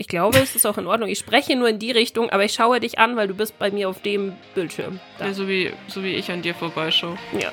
Ich 0.00 0.08
glaube, 0.08 0.38
es 0.38 0.56
ist 0.56 0.64
auch 0.64 0.78
in 0.78 0.86
Ordnung. 0.86 1.10
Ich 1.10 1.18
spreche 1.18 1.54
nur 1.56 1.68
in 1.68 1.78
die 1.78 1.90
Richtung, 1.90 2.30
aber 2.30 2.42
ich 2.42 2.54
schaue 2.54 2.80
dich 2.80 2.98
an, 2.98 3.16
weil 3.16 3.28
du 3.28 3.34
bist 3.34 3.58
bei 3.58 3.70
mir 3.70 3.86
auf 3.86 4.00
dem 4.00 4.32
Bildschirm. 4.54 4.98
Da. 5.18 5.26
Ja, 5.26 5.34
so, 5.34 5.46
wie, 5.46 5.74
so 5.88 6.02
wie 6.02 6.14
ich 6.14 6.30
an 6.32 6.40
dir 6.40 6.54
vorbeischaue. 6.54 7.18
Ja. 7.38 7.52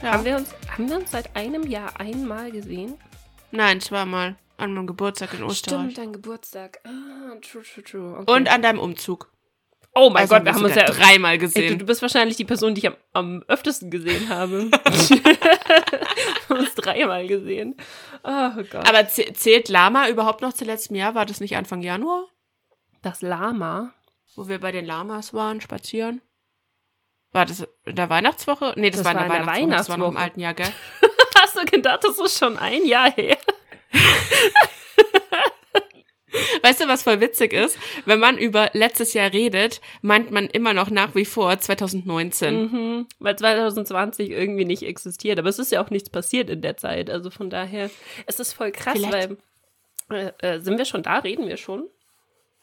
Ja. 0.00 0.12
Haben, 0.12 0.24
wir 0.24 0.36
uns, 0.36 0.54
haben 0.68 0.88
wir 0.88 0.98
uns 0.98 1.10
seit 1.10 1.34
einem 1.34 1.66
Jahr 1.66 1.98
einmal 1.98 2.52
gesehen? 2.52 2.94
Nein, 3.50 3.80
zweimal. 3.80 4.36
An 4.58 4.74
meinem 4.74 4.86
Geburtstag 4.86 5.34
in 5.34 5.42
Österreich. 5.42 5.80
Stimmt, 5.80 5.98
dein 5.98 6.12
Geburtstag. 6.12 6.78
Ah, 6.84 7.34
true, 7.40 7.64
true, 7.64 7.82
true. 7.82 8.18
Okay. 8.20 8.32
Und 8.32 8.48
an 8.48 8.62
deinem 8.62 8.78
Umzug. 8.78 9.32
Oh 9.94 10.10
mein 10.10 10.22
Also 10.22 10.34
Gott, 10.34 10.44
wir 10.44 10.54
haben 10.54 10.64
uns 10.64 10.74
ja 10.74 10.84
dreimal 10.86 11.32
Ey, 11.32 11.38
du, 11.38 11.44
gesehen. 11.46 11.78
du 11.78 11.84
bist 11.86 12.02
wahrscheinlich 12.02 12.36
die 12.36 12.44
Person, 12.44 12.74
die 12.74 12.80
ich 12.80 12.86
am, 12.88 12.96
am 13.12 13.42
öftesten 13.48 13.90
gesehen 13.90 14.28
habe. 14.28 14.70
wir 14.70 16.48
haben 16.48 16.58
uns 16.60 16.74
dreimal 16.74 17.26
gesehen. 17.26 17.76
Oh 18.24 18.50
Gott. 18.70 18.88
Aber 18.88 19.00
zäh- 19.00 19.32
zählt 19.34 19.68
Lama 19.68 20.08
überhaupt 20.08 20.40
noch 20.42 20.52
zu 20.52 20.64
letztem 20.64 20.96
Jahr? 20.96 21.14
War 21.14 21.26
das 21.26 21.40
nicht 21.40 21.56
Anfang 21.56 21.82
Januar? 21.82 22.26
das 23.02 23.20
Lama. 23.22 23.92
Wo 24.36 24.46
wir 24.48 24.60
bei 24.60 24.70
den 24.72 24.84
Lamas 24.86 25.34
waren, 25.34 25.60
spazieren? 25.60 26.22
War 27.32 27.46
das 27.46 27.66
in 27.84 27.96
der 27.96 28.08
Weihnachtswoche? 28.08 28.74
Nee, 28.76 28.90
das, 28.90 29.02
Das 29.02 29.04
war 29.06 29.12
in 29.12 29.18
der 29.18 29.28
war 29.28 29.36
in 29.40 29.44
der 29.46 29.54
Weihnachtswoche. 29.54 29.76
Das 29.78 29.88
war 29.88 29.96
noch 29.98 30.08
im 30.08 30.14
Weihnachtswoche. 30.14 30.24
alten 30.24 30.40
Jahr, 30.40 30.54
gell? 30.54 30.72
Hast 31.40 31.56
du 31.56 31.64
gedacht, 31.64 32.04
das 32.04 32.18
ist 32.18 32.38
schon 32.38 32.56
ein 32.58 32.84
Jahr 32.86 33.10
her? 33.12 33.36
Weißt 36.62 36.80
du, 36.80 36.88
was 36.88 37.02
voll 37.02 37.20
witzig 37.20 37.52
ist? 37.52 37.78
Wenn 38.06 38.18
man 38.18 38.38
über 38.38 38.70
letztes 38.72 39.12
Jahr 39.14 39.32
redet, 39.32 39.80
meint 40.00 40.30
man 40.30 40.46
immer 40.46 40.72
noch 40.74 40.90
nach 40.90 41.14
wie 41.14 41.24
vor 41.24 41.58
2019. 41.58 42.62
Mhm, 42.62 43.06
weil 43.18 43.36
2020 43.36 44.30
irgendwie 44.30 44.64
nicht 44.64 44.82
existiert. 44.84 45.38
Aber 45.38 45.48
es 45.48 45.58
ist 45.58 45.72
ja 45.72 45.82
auch 45.84 45.90
nichts 45.90 46.10
passiert 46.10 46.48
in 46.50 46.62
der 46.62 46.76
Zeit. 46.76 47.10
Also 47.10 47.30
von 47.30 47.50
daher, 47.50 47.90
es 48.26 48.40
ist 48.40 48.52
voll 48.54 48.72
krass, 48.72 48.94
Vielleicht- 48.94 49.12
weil. 50.10 50.32
Äh, 50.40 50.56
äh, 50.56 50.60
sind 50.60 50.78
wir 50.78 50.84
schon 50.84 51.02
da? 51.02 51.18
Reden 51.18 51.46
wir 51.48 51.56
schon? 51.56 51.84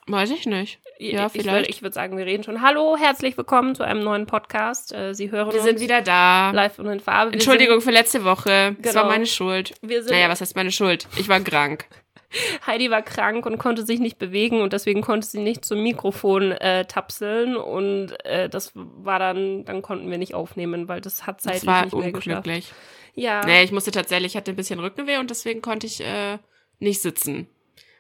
Weiß 0.08 0.32
ich 0.32 0.46
nicht. 0.48 0.80
Ja, 0.98 1.28
ich, 1.28 1.32
vielleicht. 1.42 1.70
Ich 1.70 1.82
würde 1.84 1.94
sagen, 1.94 2.18
wir 2.18 2.26
reden 2.26 2.44
schon. 2.44 2.62
Hallo, 2.62 2.98
herzlich 2.98 3.38
willkommen 3.38 3.76
zu 3.76 3.84
einem 3.84 4.04
neuen 4.04 4.26
Podcast. 4.26 4.92
Äh, 4.94 5.14
Sie 5.14 5.30
hören 5.32 5.50
Wir 5.52 5.56
uns 5.60 5.64
sind 5.64 5.80
wieder 5.80 6.02
da. 6.02 6.50
live 6.52 6.80
und 6.80 6.88
in 6.88 7.00
Farbe. 7.00 7.32
Wir 7.32 7.36
Entschuldigung 7.36 7.82
für 7.82 7.92
letzte 7.92 8.24
Woche. 8.24 8.76
Das 8.82 8.94
Genau. 8.94 9.04
war 9.06 9.12
meine 9.12 9.28
Schuld. 9.28 9.68
Sind, 9.80 9.90
wir 9.90 10.02
sind, 10.04 10.12
Naja, 10.12 10.28
was 10.30 10.42
heißt 10.42 10.56
meine 10.56 10.72
Schuld? 10.72 11.08
Ich 11.18 11.30
war 11.30 11.40
krank. 11.42 11.86
Heidi 12.68 12.92
war 12.92 13.02
krank 13.02 13.46
und 13.46 13.58
konnte 13.58 13.86
sich 13.86 14.00
nicht 14.00 14.18
bewegen 14.20 14.62
und 14.62 14.74
deswegen 14.74 15.02
konnte 15.02 15.28
sie 15.28 15.40
nicht 15.40 15.66
zum 15.66 15.82
Mikrofon 15.82 16.52
äh, 16.52 16.86
tapseln 16.86 17.56
und 17.56 18.14
äh, 18.26 18.50
das 18.50 18.72
war 18.76 19.20
dann, 19.20 19.66
dann 19.66 19.82
konnten 19.82 20.10
wir 20.10 20.18
nicht 20.18 20.34
aufnehmen, 20.34 20.88
weil 20.88 21.02
das 21.02 21.26
hat 21.26 21.38
Das 21.38 21.44
zeitlich 21.44 21.66
war 21.68 21.86
nicht 21.86 21.96
mehr 21.96 22.12
geschafft. 22.12 22.38
unglücklich. 22.48 22.72
Ja. 23.16 23.44
Nee, 23.46 23.64
ich 23.64 23.72
musste 23.72 23.92
tatsächlich, 23.92 24.34
ich 24.34 24.38
hatte 24.38 24.52
ein 24.52 24.56
bisschen 24.56 24.80
Rückenweh 24.80 25.18
und 25.18 25.30
deswegen 25.30 25.62
konnte 25.62 25.88
ich 25.88 26.02
äh, 26.02 26.38
nicht 26.80 27.02
sitzen. 27.02 27.48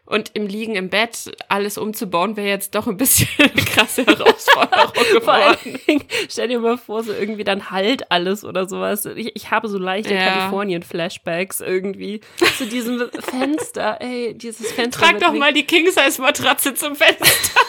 Und 0.10 0.32
im 0.34 0.48
Liegen 0.48 0.76
im 0.76 0.90
Bett 0.90 1.32
alles 1.50 1.78
umzubauen, 1.78 2.36
wäre 2.36 2.48
jetzt 2.48 2.74
doch 2.74 2.88
ein 2.88 2.98
bisschen 2.98 3.28
eine 3.38 3.64
krasse 3.64 4.04
Herausforderung 4.08 4.92
Vor 5.22 5.34
allen 5.34 5.56
geworden. 5.56 5.80
Dingen, 5.88 6.04
stell 6.28 6.48
dir 6.48 6.60
mal 6.60 6.78
vor, 6.80 7.04
so 7.04 7.14
irgendwie 7.14 7.44
dann 7.44 7.70
halt 7.70 8.12
alles 8.12 8.44
oder 8.44 8.68
sowas. 8.68 9.06
Ich, 9.06 9.36
ich 9.36 9.52
habe 9.52 9.68
so 9.68 9.78
leichte 9.78 10.16
Ja. 10.16 10.26
Kalifornien-Flashbacks 10.26 11.62
irgendwie 11.62 12.22
zu 12.58 12.66
diesem 12.66 13.08
Fenster. 13.20 14.02
Ey, 14.02 14.34
dieses 14.34 14.72
Fenster. 14.72 15.00
Trag 15.06 15.20
doch 15.20 15.34
mal 15.34 15.54
die 15.54 15.64
King-Size-Matratze 15.64 16.74
zum 16.74 16.96
Fenster. 16.96 17.62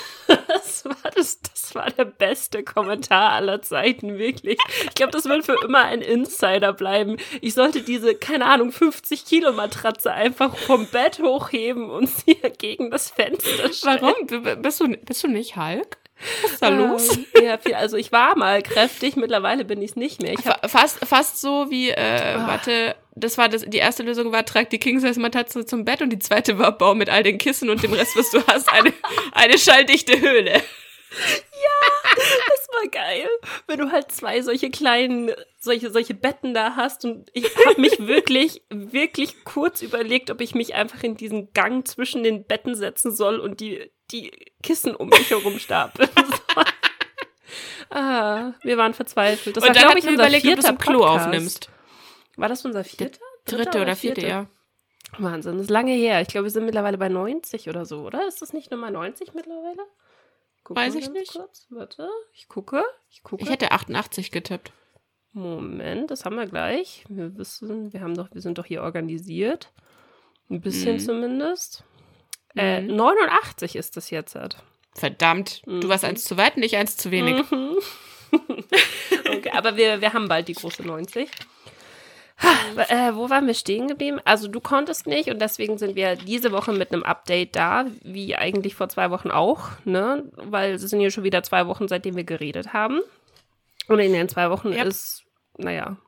Das 0.48 0.84
war, 0.84 1.10
das, 1.14 1.40
das 1.40 1.74
war 1.74 1.90
der 1.90 2.06
beste 2.06 2.62
Kommentar 2.62 3.32
aller 3.32 3.60
Zeiten, 3.60 4.18
wirklich. 4.18 4.58
Ich 4.84 4.94
glaube, 4.94 5.12
das 5.12 5.26
wird 5.26 5.44
für 5.44 5.56
immer 5.64 5.84
ein 5.84 6.00
Insider 6.00 6.72
bleiben. 6.72 7.18
Ich 7.40 7.54
sollte 7.54 7.82
diese, 7.82 8.14
keine 8.14 8.46
Ahnung, 8.46 8.72
50 8.72 9.24
Kilo 9.26 9.52
Matratze 9.52 10.12
einfach 10.12 10.56
vom 10.56 10.86
Bett 10.86 11.18
hochheben 11.20 11.90
und 11.90 12.08
sie 12.08 12.36
gegen 12.58 12.90
das 12.90 13.10
Fenster 13.10 13.72
stellen. 13.72 13.98
Warum? 14.00 14.62
Bist 14.62 14.80
du, 14.80 14.88
bist 14.88 15.22
du 15.22 15.28
nicht 15.28 15.56
Hulk? 15.56 15.98
Was 16.42 16.52
ist 16.52 16.62
da 16.62 16.68
los? 16.68 17.16
Ähm, 17.16 17.26
Ja, 17.42 17.58
viel, 17.58 17.74
also 17.74 17.96
ich 17.96 18.12
war 18.12 18.36
mal 18.36 18.62
kräftig, 18.62 19.16
mittlerweile 19.16 19.64
bin 19.64 19.80
ich 19.80 19.92
es 19.92 19.96
nicht 19.96 20.22
mehr. 20.22 20.32
Ich 20.32 20.40
Fast, 20.40 20.98
fast 21.06 21.40
so 21.40 21.70
wie, 21.70 21.90
äh, 21.90 22.36
warte, 22.36 22.96
das 23.14 23.38
war 23.38 23.48
das, 23.48 23.64
die 23.66 23.78
erste 23.78 24.02
Lösung 24.02 24.32
war, 24.32 24.44
trag 24.44 24.70
die 24.70 24.78
King-Size-Matratze 24.78 25.64
zum 25.64 25.84
Bett 25.84 26.02
und 26.02 26.10
die 26.10 26.18
zweite 26.18 26.58
war, 26.58 26.76
bau 26.76 26.94
mit 26.94 27.08
all 27.08 27.22
den 27.22 27.38
Kissen 27.38 27.70
und 27.70 27.82
dem 27.82 27.92
Rest, 27.92 28.16
was 28.16 28.30
du 28.30 28.44
hast, 28.46 28.70
eine, 28.72 28.92
eine 29.32 29.58
schalldichte 29.58 30.20
Höhle. 30.20 30.52
das 30.52 32.68
war 32.72 32.88
geil, 32.90 33.28
wenn 33.66 33.78
du 33.78 33.90
halt 33.90 34.12
zwei 34.12 34.42
solche 34.42 34.70
kleinen, 34.70 35.32
solche, 35.58 35.90
solche 35.90 36.14
Betten 36.14 36.54
da 36.54 36.76
hast 36.76 37.04
und 37.04 37.30
ich 37.32 37.44
habe 37.66 37.80
mich 37.80 37.98
wirklich, 38.06 38.62
wirklich 38.68 39.44
kurz 39.44 39.82
überlegt, 39.82 40.30
ob 40.30 40.40
ich 40.40 40.54
mich 40.54 40.74
einfach 40.74 41.02
in 41.02 41.16
diesen 41.16 41.52
Gang 41.52 41.86
zwischen 41.86 42.22
den 42.22 42.44
Betten 42.44 42.74
setzen 42.74 43.14
soll 43.14 43.40
und 43.40 43.60
die, 43.60 43.90
die 44.12 44.30
Kissen 44.62 44.94
um 44.94 45.08
mich 45.08 45.30
herum 45.30 45.58
stapeln 45.58 46.08
soll. 46.54 46.64
Ah, 47.92 48.52
wir 48.62 48.76
waren 48.78 48.94
verzweifelt. 48.94 49.56
Das 49.56 49.64
und 49.64 49.68
war, 49.70 49.74
dann 49.74 49.82
glaube 49.82 49.90
hat 49.94 49.98
ich, 49.98 50.04
mir 50.04 50.10
unser 50.12 50.22
überlegt, 50.22 50.46
ob 50.46 50.52
du 50.54 50.60
es 50.60 50.68
im 50.68 50.78
Klo 50.78 50.98
Podcast. 51.00 51.26
aufnimmst. 51.26 51.70
War 52.36 52.48
das 52.48 52.64
unser 52.64 52.84
vierter? 52.84 53.18
Dritte 53.46 53.80
oder 53.82 53.96
vierte, 53.96 54.26
ja. 54.26 54.46
Wahnsinn, 55.18 55.54
das 55.54 55.62
ist 55.64 55.70
lange 55.70 55.92
her. 55.92 56.20
Ich 56.20 56.28
glaube, 56.28 56.44
wir 56.44 56.50
sind 56.52 56.66
mittlerweile 56.66 56.98
bei 56.98 57.08
90 57.08 57.68
oder 57.68 57.84
so, 57.84 58.02
oder? 58.02 58.28
Ist 58.28 58.42
das 58.42 58.52
nicht 58.52 58.70
Nummer 58.70 58.90
90 58.92 59.34
mittlerweile? 59.34 59.82
Gucken 60.62 60.80
Weiß 60.80 60.94
wir 60.94 61.00
ich 61.00 61.10
nicht. 61.10 61.32
Kurz. 61.32 61.66
Warte, 61.70 62.08
ich 62.32 62.46
gucke. 62.46 62.84
Ich 63.10 63.24
gucke. 63.24 63.42
Ich 63.42 63.50
hätte 63.50 63.72
88 63.72 64.30
getippt. 64.30 64.72
Moment, 65.32 66.12
das 66.12 66.24
haben 66.24 66.36
wir 66.36 66.46
gleich. 66.46 67.04
Wir 67.08 67.36
wissen, 67.36 67.92
wir 67.92 68.02
haben 68.02 68.14
doch, 68.14 68.28
wir 68.32 68.40
sind 68.40 68.58
doch 68.58 68.66
hier 68.66 68.82
organisiert. 68.82 69.72
Ein 70.48 70.60
bisschen 70.60 70.94
Mhm. 70.96 71.00
zumindest. 71.00 71.82
Äh, 72.56 72.80
Mhm. 72.82 72.96
89 72.96 73.76
ist 73.76 73.96
das 73.96 74.10
jetzt. 74.10 74.34
Halt. 74.34 74.56
Verdammt, 74.94 75.62
du 75.66 75.88
warst 75.88 76.02
Mhm. 76.04 76.10
eins 76.10 76.24
zu 76.24 76.36
weit 76.36 76.56
und 76.56 76.62
ich 76.62 76.76
eins 76.76 76.96
zu 76.96 77.10
wenig. 77.10 77.48
Mhm. 77.50 77.76
okay, 79.28 79.50
aber 79.52 79.76
wir, 79.76 80.00
wir 80.00 80.12
haben 80.12 80.28
bald 80.28 80.48
die 80.48 80.54
große 80.54 80.82
90. 80.86 81.28
Äh, 82.88 83.12
wo 83.14 83.28
waren 83.28 83.46
wir 83.46 83.52
stehen 83.54 83.86
geblieben? 83.86 84.18
Also 84.24 84.48
du 84.48 84.60
konntest 84.60 85.06
nicht 85.06 85.28
und 85.28 85.40
deswegen 85.40 85.76
sind 85.76 85.94
wir 85.94 86.16
diese 86.16 86.52
Woche 86.52 86.72
mit 86.72 86.90
einem 86.92 87.02
Update 87.02 87.54
da, 87.54 87.84
wie 88.02 88.34
eigentlich 88.34 88.74
vor 88.74 88.88
zwei 88.88 89.10
Wochen 89.10 89.30
auch, 89.30 89.68
ne? 89.84 90.24
Weil 90.36 90.72
es 90.74 90.82
sind 90.82 91.00
ja 91.02 91.10
schon 91.10 91.24
wieder 91.24 91.42
zwei 91.42 91.66
Wochen, 91.66 91.86
seitdem 91.86 92.16
wir 92.16 92.24
geredet 92.24 92.72
haben. 92.72 93.00
Und 93.88 93.98
in 93.98 94.12
den 94.14 94.28
zwei 94.30 94.48
Wochen 94.50 94.72
Yep. 94.72 94.86
ist, 94.86 95.24
naja, 95.58 95.98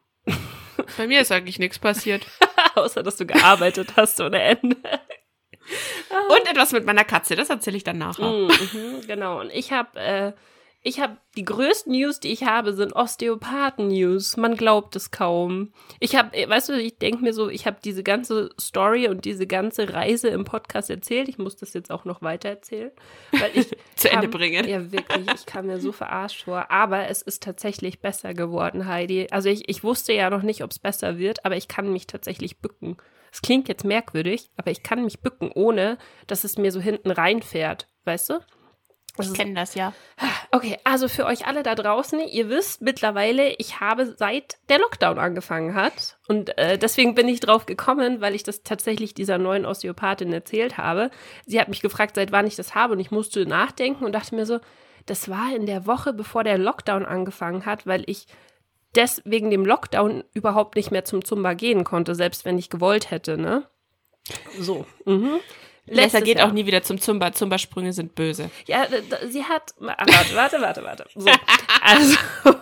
Bei 0.97 1.07
mir 1.07 1.21
ist 1.21 1.31
eigentlich 1.33 1.59
nichts 1.59 1.79
passiert. 1.79 2.25
außer 2.77 3.03
dass 3.03 3.17
du 3.17 3.27
gearbeitet 3.27 3.91
hast 3.97 4.19
ohne 4.21 4.41
Ende. 4.41 4.77
Und 6.29 6.51
etwas 6.51 6.73
mit 6.73 6.85
meiner 6.85 7.05
Katze, 7.05 7.37
das 7.37 7.51
erzähle 7.51 7.77
ich 7.77 7.85
dann 7.85 7.99
nachher. 7.99 8.29
Mhm, 8.31 9.07
genau. 9.07 9.41
Und 9.41 9.51
ich 9.53 9.73
habe, 9.73 9.99
äh, 9.99 10.33
ich 10.85 10.99
habe 11.01 11.17
die 11.37 11.45
größten 11.45 11.93
News, 11.93 12.19
die 12.19 12.33
ich 12.33 12.45
habe, 12.45 12.73
sind 12.75 12.93
Osteopathen-News. 12.95 14.37
Man 14.37 14.57
glaubt 14.57 14.97
es 14.97 15.11
kaum. 15.13 15.73
Ich 16.01 16.17
habe, 16.17 16.31
weißt 16.49 16.71
du, 16.71 16.73
ich 16.81 16.99
denke 16.99 17.23
mir 17.23 17.33
so, 17.33 17.49
ich 17.49 17.67
habe 17.67 17.77
diese 17.85 18.03
ganze 18.03 18.51
Story 18.61 19.07
und 19.09 19.25
diese 19.25 19.47
ganze 19.47 19.93
Reise 19.93 20.29
im 20.29 20.45
Podcast 20.45 20.91
erzählt. 20.91 21.29
Ich 21.29 21.39
muss 21.39 21.57
das 21.57 21.73
jetzt 21.73 21.91
auch 21.93 22.05
noch 22.05 22.21
weiter 22.23 22.49
erzählen, 22.49 22.91
weil 23.31 23.51
ich 23.55 23.69
Zu 23.97 24.11
Ende 24.11 24.29
kam- 24.29 24.31
bringen. 24.33 24.69
Ja, 24.69 24.91
wirklich. 24.91 25.27
Ich 25.35 25.47
kam 25.47 25.67
mir 25.67 25.81
so 25.81 25.93
verarscht 25.93 26.45
vor. 26.45 26.71
Aber 26.71 27.09
es 27.09 27.23
ist 27.23 27.43
tatsächlich 27.43 28.01
besser 28.01 28.35
geworden, 28.35 28.87
Heidi. 28.89 29.29
Also 29.31 29.49
ich, 29.51 29.69
ich 29.69 29.85
wusste 29.85 30.13
ja 30.13 30.31
noch 30.31 30.43
nicht, 30.43 30.65
ob 30.65 30.73
es 30.73 30.79
besser 30.81 31.17
wird, 31.17 31.45
aber 31.45 31.57
ich 31.57 31.69
kann 31.69 31.93
mich 31.93 32.07
tatsächlich 32.09 32.59
bücken. 32.59 32.97
Es 33.33 33.41
klingt 33.43 33.67
jetzt 33.69 33.85
merkwürdig, 33.85 34.51
aber 34.57 34.71
ich 34.71 34.83
kann 34.83 35.05
mich 35.05 35.21
bücken, 35.21 35.51
ohne 35.55 35.99
dass 36.27 36.45
es 36.45 36.59
mir 36.59 36.71
so 36.71 36.81
hinten 36.81 37.11
reinfährt. 37.11 37.89
Weißt 38.05 38.31
du? 38.31 38.39
Ist- 39.19 39.35
kenne 39.35 39.55
das 39.55 39.75
ja. 39.75 39.93
Okay, 40.53 40.79
also 40.85 41.07
für 41.07 41.27
euch 41.27 41.47
alle 41.47 41.63
da 41.63 41.75
draußen, 41.75 42.19
ihr 42.21 42.49
wisst 42.49 42.81
mittlerweile, 42.81 43.55
ich 43.57 43.81
habe 43.81 44.15
seit 44.17 44.57
der 44.71 44.79
Lockdown 44.79 45.19
angefangen 45.19 45.75
hat 45.75 46.19
und 46.29 46.57
äh, 46.57 46.79
deswegen 46.79 47.15
bin 47.15 47.29
ich 47.29 47.41
drauf 47.41 47.67
gekommen, 47.67 48.21
weil 48.23 48.35
ich 48.35 48.43
das 48.43 48.63
tatsächlich 48.63 49.13
dieser 49.13 49.37
neuen 49.37 49.67
Osteopathin 49.67 50.33
erzählt 50.33 50.79
habe. 50.79 51.11
Sie 51.47 51.61
hat 51.61 51.69
mich 51.69 51.83
gefragt, 51.83 52.15
seit 52.17 52.33
wann 52.33 52.47
ich 52.47 52.57
das 52.57 52.75
habe 52.75 52.95
und 52.95 53.01
ich 53.01 53.11
musste 53.11 53.45
nachdenken 53.45 54.05
und 54.05 54.13
dachte 54.13 54.35
mir 54.35 54.47
so, 54.47 54.61
das 55.05 55.29
war 55.29 55.55
in 55.55 55.67
der 55.67 55.87
Woche, 55.87 56.13
bevor 56.15 56.43
der 56.45 56.57
Lockdown 56.59 57.05
angefangen 57.05 57.67
hat, 57.67 57.87
weil 57.87 58.05
ich 58.07 58.27
des 58.97 59.23
wegen 59.25 59.51
dem 59.51 59.65
Lockdown 59.65 60.25
überhaupt 60.35 60.77
nicht 60.77 60.91
mehr 60.91 61.05
zum 61.05 61.25
Zumba 61.25 61.55
gehen 61.55 61.85
konnte, 61.85 62.15
selbst 62.15 62.45
wenn 62.45 62.59
ich 62.59 62.71
gewollt 62.71 63.11
hätte, 63.11 63.39
ne? 63.39 63.65
So. 64.59 64.87
Mhm. 65.05 65.41
Lessa 65.87 66.03
Letztes 66.19 66.25
geht 66.25 66.39
Jahr. 66.39 66.49
auch 66.49 66.53
nie 66.53 66.65
wieder 66.67 66.83
zum 66.85 67.01
Zumba. 67.01 67.33
Zumba-Sprünge 67.33 67.93
sind 67.93 68.15
böse. 68.15 68.51
Ja, 68.67 68.87
sie 69.29 69.43
hat. 69.45 69.75
ah, 69.81 69.97
Warte, 70.07 70.37
warte, 70.37 70.61
warte, 70.61 70.85
warte. 70.85 71.05
So. 71.15 71.29
Also, 71.85 72.17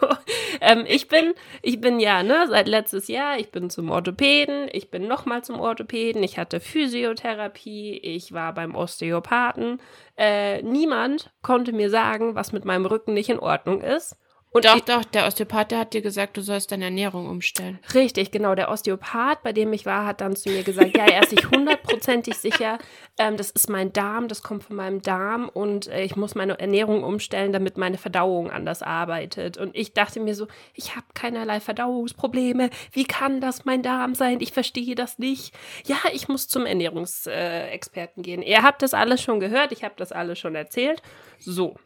ähm, 0.62 0.86
ich 0.88 1.08
bin, 1.08 1.34
ich 1.60 1.78
bin 1.78 2.00
ja, 2.00 2.22
ne, 2.22 2.46
seit 2.48 2.66
letztes 2.68 3.06
Jahr, 3.06 3.38
ich 3.38 3.50
bin 3.50 3.68
zum 3.68 3.90
Orthopäden, 3.90 4.70
ich 4.72 4.90
bin 4.90 5.06
nochmal 5.08 5.44
zum 5.44 5.60
Orthopäden, 5.60 6.22
ich 6.22 6.38
hatte 6.38 6.58
Physiotherapie, 6.58 7.98
ich 7.98 8.32
war 8.32 8.54
beim 8.54 8.74
Osteopathen. 8.74 9.78
Äh, 10.16 10.62
niemand 10.62 11.30
konnte 11.42 11.74
mir 11.74 11.90
sagen, 11.90 12.34
was 12.34 12.52
mit 12.52 12.64
meinem 12.64 12.86
Rücken 12.86 13.12
nicht 13.12 13.28
in 13.28 13.38
Ordnung 13.38 13.82
ist. 13.82 14.16
Und 14.52 14.64
doch, 14.64 14.80
doch, 14.80 15.04
der 15.04 15.28
Osteopath, 15.28 15.70
der 15.70 15.78
hat 15.78 15.94
dir 15.94 16.02
gesagt, 16.02 16.36
du 16.36 16.40
sollst 16.40 16.72
deine 16.72 16.86
Ernährung 16.86 17.28
umstellen. 17.28 17.78
Richtig, 17.94 18.32
genau. 18.32 18.56
Der 18.56 18.68
Osteopath, 18.68 19.44
bei 19.44 19.52
dem 19.52 19.72
ich 19.72 19.86
war, 19.86 20.04
hat 20.06 20.20
dann 20.20 20.34
zu 20.34 20.50
mir 20.50 20.64
gesagt, 20.64 20.96
ja, 20.96 21.04
er 21.04 21.22
ist 21.22 21.30
sich 21.30 21.48
hundertprozentig 21.48 22.34
sicher, 22.36 22.78
ähm, 23.16 23.36
das 23.36 23.52
ist 23.52 23.70
mein 23.70 23.92
Darm, 23.92 24.26
das 24.26 24.42
kommt 24.42 24.64
von 24.64 24.74
meinem 24.74 25.02
Darm 25.02 25.48
und 25.48 25.86
äh, 25.86 26.02
ich 26.02 26.16
muss 26.16 26.34
meine 26.34 26.58
Ernährung 26.58 27.04
umstellen, 27.04 27.52
damit 27.52 27.78
meine 27.78 27.96
Verdauung 27.96 28.50
anders 28.50 28.82
arbeitet. 28.82 29.56
Und 29.56 29.76
ich 29.76 29.94
dachte 29.94 30.18
mir 30.18 30.34
so, 30.34 30.48
ich 30.74 30.96
habe 30.96 31.06
keinerlei 31.14 31.60
Verdauungsprobleme. 31.60 32.70
Wie 32.90 33.04
kann 33.04 33.40
das 33.40 33.64
mein 33.64 33.84
Darm 33.84 34.16
sein? 34.16 34.40
Ich 34.40 34.52
verstehe 34.52 34.96
das 34.96 35.20
nicht. 35.20 35.54
Ja, 35.86 35.98
ich 36.12 36.26
muss 36.26 36.48
zum 36.48 36.66
Ernährungsexperten 36.66 38.24
äh, 38.24 38.26
gehen. 38.26 38.42
Ihr 38.42 38.64
habt 38.64 38.82
das 38.82 38.94
alles 38.94 39.22
schon 39.22 39.38
gehört, 39.38 39.70
ich 39.70 39.84
habe 39.84 39.94
das 39.96 40.10
alles 40.10 40.40
schon 40.40 40.56
erzählt. 40.56 41.02
So. 41.38 41.76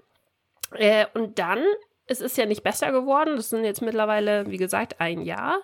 Äh, 0.73 1.05
und 1.13 1.39
dann 1.39 1.63
es 2.07 2.21
ist 2.21 2.37
ja 2.37 2.47
nicht 2.47 2.63
besser 2.63 2.93
geworden. 2.93 3.37
Das 3.37 3.51
sind 3.51 3.65
jetzt 3.65 3.83
mittlerweile, 3.83 4.51
wie 4.51 4.57
gesagt, 4.57 5.01
ein 5.01 5.23
Jahr. 5.23 5.61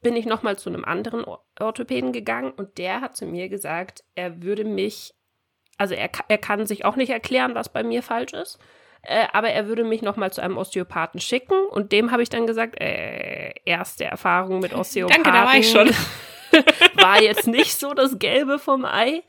Bin 0.00 0.16
ich 0.16 0.26
nochmal 0.26 0.58
zu 0.58 0.68
einem 0.68 0.84
anderen 0.84 1.24
Orthopäden 1.60 2.12
gegangen 2.12 2.50
und 2.50 2.78
der 2.78 3.00
hat 3.00 3.16
zu 3.16 3.24
mir 3.24 3.48
gesagt, 3.48 4.02
er 4.14 4.42
würde 4.42 4.64
mich, 4.64 5.14
also 5.78 5.94
er, 5.94 6.10
er 6.28 6.38
kann 6.38 6.66
sich 6.66 6.84
auch 6.84 6.96
nicht 6.96 7.10
erklären, 7.10 7.54
was 7.54 7.68
bei 7.68 7.84
mir 7.84 8.02
falsch 8.02 8.32
ist, 8.32 8.58
äh, 9.02 9.26
aber 9.32 9.50
er 9.50 9.68
würde 9.68 9.84
mich 9.84 10.02
nochmal 10.02 10.32
zu 10.32 10.40
einem 10.40 10.56
Osteopathen 10.56 11.20
schicken 11.20 11.66
und 11.70 11.92
dem 11.92 12.10
habe 12.10 12.22
ich 12.22 12.30
dann 12.30 12.48
gesagt, 12.48 12.80
äh, 12.80 13.52
erste 13.64 14.04
Erfahrung 14.04 14.58
mit 14.58 14.74
Osteopathen. 14.74 15.22
Danke, 15.22 15.38
da 15.38 15.46
war 15.46 15.56
ich 15.56 15.70
schon. 15.70 15.88
war 16.94 17.22
jetzt 17.22 17.46
nicht 17.46 17.78
so 17.78 17.94
das 17.94 18.18
Gelbe 18.18 18.58
vom 18.58 18.84
Ei. 18.84 19.22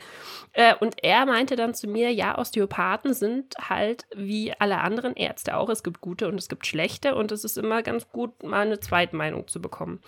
Äh, 0.53 0.75
und 0.75 1.03
er 1.03 1.25
meinte 1.25 1.55
dann 1.55 1.73
zu 1.73 1.87
mir, 1.87 2.11
ja, 2.11 2.37
Osteopathen 2.37 3.13
sind 3.13 3.55
halt 3.59 4.05
wie 4.15 4.53
alle 4.59 4.79
anderen 4.81 5.15
Ärzte 5.15 5.57
auch. 5.57 5.69
Es 5.69 5.83
gibt 5.83 5.99
gute 5.99 6.27
und 6.27 6.37
es 6.37 6.47
gibt 6.47 6.67
schlechte 6.67 7.15
und 7.15 7.31
es 7.31 7.43
ist 7.43 7.57
immer 7.57 7.81
ganz 7.81 8.07
gut, 8.09 8.43
mal 8.43 8.61
eine 8.61 8.79
Zweitmeinung 8.79 9.47
zu 9.47 9.61
bekommen. 9.61 9.99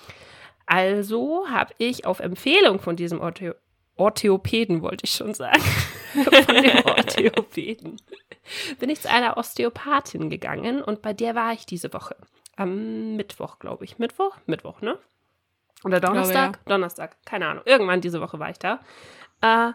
Also 0.68 1.46
habe 1.50 1.74
ich 1.80 2.06
auf 2.06 2.20
Empfehlung 2.20 2.80
von 2.80 2.96
diesem 2.96 3.20
Ortho 3.22 3.54
Orthopäden, 3.98 4.82
wollte 4.82 5.06
ich 5.06 5.12
schon 5.12 5.34
sagen, 5.34 5.62
von 6.12 6.56
dem 6.56 6.86
Orthopäden, 6.86 7.96
bin 8.78 8.90
ich 8.90 9.00
zu 9.00 9.10
einer 9.10 9.38
Osteopathin 9.38 10.30
gegangen 10.30 10.82
und 10.82 11.02
bei 11.02 11.14
der 11.14 11.34
war 11.34 11.54
ich 11.54 11.66
diese 11.66 11.94
Woche. 11.94 12.18
Am 12.58 13.16
Mittwoch, 13.16 13.58
glaube 13.58 13.86
ich. 13.86 13.98
Mittwoch? 13.98 14.38
Mittwoch, 14.48 14.82
ne? 14.82 15.00
Oder 15.86 16.02
Donnerstag? 16.02 16.34
Glaube, 16.34 16.58
ja. 16.58 16.76
Donnerstag, 16.76 17.16
keine 17.26 17.48
Ahnung. 17.48 17.64
Irgendwann 17.66 18.02
diese 18.02 18.20
Woche 18.20 18.38
war 18.38 18.50
ich 18.50 18.60
da. 18.60 18.82
Äh, 19.42 19.72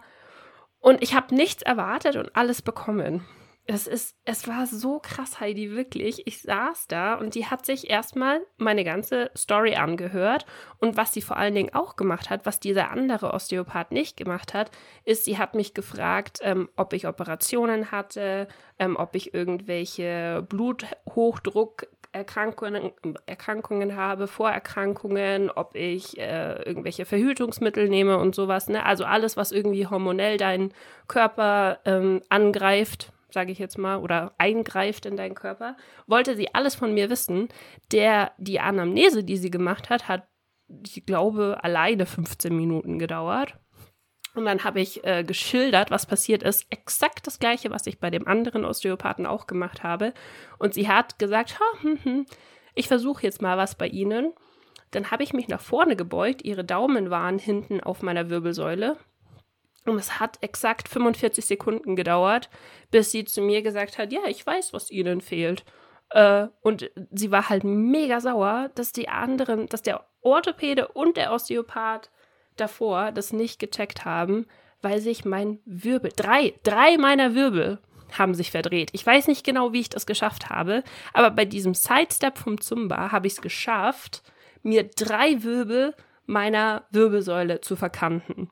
und 0.80 1.02
ich 1.02 1.14
habe 1.14 1.34
nichts 1.34 1.62
erwartet 1.62 2.16
und 2.16 2.34
alles 2.34 2.62
bekommen. 2.62 3.24
Es 3.72 3.86
ist, 3.86 4.16
es 4.24 4.48
war 4.48 4.66
so 4.66 4.98
krass, 4.98 5.38
Heidi, 5.38 5.70
wirklich. 5.70 6.26
Ich 6.26 6.42
saß 6.42 6.88
da 6.88 7.14
und 7.14 7.36
die 7.36 7.46
hat 7.46 7.64
sich 7.64 7.88
erstmal 7.88 8.40
meine 8.56 8.82
ganze 8.82 9.30
Story 9.36 9.76
angehört. 9.76 10.44
Und 10.78 10.96
was 10.96 11.12
sie 11.12 11.22
vor 11.22 11.36
allen 11.36 11.54
Dingen 11.54 11.72
auch 11.72 11.94
gemacht 11.94 12.30
hat, 12.30 12.46
was 12.46 12.58
dieser 12.58 12.90
andere 12.90 13.32
Osteopath 13.32 13.92
nicht 13.92 14.16
gemacht 14.16 14.54
hat, 14.54 14.72
ist, 15.04 15.24
sie 15.24 15.38
hat 15.38 15.54
mich 15.54 15.72
gefragt, 15.72 16.40
ähm, 16.42 16.68
ob 16.74 16.92
ich 16.94 17.06
Operationen 17.06 17.92
hatte, 17.92 18.48
ähm, 18.80 18.96
ob 18.96 19.14
ich 19.14 19.34
irgendwelche 19.34 20.44
Bluthochdruck 20.48 21.86
Erkrankungen, 22.12 22.92
Erkrankungen 23.26 23.94
habe, 23.94 24.26
Vorerkrankungen, 24.26 25.48
ob 25.50 25.76
ich 25.76 26.18
äh, 26.18 26.60
irgendwelche 26.62 27.04
Verhütungsmittel 27.04 27.88
nehme 27.88 28.18
und 28.18 28.34
sowas. 28.34 28.68
Ne? 28.68 28.84
Also 28.84 29.04
alles, 29.04 29.36
was 29.36 29.52
irgendwie 29.52 29.86
hormonell 29.86 30.36
deinen 30.36 30.72
Körper 31.06 31.78
ähm, 31.84 32.20
angreift, 32.28 33.12
sage 33.30 33.52
ich 33.52 33.60
jetzt 33.60 33.78
mal, 33.78 33.98
oder 33.98 34.34
eingreift 34.38 35.06
in 35.06 35.16
deinen 35.16 35.36
Körper, 35.36 35.76
wollte 36.08 36.34
sie 36.34 36.52
alles 36.52 36.74
von 36.74 36.92
mir 36.94 37.10
wissen. 37.10 37.48
Der, 37.92 38.32
die 38.38 38.58
Anamnese, 38.58 39.22
die 39.22 39.36
sie 39.36 39.50
gemacht 39.50 39.88
hat, 39.88 40.08
hat, 40.08 40.26
ich 40.84 41.06
glaube, 41.06 41.58
alleine 41.62 42.06
15 42.06 42.56
Minuten 42.56 42.98
gedauert. 42.98 43.56
Und 44.34 44.44
dann 44.44 44.62
habe 44.62 44.80
ich 44.80 45.04
äh, 45.04 45.24
geschildert, 45.24 45.90
was 45.90 46.06
passiert 46.06 46.42
ist. 46.42 46.66
Exakt 46.70 47.26
das 47.26 47.38
gleiche, 47.38 47.70
was 47.70 47.86
ich 47.86 47.98
bei 47.98 48.10
dem 48.10 48.28
anderen 48.28 48.64
Osteopathen 48.64 49.26
auch 49.26 49.46
gemacht 49.46 49.82
habe. 49.82 50.14
Und 50.58 50.74
sie 50.74 50.88
hat 50.88 51.18
gesagt, 51.18 51.58
hm, 51.80 51.98
hm, 52.02 52.26
ich 52.74 52.88
versuche 52.88 53.24
jetzt 53.24 53.42
mal 53.42 53.58
was 53.58 53.74
bei 53.74 53.88
Ihnen. 53.88 54.32
Dann 54.92 55.10
habe 55.10 55.22
ich 55.22 55.32
mich 55.32 55.48
nach 55.48 55.60
vorne 55.60 55.96
gebeugt. 55.96 56.42
Ihre 56.44 56.64
Daumen 56.64 57.10
waren 57.10 57.38
hinten 57.38 57.80
auf 57.80 58.02
meiner 58.02 58.30
Wirbelsäule. 58.30 58.96
Und 59.86 59.96
es 59.96 60.20
hat 60.20 60.38
exakt 60.42 60.88
45 60.88 61.44
Sekunden 61.44 61.96
gedauert, 61.96 62.50
bis 62.90 63.10
sie 63.10 63.24
zu 63.24 63.40
mir 63.40 63.62
gesagt 63.62 63.98
hat, 63.98 64.12
ja, 64.12 64.20
ich 64.26 64.46
weiß, 64.46 64.72
was 64.72 64.90
Ihnen 64.90 65.20
fehlt. 65.20 65.64
Äh, 66.10 66.48
und 66.60 66.90
sie 67.10 67.30
war 67.30 67.48
halt 67.48 67.64
mega 67.64 68.20
sauer, 68.20 68.70
dass 68.74 68.92
die 68.92 69.08
anderen, 69.08 69.66
dass 69.66 69.82
der 69.82 70.06
Orthopäde 70.20 70.88
und 70.88 71.16
der 71.16 71.32
Osteopath 71.32 72.10
davor 72.60 73.12
das 73.12 73.32
nicht 73.32 73.58
gecheckt 73.58 74.04
haben, 74.04 74.46
weil 74.82 75.00
sich 75.00 75.24
mein 75.24 75.58
Wirbel, 75.64 76.12
drei, 76.14 76.54
drei 76.62 76.96
meiner 76.96 77.34
Wirbel 77.34 77.78
haben 78.18 78.34
sich 78.34 78.50
verdreht. 78.50 78.90
Ich 78.92 79.06
weiß 79.06 79.28
nicht 79.28 79.44
genau, 79.44 79.72
wie 79.72 79.80
ich 79.80 79.88
das 79.88 80.06
geschafft 80.06 80.50
habe, 80.50 80.82
aber 81.12 81.30
bei 81.30 81.44
diesem 81.44 81.74
Sidestep 81.74 82.38
vom 82.38 82.60
Zumba 82.60 83.12
habe 83.12 83.26
ich 83.26 83.34
es 83.34 83.40
geschafft, 83.40 84.22
mir 84.62 84.84
drei 84.84 85.42
Wirbel 85.42 85.94
meiner 86.26 86.84
Wirbelsäule 86.90 87.60
zu 87.60 87.76
verkanten. 87.76 88.50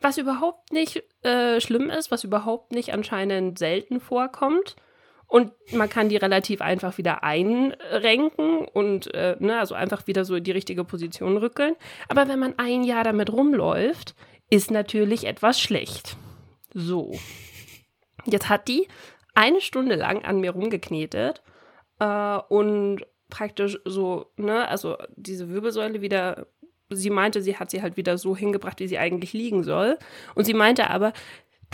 Was 0.00 0.18
überhaupt 0.18 0.72
nicht 0.72 1.02
äh, 1.22 1.60
schlimm 1.60 1.90
ist, 1.90 2.10
was 2.10 2.24
überhaupt 2.24 2.72
nicht 2.72 2.92
anscheinend 2.92 3.58
selten 3.58 4.00
vorkommt. 4.00 4.76
Und 5.26 5.52
man 5.72 5.88
kann 5.88 6.08
die 6.08 6.16
relativ 6.16 6.60
einfach 6.60 6.98
wieder 6.98 7.24
einrenken 7.24 8.66
und 8.66 9.12
äh, 9.14 9.36
ne, 9.40 9.58
also 9.58 9.74
einfach 9.74 10.06
wieder 10.06 10.24
so 10.24 10.36
in 10.36 10.44
die 10.44 10.52
richtige 10.52 10.84
Position 10.84 11.36
rückeln. 11.36 11.74
Aber 12.08 12.28
wenn 12.28 12.38
man 12.38 12.54
ein 12.58 12.84
Jahr 12.84 13.04
damit 13.04 13.32
rumläuft, 13.32 14.14
ist 14.50 14.70
natürlich 14.70 15.26
etwas 15.26 15.60
schlecht. 15.60 16.16
So. 16.72 17.12
Jetzt 18.24 18.48
hat 18.48 18.68
die 18.68 18.86
eine 19.34 19.60
Stunde 19.60 19.96
lang 19.96 20.24
an 20.24 20.40
mir 20.40 20.52
rumgeknetet 20.52 21.42
äh, 21.98 22.38
und 22.48 23.04
praktisch 23.28 23.78
so, 23.84 24.26
ne, 24.36 24.68
also 24.68 24.96
diese 25.16 25.48
Wirbelsäule 25.48 26.00
wieder 26.00 26.46
sie 26.90 27.10
meinte, 27.10 27.42
sie 27.42 27.56
hat 27.56 27.70
sie 27.70 27.82
halt 27.82 27.96
wieder 27.96 28.18
so 28.18 28.36
hingebracht, 28.36 28.80
wie 28.80 28.88
sie 28.88 28.98
eigentlich 28.98 29.32
liegen 29.32 29.64
soll. 29.64 29.98
Und 30.34 30.44
sie 30.44 30.54
meinte 30.54 30.90
aber, 30.90 31.12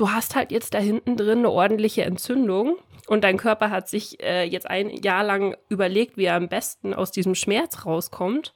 du 0.00 0.10
hast 0.10 0.34
halt 0.34 0.50
jetzt 0.50 0.72
da 0.72 0.78
hinten 0.78 1.16
drin 1.16 1.40
eine 1.40 1.50
ordentliche 1.50 2.04
Entzündung 2.04 2.76
und 3.06 3.22
dein 3.22 3.36
Körper 3.36 3.70
hat 3.70 3.88
sich 3.88 4.22
äh, 4.22 4.44
jetzt 4.44 4.68
ein 4.68 4.88
Jahr 4.88 5.22
lang 5.22 5.56
überlegt, 5.68 6.16
wie 6.16 6.24
er 6.24 6.36
am 6.36 6.48
besten 6.48 6.94
aus 6.94 7.10
diesem 7.10 7.34
Schmerz 7.34 7.84
rauskommt. 7.84 8.54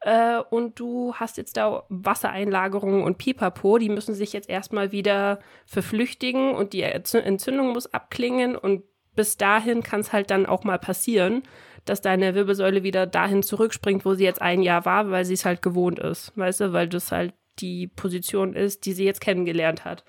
Äh, 0.00 0.38
und 0.50 0.80
du 0.80 1.14
hast 1.14 1.36
jetzt 1.36 1.58
da 1.58 1.84
Wassereinlagerungen 1.90 3.02
und 3.02 3.18
Pipapo, 3.18 3.76
die 3.76 3.90
müssen 3.90 4.14
sich 4.14 4.32
jetzt 4.32 4.48
erstmal 4.48 4.90
wieder 4.90 5.40
verflüchtigen 5.66 6.54
und 6.54 6.72
die 6.72 6.82
Entzündung 6.82 7.72
muss 7.72 7.92
abklingen 7.92 8.56
und 8.56 8.84
bis 9.14 9.36
dahin 9.36 9.82
kann 9.82 10.00
es 10.00 10.12
halt 10.12 10.30
dann 10.30 10.46
auch 10.46 10.64
mal 10.64 10.78
passieren, 10.78 11.42
dass 11.84 12.00
deine 12.00 12.34
Wirbelsäule 12.34 12.82
wieder 12.82 13.06
dahin 13.06 13.42
zurückspringt, 13.42 14.04
wo 14.04 14.14
sie 14.14 14.24
jetzt 14.24 14.40
ein 14.40 14.62
Jahr 14.62 14.84
war, 14.84 15.10
weil 15.10 15.24
sie 15.24 15.34
es 15.34 15.44
halt 15.44 15.62
gewohnt 15.62 15.98
ist. 15.98 16.32
Weißt 16.36 16.60
du, 16.60 16.72
weil 16.72 16.88
das 16.88 17.12
halt 17.12 17.34
die 17.58 17.86
Position 17.86 18.54
ist, 18.54 18.86
die 18.86 18.92
sie 18.92 19.04
jetzt 19.04 19.20
kennengelernt 19.20 19.84
hat. 19.84 20.04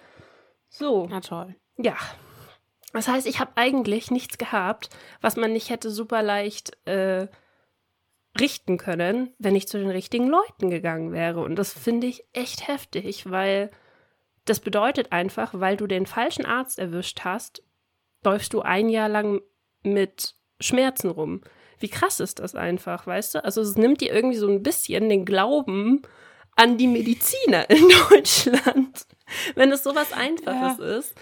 So. 0.78 1.08
Na 1.10 1.22
toll. 1.22 1.56
Ja. 1.78 1.96
Das 2.94 3.08
heißt, 3.08 3.28
ich 3.28 3.40
habe 3.40 3.52
eigentlich 3.56 4.12
nichts 4.12 4.38
gehabt, 4.38 4.90
was 5.22 5.36
man 5.36 5.52
nicht 5.54 5.70
hätte 5.70 5.90
super 5.90 6.24
leicht 6.24 6.78
äh, 6.88 7.28
richten 8.40 8.78
können, 8.78 9.34
wenn 9.40 9.56
ich 9.56 9.68
zu 9.68 9.78
den 9.78 9.90
richtigen 9.90 10.28
Leuten 10.28 10.70
gegangen 10.70 11.12
wäre. 11.12 11.42
Und 11.42 11.56
das 11.56 11.74
finde 11.74 12.08
ich 12.08 12.24
echt 12.34 12.68
heftig, 12.68 13.30
weil 13.30 13.72
das 14.46 14.60
bedeutet 14.60 15.12
einfach, 15.12 15.52
weil 15.54 15.78
du 15.78 15.88
den 15.88 16.06
falschen 16.06 16.46
Arzt 16.46 16.80
erwischt 16.80 17.22
hast, 17.24 17.64
läufst 18.24 18.54
du 18.54 18.62
ein 18.62 18.90
Jahr 18.90 19.10
lang 19.10 19.42
mit 19.84 20.36
Schmerzen 20.60 21.10
rum. 21.10 21.42
Wie 21.80 21.90
krass 21.90 22.20
ist 22.20 22.40
das 22.40 22.56
einfach, 22.56 23.06
weißt 23.06 23.36
du? 23.36 23.44
Also 23.44 23.62
es 23.62 23.76
nimmt 23.76 24.02
dir 24.02 24.14
irgendwie 24.14 24.38
so 24.38 24.48
ein 24.48 24.64
bisschen 24.64 25.10
den 25.10 25.26
Glauben 25.26 26.02
an 26.56 26.78
die 26.78 26.88
Mediziner 26.88 27.70
in 27.70 27.88
Deutschland 28.10 29.06
wenn 29.56 29.72
es 29.72 29.84
sowas 29.84 30.14
Einfaches 30.14 30.80
ja. 30.80 30.98
ist 30.98 31.16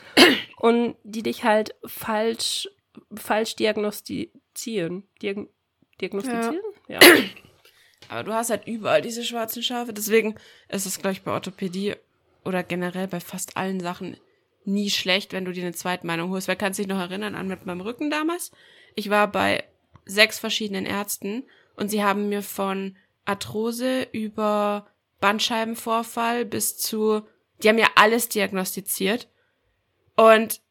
und 0.58 0.96
die 1.04 1.24
dich 1.24 1.44
halt 1.44 1.76
falsch, 1.86 2.70
falsch 3.16 3.56
diagnostizieren. 3.56 5.04
Diag 5.22 5.50
diagnostizieren? 6.02 6.62
Ja. 6.88 7.02
ja. 7.02 7.24
Aber 8.10 8.24
du 8.24 8.34
hast 8.34 8.50
halt 8.50 8.68
überall 8.68 9.02
diese 9.02 9.24
schwarzen 9.24 9.64
Schafe. 9.64 9.94
Deswegen 9.94 10.36
ist 10.70 10.86
es, 10.86 11.00
glaube 11.00 11.14
ich, 11.14 11.24
bei 11.24 11.32
Orthopädie 11.32 11.96
oder 12.44 12.64
generell 12.64 13.08
bei 13.08 13.20
fast 13.20 13.58
allen 13.58 13.80
Sachen 13.80 14.18
nie 14.64 14.90
schlecht, 14.90 15.34
wenn 15.34 15.46
du 15.46 15.52
dir 15.52 15.64
eine 15.64 15.74
Zweitmeinung 15.74 16.30
holst. 16.32 16.48
Wer 16.48 16.56
kann 16.56 16.74
sich 16.74 16.88
noch 16.88 17.00
erinnern 17.00 17.36
an 17.36 17.48
mit 17.48 17.66
meinem 17.66 17.82
Rücken 17.82 18.10
damals? 18.10 18.52
Ich 18.96 19.10
war 19.10 19.32
bei 19.32 19.64
sechs 20.06 20.40
verschiedenen 20.40 20.86
Ärzten 20.86 21.44
und 21.76 21.90
sie 21.90 22.04
haben 22.04 22.30
mir 22.30 22.42
von 22.42 22.96
Arthrose 23.26 24.08
über 24.12 24.88
Bandscheibenvorfall 25.20 26.46
bis 26.46 26.78
zu 26.78 27.24
die 27.66 27.70
haben 27.70 27.80
ja 27.80 27.90
alles 27.96 28.30
diagnostiziert. 28.30 29.28
Und 30.16 30.62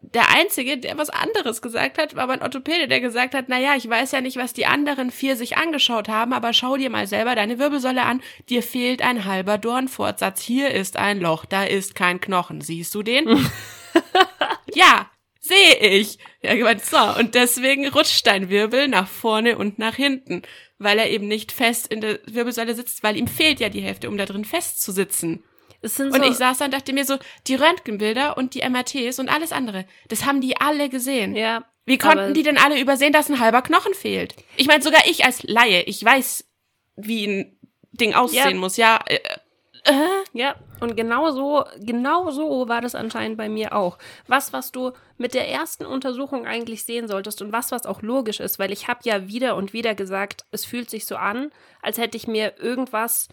der 0.00 0.30
Einzige, 0.30 0.78
der 0.78 0.96
was 0.96 1.10
anderes 1.10 1.62
gesagt 1.62 1.98
hat, 1.98 2.14
war 2.14 2.28
mein 2.28 2.42
Orthopäde, 2.42 2.86
der 2.86 3.00
gesagt 3.00 3.34
hat, 3.34 3.46
na 3.48 3.58
ja, 3.58 3.74
ich 3.74 3.88
weiß 3.88 4.12
ja 4.12 4.20
nicht, 4.20 4.36
was 4.36 4.52
die 4.52 4.66
anderen 4.66 5.10
vier 5.10 5.34
sich 5.34 5.56
angeschaut 5.56 6.08
haben, 6.08 6.32
aber 6.32 6.52
schau 6.52 6.76
dir 6.76 6.90
mal 6.90 7.08
selber 7.08 7.34
deine 7.34 7.58
Wirbelsäule 7.58 8.02
an. 8.02 8.22
Dir 8.48 8.62
fehlt 8.62 9.02
ein 9.02 9.24
halber 9.24 9.58
Dornfortsatz. 9.58 10.40
Hier 10.42 10.70
ist 10.70 10.96
ein 10.96 11.18
Loch, 11.18 11.44
da 11.44 11.64
ist 11.64 11.96
kein 11.96 12.20
Knochen. 12.20 12.60
Siehst 12.60 12.94
du 12.94 13.02
den? 13.02 13.28
ja, 14.74 15.10
sehe 15.40 15.76
ich. 15.78 16.18
Ja, 16.40 16.54
gemeint, 16.54 16.84
so. 16.84 16.98
Und 17.18 17.34
deswegen 17.34 17.88
rutscht 17.88 18.28
dein 18.28 18.48
Wirbel 18.48 18.86
nach 18.86 19.08
vorne 19.08 19.58
und 19.58 19.80
nach 19.80 19.96
hinten, 19.96 20.42
weil 20.78 21.00
er 21.00 21.10
eben 21.10 21.26
nicht 21.26 21.50
fest 21.50 21.88
in 21.92 22.00
der 22.00 22.20
Wirbelsäule 22.26 22.76
sitzt, 22.76 23.02
weil 23.02 23.16
ihm 23.16 23.26
fehlt 23.26 23.58
ja 23.58 23.70
die 23.70 23.82
Hälfte, 23.82 24.08
um 24.08 24.16
da 24.16 24.24
drin 24.24 24.44
festzusitzen. 24.44 25.42
Sind 25.82 26.12
Und 26.12 26.22
so, 26.22 26.30
ich 26.30 26.36
saß 26.36 26.58
da 26.58 26.66
und 26.66 26.74
dachte 26.74 26.92
mir 26.92 27.04
so, 27.04 27.16
die 27.48 27.56
Röntgenbilder 27.56 28.36
und 28.36 28.54
die 28.54 28.60
MRTs 28.68 29.18
und 29.18 29.28
alles 29.28 29.52
andere, 29.52 29.84
das 30.08 30.24
haben 30.24 30.40
die 30.40 30.56
alle 30.56 30.88
gesehen. 30.88 31.34
ja. 31.34 31.64
Wie 31.84 31.98
konnten 31.98 32.32
die 32.32 32.44
denn 32.44 32.58
alle 32.58 32.80
übersehen, 32.80 33.12
dass 33.12 33.28
ein 33.28 33.40
halber 33.40 33.60
Knochen 33.60 33.92
fehlt? 33.92 34.36
Ich 34.56 34.68
meine, 34.68 34.84
sogar 34.84 35.00
ich 35.08 35.24
als 35.24 35.42
Laie, 35.42 35.82
ich 35.82 36.04
weiß, 36.04 36.44
wie 36.94 37.26
ein 37.26 37.58
Ding 37.90 38.14
aussehen 38.14 38.50
Ja. 38.54 38.54
muss. 38.54 38.76
Ja, 38.76 39.00
äh, 39.06 39.16
äh, 39.84 39.92
Ja, 40.32 40.54
und 40.78 40.96
genau 40.96 41.32
so, 41.32 41.64
genau 41.80 42.30
so 42.30 42.68
war 42.68 42.80
das 42.82 42.94
anscheinend 42.94 43.36
bei 43.36 43.48
mir 43.48 43.74
auch. 43.74 43.98
Was, 44.28 44.52
was 44.52 44.70
du 44.70 44.92
mit 45.18 45.34
der 45.34 45.48
ersten 45.48 45.84
Untersuchung 45.84 46.46
eigentlich 46.46 46.84
sehen 46.84 47.08
solltest 47.08 47.42
und 47.42 47.52
was, 47.52 47.72
was 47.72 47.84
auch 47.84 48.00
logisch 48.00 48.38
ist, 48.38 48.60
weil 48.60 48.70
ich 48.70 48.86
habe 48.86 49.00
ja 49.02 49.26
wieder 49.26 49.56
und 49.56 49.72
wieder 49.72 49.96
gesagt, 49.96 50.44
es 50.52 50.64
fühlt 50.64 50.88
sich 50.88 51.04
so 51.04 51.16
an, 51.16 51.50
als 51.82 51.98
hätte 51.98 52.16
ich 52.16 52.28
mir 52.28 52.54
irgendwas 52.58 53.26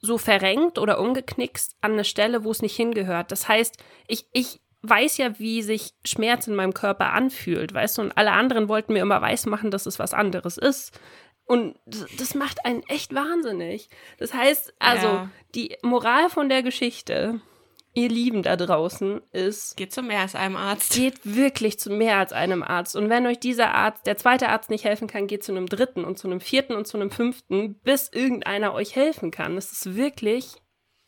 so 0.00 0.18
verrenkt 0.18 0.78
oder 0.78 0.98
umgeknickst 1.00 1.76
an 1.80 1.92
eine 1.92 2.04
Stelle, 2.04 2.44
wo 2.44 2.50
es 2.50 2.62
nicht 2.62 2.76
hingehört. 2.76 3.32
Das 3.32 3.48
heißt, 3.48 3.76
ich, 4.08 4.26
ich 4.32 4.60
weiß 4.82 5.18
ja, 5.18 5.38
wie 5.38 5.62
sich 5.62 5.92
Schmerz 6.04 6.46
in 6.46 6.54
meinem 6.54 6.72
Körper 6.74 7.12
anfühlt, 7.12 7.74
weißt 7.74 7.98
du, 7.98 8.02
und 8.02 8.16
alle 8.16 8.32
anderen 8.32 8.68
wollten 8.68 8.94
mir 8.94 9.02
immer 9.02 9.20
weismachen, 9.20 9.70
dass 9.70 9.86
es 9.86 9.98
was 9.98 10.14
anderes 10.14 10.56
ist. 10.56 10.98
Und 11.44 11.74
das, 12.16 12.34
macht 12.34 12.64
einen 12.64 12.82
echt 12.84 13.12
wahnsinnig. 13.14 13.88
Das 14.18 14.32
heißt, 14.32 14.72
also, 14.78 15.06
Ja. 15.06 15.30
die 15.54 15.76
Moral 15.82 16.30
von 16.30 16.48
der 16.48 16.62
Geschichte, 16.62 17.40
ihr 17.92 18.08
Lieben 18.08 18.42
da 18.42 18.56
draußen, 18.56 19.20
ist, 19.32 19.76
geht 19.76 19.92
zum 19.92 20.06
mehr 20.06 20.20
als 20.20 20.34
einem 20.34 20.56
Arzt. 20.56 20.92
geht 20.94 21.20
wirklich 21.24 21.78
zu 21.78 21.90
mehr 21.90 22.18
als 22.18 22.32
einem 22.32 22.62
Arzt. 22.62 22.94
Und 22.96 23.08
wenn 23.08 23.26
euch 23.26 23.40
dieser 23.40 23.74
Arzt, 23.74 24.06
der 24.06 24.16
zweite 24.16 24.48
Arzt 24.48 24.70
nicht 24.70 24.84
helfen 24.84 25.08
kann, 25.08 25.26
geht 25.26 25.42
zu 25.42 25.52
einem 25.52 25.66
dritten 25.66 26.04
und 26.04 26.18
zu 26.18 26.28
einem 26.28 26.40
vierten 26.40 26.74
und 26.74 26.86
zu 26.86 26.96
einem 26.96 27.10
fünften, 27.10 27.74
bis 27.80 28.08
irgendeiner 28.12 28.74
euch 28.74 28.94
helfen 28.94 29.30
kann. 29.30 29.56
Es 29.56 29.72
ist 29.72 29.96
wirklich, 29.96 30.54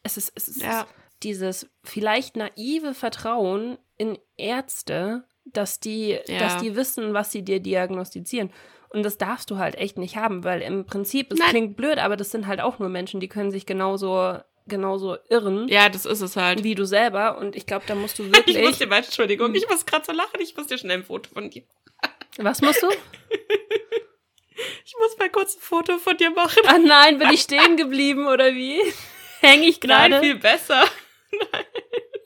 es 0.02 0.16
ist, 0.16 0.32
es 0.34 0.48
ist 0.48 0.62
Ja. 0.62 0.86
dieses 1.22 1.70
vielleicht 1.84 2.36
naive 2.36 2.94
Vertrauen 2.94 3.78
in 3.96 4.18
Ärzte, 4.36 5.24
dass 5.44 5.78
die, 5.80 6.18
Ja. 6.26 6.38
dass 6.40 6.56
die 6.62 6.74
wissen, 6.76 7.14
was 7.14 7.30
sie 7.32 7.42
dir 7.42 7.60
diagnostizieren. 7.60 8.50
Und 8.90 9.04
das 9.04 9.16
darfst 9.18 9.50
du 9.50 9.56
halt 9.56 9.76
echt 9.76 9.96
nicht 9.98 10.16
haben, 10.16 10.44
weil 10.44 10.60
im 10.62 10.84
Prinzip, 10.84 11.32
es 11.32 11.38
Nein. 11.38 11.48
klingt 11.50 11.76
blöd, 11.76 11.98
aber 11.98 12.16
das 12.16 12.30
sind 12.30 12.46
halt 12.46 12.60
auch 12.60 12.78
nur 12.78 12.88
Menschen, 12.90 13.20
die 13.20 13.28
können 13.28 13.50
sich 13.50 13.64
genauso, 13.66 14.36
genauso 14.66 15.16
irren 15.28 15.69
Ja, 15.69 15.88
das 15.88 16.07
ist 16.07 16.21
es 16.21 16.37
halt. 16.37 16.62
wie 16.64 16.75
du 16.75 16.85
selber. 16.87 17.38
Und 17.38 17.57
ich 17.57 17.66
glaube, 17.66 17.85
da 17.87 17.95
musst 17.95 18.19
du 18.19 18.25
Ich 18.26 18.33
wirklich. 18.33 18.59
muss 18.62 18.78
dir 18.78 18.87
mal, 18.87 18.97
Entschuldigung, 18.99 19.54
ich 19.54 19.69
muss 19.69 19.85
gerade 19.87 20.04
so 20.04 20.12
lachen, 20.12 20.40
ich 20.40 20.57
muss 20.57 20.66
dir 20.66 20.78
schnell 20.78 20.99
ein 20.99 21.04
Foto 21.04 21.31
von 21.33 21.50
dir. 21.50 21.62
was 22.38 22.61
musst 22.62 22.83
du? 22.83 22.88
Ich 24.85 24.95
muss 24.99 25.16
mal 25.19 25.31
kurz 25.31 25.57
ein 25.57 25.61
Foto 25.61 25.99
von 25.99 26.16
dir 26.16 26.31
machen. 26.31 26.62
Ah 26.66 26.78
nein, 26.78 27.19
bin 27.19 27.31
ich 27.31 27.40
stehen 27.42 27.76
geblieben 27.76 28.26
oder 28.28 28.52
wie? 28.54 28.78
Hänge 29.40 29.66
ich 29.66 29.81
Nein, 29.83 30.11
gerade? 30.12 30.23
viel 30.25 30.37
besser. 30.37 30.85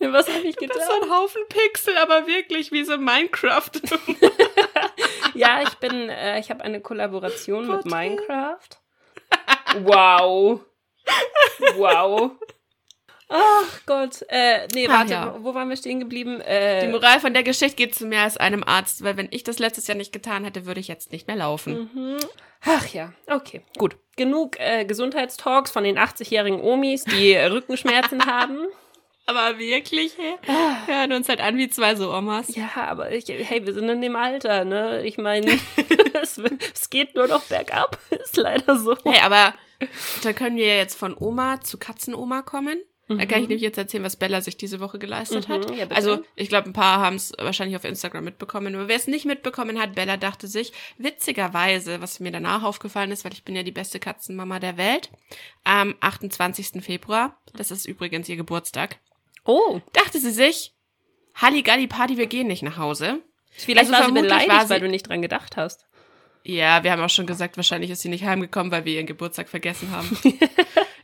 Was 0.01 0.29
habe 0.29 0.41
ich 0.41 0.57
Das 0.57 0.65
ist 0.67 0.73
getan? 0.75 0.83
so 0.87 1.03
ein 1.05 1.11
Haufen 1.11 1.41
Pixel, 1.49 1.97
aber 1.97 2.27
wirklich 2.27 2.73
wie 2.73 2.85
so 2.85 2.99
Minecraft. 2.99 3.71
Ja, 5.35 5.63
ich 5.63 5.75
bin, 5.77 6.09
äh, 6.11 6.39
ich 6.41 6.51
habe 6.51 6.63
eine 6.65 6.81
Kollaboration 6.81 7.67
mit 7.69 7.83
Porträt. 7.83 7.91
Minecraft. 8.11 8.69
Wow. 9.83 10.61
Wow. 11.77 12.33
Ach 13.29 13.81
Gott. 13.87 14.25
Äh, 14.29 14.69
nee, 14.73 14.87
Ach 14.89 14.99
warte, 15.01 15.13
ja. 15.13 15.37
wo 15.41 15.53
waren 15.55 15.69
wir 15.69 15.77
stehen 15.77 15.99
geblieben? 15.99 16.41
Äh, 16.41 16.83
Die 16.87 16.93
Moral 16.93 17.19
von 17.19 17.35
der 17.35 17.43
Geschichte 17.43 17.77
geht 17.77 17.95
zu 17.95 18.07
mehr 18.07 18.23
als 18.23 18.37
einem 18.37 18.63
Arzt, 18.63 19.03
weil 19.03 19.17
wenn 19.17 19.29
ich 19.33 19.43
das 19.43 19.59
letztes 19.59 19.89
Jahr 19.89 19.97
nicht 19.97 20.13
getan 20.13 20.45
hätte, 20.45 20.65
würde 20.65 20.79
ich 20.81 20.87
jetzt 20.89 21.11
nicht 21.11 21.27
mehr 21.27 21.37
laufen. 21.37 21.91
Mhm. 21.93 22.19
Ach 22.65 22.87
ja, 22.89 23.13
okay, 23.27 23.63
gut. 23.79 23.97
Genug 24.17 24.59
äh, 24.61 24.85
Gesundheitstalks 24.85 25.71
von 25.71 25.85
den 25.85 25.99
80-jährigen 25.99 26.61
Omis, 26.61 27.05
die 27.05 27.35
Rückenschmerzen 27.37 28.27
haben. 28.27 28.59
Aber 29.29 29.59
wirklich, 29.59 30.13
hey? 30.17 30.37
Wir 30.87 30.97
hören 31.01 31.13
uns 31.13 31.29
halt 31.29 31.41
an 31.41 31.57
wie 31.57 31.69
zwei 31.69 31.97
so 31.97 32.15
Omas. 32.15 32.55
Ja, 32.55 32.71
aber 32.77 33.11
ich, 33.11 33.25
hey, 33.27 33.67
wir 33.67 33.75
sind 33.75 33.89
in 33.89 34.01
dem 34.01 34.15
Alter, 34.15 34.65
ne? 34.65 35.05
Ich 35.05 35.19
meine, 35.19 35.51
es, 36.23 36.39
es 36.73 36.91
geht 36.91 37.17
nur 37.17 37.27
noch 37.27 37.43
bergab. 37.43 37.99
Ist 38.11 38.37
leider 38.37 38.77
so. 38.79 38.97
Hey, 39.05 39.21
aber 39.23 39.53
da 40.23 40.33
können 40.33 40.57
wir 40.57 40.77
jetzt 40.77 40.97
von 40.99 41.17
Oma 41.19 41.61
zu 41.61 41.79
Katzenoma 41.79 42.43
kommen. 42.43 42.79
Da 43.09 43.25
kann 43.25 43.41
ich 43.41 43.49
nämlich 43.49 43.63
jetzt 43.63 43.79
erzählen, 43.79 44.03
was 44.03 44.17
Bella 44.17 44.41
sich 44.41 44.57
diese 44.57 44.81
Woche 44.81 44.99
geleistet 44.99 45.49
Mhm, 45.49 45.53
hat. 45.53 45.77
ja, 45.77 45.87
also, 45.91 46.25
ich 46.35 46.49
glaube, 46.49 46.69
ein 46.69 46.73
paar 46.73 46.99
haben 46.99 47.15
es 47.15 47.33
wahrscheinlich 47.39 47.77
auf 47.77 47.85
Instagram 47.85 48.25
mitbekommen. 48.25 48.75
Aber 48.75 48.89
wer 48.89 48.97
es 48.97 49.07
nicht 49.07 49.25
mitbekommen 49.27 49.81
hat, 49.81 49.95
Bella 49.95 50.17
dachte 50.17 50.49
sich, 50.49 50.73
witzigerweise, 50.99 52.01
was 52.01 52.21
mir 52.21 52.33
danach 52.33 52.63
aufgefallen 52.65 53.11
ist, 53.13 53.25
weil 53.25 53.33
ich 53.33 53.45
bin 53.45 53.55
ja 53.57 53.63
die 53.63 53.71
beste 53.73 54.01
Katzenmama 54.01 54.59
der 54.59 54.77
Welt, 54.77 55.11
am 55.65 55.95
28. 56.01 56.83
Februar, 56.83 57.41
das 57.55 57.71
ist 57.71 57.87
übrigens 57.87 58.29
ihr 58.29 58.37
Geburtstag, 58.37 58.99
Oh, 59.45 59.81
dachte 59.93 60.19
sie 60.19 60.33
sich, 60.33 60.75
Halligalli 61.37 61.87
Party, 61.87 62.17
wir 62.17 62.27
gehen 62.27 62.49
nicht 62.49 62.63
nach 62.65 62.77
Hause. 62.77 63.21
vielleicht 63.51 63.91
Also 63.91 63.93
war 63.93 64.07
sie 64.07 64.13
beleidigt, 64.21 64.51
war 64.51 64.65
sie- 64.65 64.71
weil 64.71 64.81
du 64.81 64.89
nicht 64.89 65.09
dran 65.09 65.23
gedacht 65.23 65.57
hast. 65.57 65.87
Ja, 66.49 66.85
wir 66.85 66.93
haben 66.93 67.03
auch 67.03 67.11
schon 67.11 67.27
gesagt, 67.27 67.57
wahrscheinlich 67.57 67.91
ist 67.91 68.03
sie 68.03 68.09
nicht 68.09 68.25
heimgekommen, 68.25 68.71
weil 68.71 68.85
wir 68.85 68.95
ihren 68.95 69.07
Geburtstag 69.07 69.49
vergessen 69.49 69.91
haben. 69.91 70.17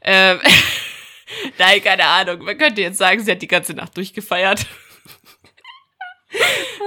ähm, 0.02 0.38
nein, 1.58 1.82
keine 1.82 2.04
Ahnung. 2.04 2.44
Man 2.44 2.56
könnte 2.56 2.80
jetzt 2.80 2.98
sagen, 2.98 3.20
sie 3.20 3.32
hat 3.32 3.42
die 3.42 3.48
ganze 3.48 3.74
Nacht 3.74 3.96
durchgefeiert. 3.96 4.64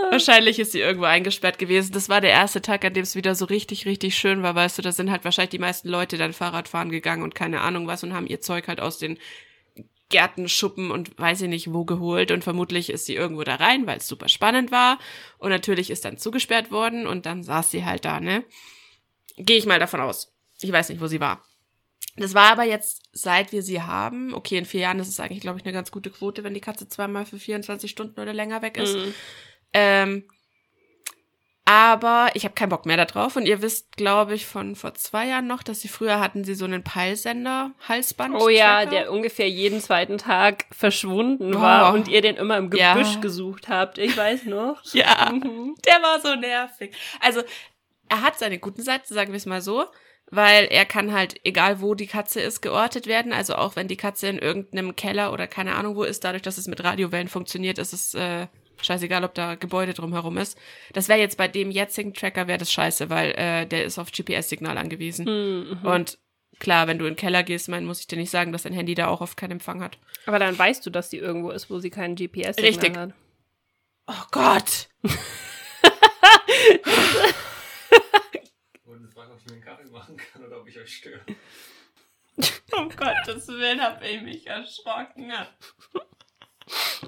wahrscheinlich 0.10 0.58
ist 0.58 0.72
sie 0.72 0.80
irgendwo 0.80 1.06
eingesperrt 1.06 1.60
gewesen. 1.60 1.92
Das 1.92 2.08
war 2.08 2.22
der 2.22 2.30
erste 2.30 2.62
Tag, 2.62 2.86
an 2.86 2.94
dem 2.94 3.04
es 3.04 3.18
wieder 3.18 3.36
so 3.36 3.44
richtig, 3.44 3.86
richtig 3.86 4.18
schön 4.18 4.42
war, 4.42 4.56
weißt 4.56 4.78
du, 4.78 4.82
da 4.82 4.94
sind 4.94 5.12
halt 5.12 5.26
wahrscheinlich 5.26 5.50
die 5.50 5.60
meisten 5.60 5.90
Leute 5.90 6.18
dann 6.18 6.32
Fahrrad 6.32 6.70
fahren 6.70 6.90
gegangen 6.90 7.24
und 7.24 7.36
keine 7.36 7.60
Ahnung 7.60 7.88
was 7.88 8.04
und 8.04 8.14
haben 8.14 8.26
ihr 8.26 8.40
Zeug 8.40 8.70
halt 8.70 8.80
aus 8.80 9.00
den 9.00 9.20
Gärten, 10.10 10.48
Schuppen 10.48 10.92
und 10.92 11.18
weiß 11.18 11.42
ich 11.42 11.50
nicht 11.50 11.74
wo 11.74 11.84
geholt 11.84 12.32
und 12.32 12.44
vermutlich 12.44 12.90
ist 12.90 13.06
sie 13.06 13.16
irgendwo 13.16 13.44
da 13.44 13.56
rein, 13.56 13.88
weil 13.88 13.98
es 13.98 14.08
super 14.08 14.30
spannend 14.30 14.72
war 14.72 15.00
und 15.38 15.50
natürlich 15.50 15.90
ist 15.90 16.06
dann 16.06 16.18
zugesperrt 16.18 16.72
worden 16.72 17.08
und 17.08 17.26
dann 17.26 17.44
saß 17.44 17.72
sie 17.72 17.86
halt 17.86 18.06
da, 18.06 18.20
ne? 18.20 18.44
Gehe 19.38 19.58
ich 19.58 19.66
mal 19.66 19.80
davon 19.80 20.02
aus. 20.02 20.34
Ich 20.62 20.72
weiß 20.72 20.90
nicht, 20.90 21.02
wo 21.02 21.08
sie 21.08 21.20
war. 21.20 21.44
Das 22.18 22.34
war 22.34 22.52
aber 22.52 22.64
jetzt, 22.64 23.04
seit 23.12 23.52
wir 23.52 23.62
sie 23.62 23.82
haben, 23.82 24.34
okay, 24.34 24.58
in 24.58 24.66
vier 24.66 24.82
Jahren 24.82 25.00
ist 25.00 25.10
es 25.10 25.20
eigentlich, 25.20 25.42
glaube 25.42 25.60
ich, 25.60 25.66
eine 25.66 25.74
ganz 25.74 25.92
gute 25.92 26.10
Quote, 26.10 26.44
wenn 26.44 26.54
die 26.54 26.62
Katze 26.62 26.88
zweimal 26.88 27.26
für 27.26 27.40
24 27.40 27.92
Stunden 27.92 28.20
oder 28.20 28.34
länger 28.34 28.62
weg 28.62 28.78
ist. 28.78 28.96
Mhm. 28.96 29.14
Ähm, 29.74 30.24
aber 31.68 32.30
ich 32.36 32.44
habe 32.46 32.54
keinen 32.54 32.70
Bock 32.70 32.86
mehr 32.86 33.04
darauf. 33.04 33.36
Und 33.36 33.48
ihr 33.48 33.62
wisst, 33.62 33.98
glaube 33.98 34.36
ich, 34.36 34.46
von 34.46 34.76
vor 34.76 34.94
zwei 34.94 35.28
Jahren 35.28 35.48
noch, 35.48 35.64
dass 35.64 35.82
sie 35.82 35.88
früher 35.88 36.20
hatten 36.20 36.44
sie 36.44 36.54
so 36.56 36.66
einen 36.66 36.84
Peilsender-Halsband. 36.84 38.36
Oh 38.40 38.50
ja, 38.50 38.86
der 38.86 39.12
ungefähr 39.12 39.50
jeden 39.50 39.82
zweiten 39.82 40.18
Tag 40.18 40.66
verschwunden 40.72 41.56
Oh. 41.56 41.62
war 41.62 41.94
und 41.94 42.08
ihr 42.08 42.22
den 42.22 42.36
immer 42.36 42.58
im 42.58 42.72
Ja. 42.74 42.94
Gebüsch 42.94 43.20
gesucht 43.22 43.68
habt. 43.68 43.98
Ich 43.98 44.16
weiß 44.16 44.46
noch. 44.46 44.82
Ja, 44.94 45.32
Mhm. 45.32 45.76
der 45.86 46.02
war 46.02 46.20
so 46.22 46.36
nervig. 46.36 46.96
Also, 47.20 47.42
er 48.10 48.22
hat 48.22 48.38
seine 48.38 48.60
guten 48.60 48.84
Seiten, 48.84 49.14
sagen 49.14 49.32
wir 49.32 49.38
es 49.38 49.46
mal 49.48 49.62
so, 49.62 49.86
weil 50.30 50.66
er 50.66 50.86
kann 50.86 51.12
halt, 51.14 51.36
egal 51.44 51.82
wo 51.82 51.96
die 51.96 52.08
Katze 52.08 52.42
ist, 52.42 52.62
geortet 52.62 53.08
werden. 53.08 53.34
Also 53.34 53.56
auch 53.56 53.76
wenn 53.76 53.88
die 53.88 53.98
Katze 53.98 54.28
in 54.28 54.38
irgendeinem 54.40 54.96
Keller 54.96 55.34
oder 55.34 55.48
keine 55.48 55.76
Ahnung 55.76 55.96
wo 55.96 56.04
ist, 56.04 56.24
dadurch, 56.24 56.44
dass 56.44 56.58
es 56.60 56.68
mit 56.68 56.84
Radiowellen 56.84 57.28
funktioniert, 57.28 57.78
ist 57.80 57.94
es 57.94 58.14
äh, 58.14 58.48
scheißegal, 58.82 59.24
ob 59.24 59.34
da 59.34 59.56
Gebäude 59.56 59.94
drumherum 59.94 60.38
ist. 60.38 60.58
Das 60.94 61.10
wäre 61.10 61.20
jetzt 61.20 61.38
bei 61.38 61.48
dem 61.48 61.72
jetzigen 61.72 62.14
Tracker, 62.14 62.48
wäre 62.48 62.58
das 62.58 62.72
scheiße, 62.72 63.10
weil 63.10 63.32
äh, 63.32 63.66
der 63.66 63.86
ist 63.86 63.98
auf 63.98 64.12
GPS-Signal 64.12 64.78
angewiesen. 64.78 65.26
Mhm. 65.26 65.86
Und 65.86 66.18
klar, 66.60 66.88
wenn 66.88 66.98
du 66.98 67.06
in 67.06 67.12
den 67.12 67.18
Keller 67.18 67.44
gehst, 67.44 67.70
mein, 67.70 67.86
muss 67.86 68.00
ich 68.00 68.08
dir 68.08 68.18
nicht 68.18 68.32
sagen, 68.32 68.52
dass 68.52 68.64
dein 68.64 68.74
Handy 68.74 68.96
da 68.96 69.08
auch 69.08 69.22
oft 69.22 69.38
keinen 69.38 69.52
Empfang 69.52 69.82
hat. 69.82 69.98
Aber 70.26 70.40
dann 70.40 70.58
weißt 70.58 70.86
du, 70.86 70.90
dass 70.90 71.10
die 71.10 71.18
irgendwo 71.18 71.52
ist, 71.52 71.70
wo 71.70 71.80
sie 71.80 71.90
keinen 71.90 72.16
GPS 72.16 72.58
Richtig. 72.58 72.98
hat. 72.98 73.14
Oh 74.08 74.24
Gott! 74.32 74.90
Und 78.86 79.14
fragen, 79.14 79.32
ob 79.32 79.40
ich 79.40 79.46
mir 79.48 79.54
einen 79.54 79.64
Kaffee 79.64 79.90
machen 79.92 80.18
kann 80.18 80.46
oder 80.46 80.62
ob 80.62 80.68
ich 80.68 80.78
euch 80.78 80.96
störe. 80.96 81.22
Um 82.72 82.90
Gottes 82.96 83.48
Willen 83.48 83.82
hab 83.82 84.04
ich 84.04 84.22
mich 84.22 84.48
erschrocken. 84.48 85.32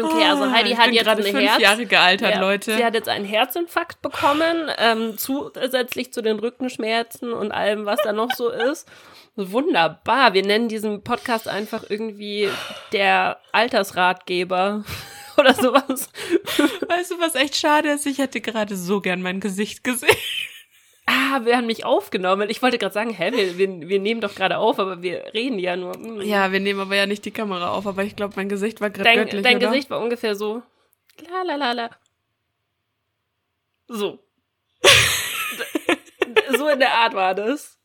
Okay, 0.00 0.24
also 0.24 0.50
Heidi 0.52 0.70
Ah, 0.70 0.72
ich 0.72 0.78
hat 0.78 0.92
jetzt 0.92 1.08
eine 1.08 1.22
fünf 1.24 1.40
Herz. 1.40 1.60
Jahre 1.60 1.86
gealtert, 1.86 2.34
Ja, 2.34 2.40
Leute. 2.40 2.76
Sie 2.76 2.84
hat 2.84 2.94
jetzt 2.94 3.08
einen 3.08 3.24
Herzinfarkt 3.24 4.00
bekommen, 4.00 4.70
ähm, 4.78 5.18
zusätzlich 5.18 6.12
zu 6.12 6.22
den 6.22 6.38
Rückenschmerzen 6.38 7.32
und 7.32 7.50
allem, 7.50 7.84
was 7.84 8.00
da 8.02 8.12
noch 8.12 8.30
so 8.32 8.48
ist. 8.50 8.88
Wunderbar. 9.34 10.34
Wir 10.34 10.44
nennen 10.44 10.68
diesen 10.68 11.02
Podcast 11.02 11.48
einfach 11.48 11.84
irgendwie 11.88 12.48
der 12.92 13.38
Altersratgeber 13.52 14.84
oder 15.36 15.54
sowas. 15.54 16.10
Weißt 16.88 17.10
du, 17.12 17.20
was 17.20 17.34
echt 17.34 17.56
schade 17.56 17.90
ist? 17.90 18.06
Ich 18.06 18.18
hätte 18.18 18.40
gerade 18.40 18.76
so 18.76 19.00
gern 19.00 19.22
mein 19.22 19.40
Gesicht 19.40 19.84
gesehen. 19.84 20.16
Ah, 21.30 21.44
wir 21.44 21.56
haben 21.56 21.66
mich 21.66 21.84
aufgenommen. 21.84 22.48
Ich 22.48 22.62
wollte 22.62 22.78
gerade 22.78 22.94
sagen, 22.94 23.10
hä, 23.10 23.32
wir, 23.32 23.58
wir, 23.58 23.88
wir 23.88 24.00
nehmen 24.00 24.20
doch 24.20 24.34
gerade 24.34 24.58
auf, 24.58 24.78
aber 24.78 25.02
wir 25.02 25.34
reden 25.34 25.58
ja 25.58 25.76
nur. 25.76 25.94
Hm. 25.94 26.22
Ja, 26.22 26.52
wir 26.52 26.60
nehmen 26.60 26.80
aber 26.80 26.96
ja 26.96 27.06
nicht 27.06 27.24
die 27.24 27.30
Kamera 27.30 27.70
auf, 27.70 27.86
aber 27.86 28.02
ich 28.04 28.16
glaube, 28.16 28.34
mein 28.36 28.48
Gesicht 28.48 28.80
war 28.80 28.90
gerade 28.90 29.04
Dein, 29.04 29.18
göttlich, 29.18 29.42
dein 29.42 29.56
oder? 29.58 29.68
Gesicht 29.68 29.90
war 29.90 30.00
ungefähr 30.00 30.34
so. 30.34 30.62
La 31.30 31.42
la 31.42 31.56
la 31.56 31.72
la. 31.72 31.90
So. 33.88 34.18
so 36.56 36.68
in 36.68 36.78
der 36.78 36.94
Art 36.94 37.14
war 37.14 37.34
das. 37.34 37.78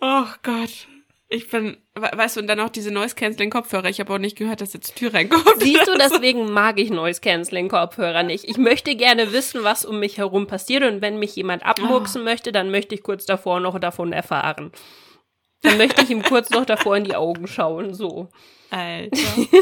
Oh 0.00 0.26
Gott. 0.42 0.86
Ich 1.32 1.48
bin, 1.48 1.76
we- 1.94 2.10
weißt 2.12 2.36
du, 2.36 2.40
und 2.40 2.48
dann 2.48 2.58
auch 2.58 2.70
diese 2.70 2.90
Noise-Canceling-Kopfhörer. 2.90 3.88
Ich 3.88 4.00
habe 4.00 4.12
auch 4.12 4.18
nicht 4.18 4.36
gehört, 4.36 4.60
dass 4.60 4.72
jetzt 4.72 4.90
die 4.90 4.98
Tür 4.98 5.14
reinkommt. 5.14 5.46
Siehst 5.60 5.86
du, 5.86 5.94
deswegen 5.98 6.52
mag 6.52 6.80
ich 6.80 6.90
Noise 6.90 7.20
Canceling 7.20 7.68
Kopfhörer 7.68 8.24
nicht. 8.24 8.44
Ich 8.46 8.58
möchte 8.58 8.96
gerne 8.96 9.32
wissen, 9.32 9.62
was 9.62 9.84
um 9.84 10.00
mich 10.00 10.18
herum 10.18 10.48
passiert 10.48 10.82
und 10.82 11.02
wenn 11.02 11.20
mich 11.20 11.36
jemand 11.36 11.64
abmurksen 11.64 12.24
möchte, 12.24 12.50
dann 12.50 12.72
möchte 12.72 12.96
ich 12.96 13.04
kurz 13.04 13.26
davor 13.26 13.60
noch 13.60 13.78
davon 13.78 14.12
erfahren. 14.12 14.72
Dann 15.62 15.76
möchte 15.78 16.02
ich 16.02 16.10
ihm 16.10 16.22
kurz 16.22 16.50
noch 16.50 16.64
davor 16.66 16.96
in 16.96 17.04
die 17.04 17.14
Augen 17.14 17.46
schauen, 17.46 17.94
so. 17.94 18.28
Alter. 18.70 19.16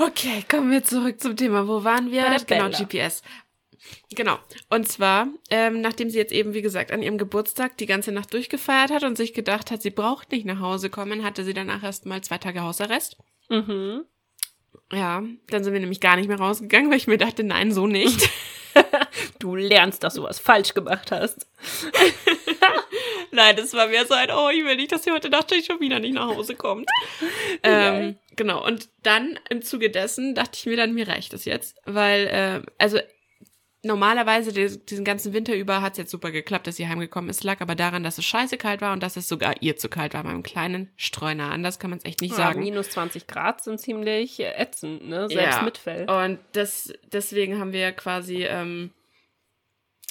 Okay, 0.00 0.44
kommen 0.48 0.70
wir 0.70 0.84
zurück 0.84 1.20
zum 1.20 1.36
Thema. 1.36 1.66
Wo 1.66 1.82
waren 1.82 2.12
wir? 2.12 2.22
Bei 2.22 2.36
der 2.36 2.68
genau. 2.68 2.78
GPS. 2.78 3.22
Genau. 4.14 4.38
Und 4.70 4.88
zwar, 4.88 5.28
ähm, 5.50 5.80
nachdem 5.80 6.10
sie 6.10 6.18
jetzt 6.18 6.32
eben, 6.32 6.54
wie 6.54 6.62
gesagt, 6.62 6.90
an 6.92 7.02
ihrem 7.02 7.18
Geburtstag 7.18 7.76
die 7.76 7.86
ganze 7.86 8.12
Nacht 8.12 8.32
durchgefeiert 8.32 8.90
hat 8.90 9.04
und 9.04 9.16
sich 9.16 9.34
gedacht 9.34 9.70
hat, 9.70 9.82
sie 9.82 9.90
braucht 9.90 10.32
nicht 10.32 10.46
nach 10.46 10.60
Hause 10.60 10.90
kommen, 10.90 11.24
hatte 11.24 11.44
sie 11.44 11.54
danach 11.54 11.82
erstmal 11.82 12.22
zwei 12.22 12.38
Tage 12.38 12.62
Hausarrest. 12.62 13.16
Mhm. 13.48 14.04
Ja, 14.92 15.22
dann 15.48 15.64
sind 15.64 15.72
wir 15.72 15.80
nämlich 15.80 16.00
gar 16.00 16.16
nicht 16.16 16.28
mehr 16.28 16.38
rausgegangen, 16.38 16.90
weil 16.90 16.96
ich 16.96 17.06
mir 17.06 17.18
dachte, 17.18 17.44
nein, 17.44 17.72
so 17.72 17.86
nicht. 17.86 18.28
Du 19.38 19.54
lernst, 19.54 20.02
dass 20.02 20.14
du 20.14 20.22
was 20.22 20.38
falsch 20.38 20.74
gemacht 20.74 21.10
hast. 21.10 21.46
Nein, 23.30 23.56
das 23.56 23.72
war 23.74 23.88
mir 23.88 24.06
so 24.06 24.14
ein, 24.14 24.30
oh, 24.30 24.48
ich 24.50 24.64
will 24.64 24.76
nicht, 24.76 24.92
dass 24.92 25.04
sie 25.04 25.12
heute 25.12 25.28
Nacht 25.28 25.52
schon 25.64 25.80
wieder 25.80 26.00
nicht 26.00 26.14
nach 26.14 26.28
Hause 26.28 26.54
kommt. 26.54 26.88
ähm, 27.62 28.16
genau, 28.36 28.64
und 28.64 28.88
dann 29.02 29.38
im 29.50 29.62
Zuge 29.62 29.90
dessen 29.90 30.34
dachte 30.34 30.52
ich 30.54 30.66
mir 30.66 30.76
dann, 30.76 30.94
mir 30.94 31.08
reicht 31.08 31.32
das 31.32 31.44
jetzt, 31.44 31.76
weil, 31.84 32.26
äh, 32.26 32.70
also 32.78 32.98
normalerweise 33.84 34.52
diesen 34.52 35.04
ganzen 35.04 35.32
Winter 35.32 35.54
über 35.54 35.82
hat 35.82 35.92
es 35.92 35.98
jetzt 35.98 36.10
super 36.10 36.30
geklappt, 36.30 36.66
dass 36.66 36.76
sie 36.76 36.88
heimgekommen 36.88 37.30
ist, 37.30 37.44
lag 37.44 37.60
aber 37.60 37.74
daran, 37.74 38.02
dass 38.02 38.18
es 38.18 38.24
scheiße 38.24 38.56
kalt 38.56 38.80
war 38.80 38.92
und 38.92 39.02
dass 39.02 39.16
es 39.16 39.28
sogar 39.28 39.62
ihr 39.62 39.76
zu 39.76 39.88
kalt 39.88 40.14
war, 40.14 40.24
meinem 40.24 40.42
kleinen 40.42 40.90
Streuner. 40.96 41.50
Anders 41.50 41.78
kann 41.78 41.90
man 41.90 41.98
es 41.98 42.04
echt 42.04 42.20
nicht 42.20 42.32
Ja, 42.32 42.38
sagen. 42.38 42.60
minus 42.60 42.90
20 42.90 43.26
Grad 43.26 43.62
sind 43.62 43.78
ziemlich 43.80 44.40
ätzend, 44.40 45.08
ne? 45.08 45.28
Selbst 45.28 45.58
Ja. 45.58 45.62
mit 45.62 45.78
Fell. 45.78 46.10
Und 46.10 46.38
das, 46.52 46.92
deswegen 47.12 47.58
haben 47.60 47.72
wir 47.72 47.92
quasi 47.92 48.44
ähm, 48.44 48.90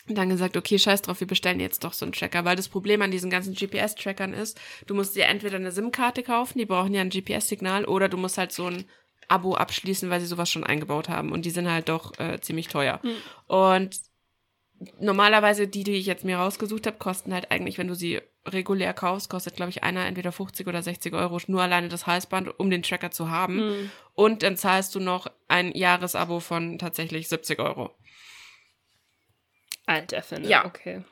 dann 0.08 0.30
gesagt, 0.30 0.56
okay, 0.56 0.80
scheiß 0.80 1.02
drauf, 1.02 1.20
wir 1.20 1.28
bestellen 1.28 1.60
jetzt 1.60 1.84
doch 1.84 1.92
so 1.92 2.06
einen 2.06 2.14
Tracker, 2.14 2.46
weil 2.46 2.56
das 2.56 2.70
Problem 2.70 3.02
an 3.02 3.12
diesen 3.12 3.30
ganzen 3.30 3.54
GPS-Trackern 3.54 4.34
ist, 4.34 4.60
du 4.86 4.96
musst 4.96 5.16
dir 5.18 5.26
entweder 5.26 5.58
eine 5.58 5.72
SIM-Karte 5.74 6.24
kaufen, 6.24 6.58
die 6.58 6.66
brauchen 6.66 6.94
ja 6.94 7.02
ein 7.02 7.10
GPS-Signal, 7.10 7.84
oder 7.86 8.08
du 8.08 8.16
musst 8.16 8.38
halt 8.38 8.54
so 8.54 8.68
ein 8.68 8.86
Abo 9.28 9.56
abschließen, 9.56 10.10
weil 10.10 10.20
sie 10.22 10.26
sowas 10.28 10.50
schon 10.50 10.64
eingebaut 10.64 11.10
haben 11.10 11.32
und 11.32 11.46
die 11.46 11.50
sind 11.50 11.70
halt 11.70 11.90
doch 11.90 12.18
äh, 12.20 12.40
ziemlich 12.40 12.68
teuer. 12.68 13.02
Und 13.48 14.00
normalerweise 15.00 15.68
die, 15.68 15.84
die 15.84 15.96
ich 15.96 16.06
jetzt 16.06 16.24
mir 16.24 16.38
rausgesucht 16.38 16.88
habe, 16.88 16.98
kosten 16.98 17.34
halt 17.34 17.52
eigentlich, 17.52 17.78
wenn 17.78 17.88
du 17.88 17.96
sie 17.96 18.22
regulär 18.46 18.94
kaufst, 18.94 19.30
kostet, 19.30 19.56
glaube 19.56 19.72
ich, 19.72 19.84
einer 19.84 20.06
entweder 20.06 20.32
50 20.32 20.68
oder 20.68 20.82
60 20.82 21.14
Euro, 21.14 21.40
nur 21.48 21.62
alleine 21.62 21.90
das 21.90 22.08
Halsband, 22.08 22.60
um 22.60 22.70
den 22.70 22.84
Tracker 22.84 23.12
zu 23.12 23.30
haben. 23.30 23.60
Hm. 23.60 23.92
Und 24.14 24.44
dann 24.44 24.56
zahlst 24.56 24.96
du 24.96 25.00
noch 25.00 25.28
ein 25.48 25.72
Jahresabo 25.74 26.40
von 26.40 26.80
tatsächlich 26.80 27.28
70 27.28 27.60
Euro. 27.60 27.96
Finne, 30.22 30.48
Ja. 30.48 30.66
okay. 30.66 31.04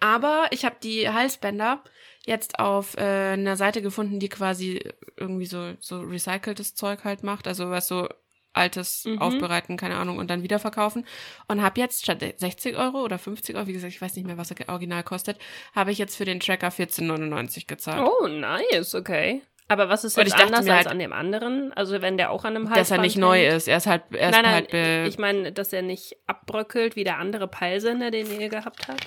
Aber 0.00 0.46
ich 0.50 0.64
habe 0.64 0.76
die 0.82 1.08
Halsbänder 1.08 1.82
jetzt 2.26 2.58
auf 2.58 2.96
äh, 2.96 3.32
einer 3.32 3.56
Seite 3.56 3.82
gefunden, 3.82 4.18
die 4.20 4.28
quasi 4.28 4.82
irgendwie 5.16 5.46
so, 5.46 5.72
so 5.80 6.00
recyceltes 6.00 6.74
Zeug 6.74 7.04
halt 7.04 7.22
macht. 7.22 7.46
Also 7.48 7.70
was 7.70 7.88
so 7.88 8.08
altes 8.54 9.04
Mhm. 9.04 9.20
aufbereiten, 9.20 9.76
keine 9.76 9.96
Ahnung, 9.96 10.18
und 10.18 10.28
dann 10.30 10.42
wieder 10.42 10.58
verkaufen. 10.58 11.06
Und 11.46 11.62
habe 11.62 11.80
jetzt 11.80 12.02
statt 12.02 12.24
60 12.36 12.76
Euro 12.76 13.02
oder 13.04 13.18
50 13.18 13.54
Euro, 13.56 13.66
wie 13.66 13.72
gesagt, 13.72 13.92
ich 13.92 14.00
weiß 14.00 14.16
nicht 14.16 14.26
mehr, 14.26 14.36
was 14.38 14.50
er 14.50 14.68
original 14.68 15.04
kostet, 15.04 15.38
habe 15.74 15.92
ich 15.92 15.98
jetzt 15.98 16.16
für 16.16 16.24
den 16.24 16.40
Tracker 16.40 16.68
14,99 16.68 17.66
gezahlt. 17.66 18.08
Oh, 18.20 18.26
nice, 18.26 18.94
okay. 18.94 19.42
Aber 19.68 19.90
was 19.90 20.02
ist 20.02 20.16
jetzt 20.16 20.34
anders 20.34 20.60
als 20.60 20.68
halt- 20.70 20.86
an 20.88 20.98
dem 20.98 21.12
anderen? 21.12 21.72
Also 21.74 22.00
wenn 22.00 22.16
der 22.16 22.30
auch 22.30 22.44
an 22.46 22.56
einem 22.56 22.64
Halsband 22.70 22.80
dass 22.80 22.90
er 22.90 22.98
nicht 23.02 23.18
neu 23.18 23.46
ist. 23.46 23.68
Er 23.68 23.76
ist 23.76 23.86
halt, 23.86 24.02
er 24.12 24.30
ist 24.30 24.34
Nein, 24.34 24.42
nein, 24.42 24.66
halt 24.72 25.08
ich 25.08 25.18
meine, 25.18 25.52
dass 25.52 25.72
er 25.74 25.82
nicht 25.82 26.16
abbröckelt 26.26 26.96
wie 26.96 27.04
der 27.04 27.18
andere 27.18 27.46
Peilsender, 27.48 28.10
den 28.10 28.40
ihr 28.40 28.48
gehabt 28.48 28.88
habt. 28.88 29.06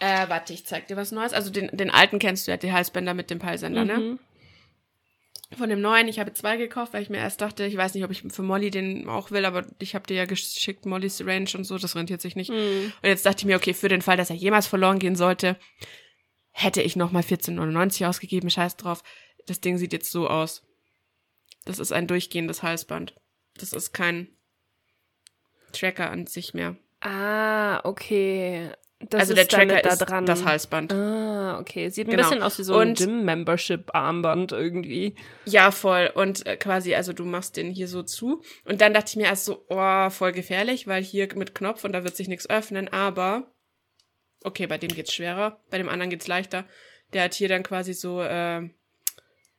Äh, 0.00 0.28
warte, 0.28 0.52
ich 0.52 0.66
zeig 0.66 0.88
dir 0.88 0.96
was 0.96 1.12
Neues. 1.12 1.32
Also 1.32 1.50
den, 1.50 1.68
den 1.72 1.90
alten 1.90 2.18
kennst 2.18 2.46
du 2.46 2.50
ja, 2.50 2.56
die 2.56 2.72
Halsbänder 2.72 3.14
mit 3.14 3.30
dem 3.30 3.38
Peilsender, 3.38 3.84
ne? 3.84 3.98
Mhm. 3.98 4.18
Von 5.56 5.68
dem 5.68 5.80
neuen, 5.80 6.06
ich 6.06 6.20
habe 6.20 6.32
zwei 6.32 6.56
gekauft, 6.56 6.94
weil 6.94 7.02
ich 7.02 7.10
mir 7.10 7.18
erst 7.18 7.40
dachte, 7.40 7.64
ich 7.64 7.76
weiß 7.76 7.94
nicht, 7.94 8.04
ob 8.04 8.10
ich 8.12 8.22
für 8.22 8.42
Molly 8.42 8.70
den 8.70 9.08
auch 9.08 9.32
will, 9.32 9.44
aber 9.44 9.66
ich 9.80 9.96
habe 9.96 10.06
dir 10.06 10.14
ja 10.14 10.24
geschickt, 10.24 10.86
Mollys 10.86 11.26
Range 11.26 11.50
und 11.54 11.64
so, 11.64 11.76
das 11.76 11.96
rentiert 11.96 12.20
sich 12.20 12.36
nicht. 12.36 12.50
Mhm. 12.50 12.92
Und 13.02 13.08
jetzt 13.08 13.26
dachte 13.26 13.40
ich 13.40 13.46
mir, 13.46 13.56
okay, 13.56 13.74
für 13.74 13.88
den 13.88 14.00
Fall, 14.00 14.16
dass 14.16 14.30
er 14.30 14.36
jemals 14.36 14.68
verloren 14.68 15.00
gehen 15.00 15.16
sollte, 15.16 15.56
hätte 16.52 16.82
ich 16.82 16.94
nochmal 16.94 17.22
14,99 17.22 18.08
ausgegeben, 18.08 18.48
scheiß 18.48 18.76
drauf. 18.76 19.02
Das 19.46 19.60
Ding 19.60 19.76
sieht 19.76 19.92
jetzt 19.92 20.12
so 20.12 20.28
aus. 20.28 20.62
Das 21.64 21.78
ist 21.78 21.92
ein 21.92 22.06
durchgehendes 22.06 22.62
Halsband. 22.62 23.16
Das 23.54 23.72
ist 23.72 23.92
kein 23.92 24.28
Tracker 25.72 26.10
an 26.10 26.26
sich 26.26 26.54
mehr. 26.54 26.76
Ah, 27.00 27.80
okay. 27.84 28.70
Das 29.08 29.20
also 29.22 29.34
der 29.34 29.48
Tracker 29.48 29.80
da 29.80 29.90
ist 29.90 29.98
dran. 30.00 30.26
das 30.26 30.44
ein 30.44 30.90
Ah, 30.92 31.58
okay. 31.58 31.88
Sieht 31.88 32.06
ein 32.06 32.10
Genau. 32.10 32.22
bisschen 32.28 32.42
aus 32.42 32.58
wie 32.58 32.64
so 32.64 32.76
ein 32.76 32.94
Gym-Membership-Armband 32.94 34.52
irgendwie. 34.52 35.14
Ja, 35.46 35.70
voll. 35.70 36.10
Und 36.14 36.46
äh, 36.46 36.56
quasi, 36.58 36.94
also 36.94 37.14
du 37.14 37.24
machst 37.24 37.56
den 37.56 37.70
hier 37.70 37.88
so 37.88 38.02
zu. 38.02 38.42
Und 38.66 38.82
dann 38.82 38.92
dachte 38.92 39.08
ich 39.10 39.16
mir 39.16 39.24
erst 39.24 39.46
so, 39.46 39.64
oh, 39.70 40.10
voll 40.10 40.32
gefährlich, 40.32 40.86
weil 40.86 41.02
hier 41.02 41.28
mit 41.34 41.54
Knopf 41.54 41.84
und 41.84 41.92
da 41.92 42.04
wird 42.04 42.14
sich 42.14 42.28
nichts 42.28 42.48
öffnen. 42.50 42.88
Aber, 42.88 43.50
okay, 44.44 44.66
bei 44.66 44.76
dem 44.76 44.90
geht's 44.90 45.14
schwerer, 45.14 45.60
bei 45.70 45.78
dem 45.78 45.88
anderen 45.88 46.10
geht's 46.10 46.26
leichter. 46.28 46.64
Der 47.14 47.24
hat 47.24 47.34
hier 47.34 47.48
dann 47.48 47.62
quasi 47.62 47.94
so 47.94 48.20
äh, 48.20 48.68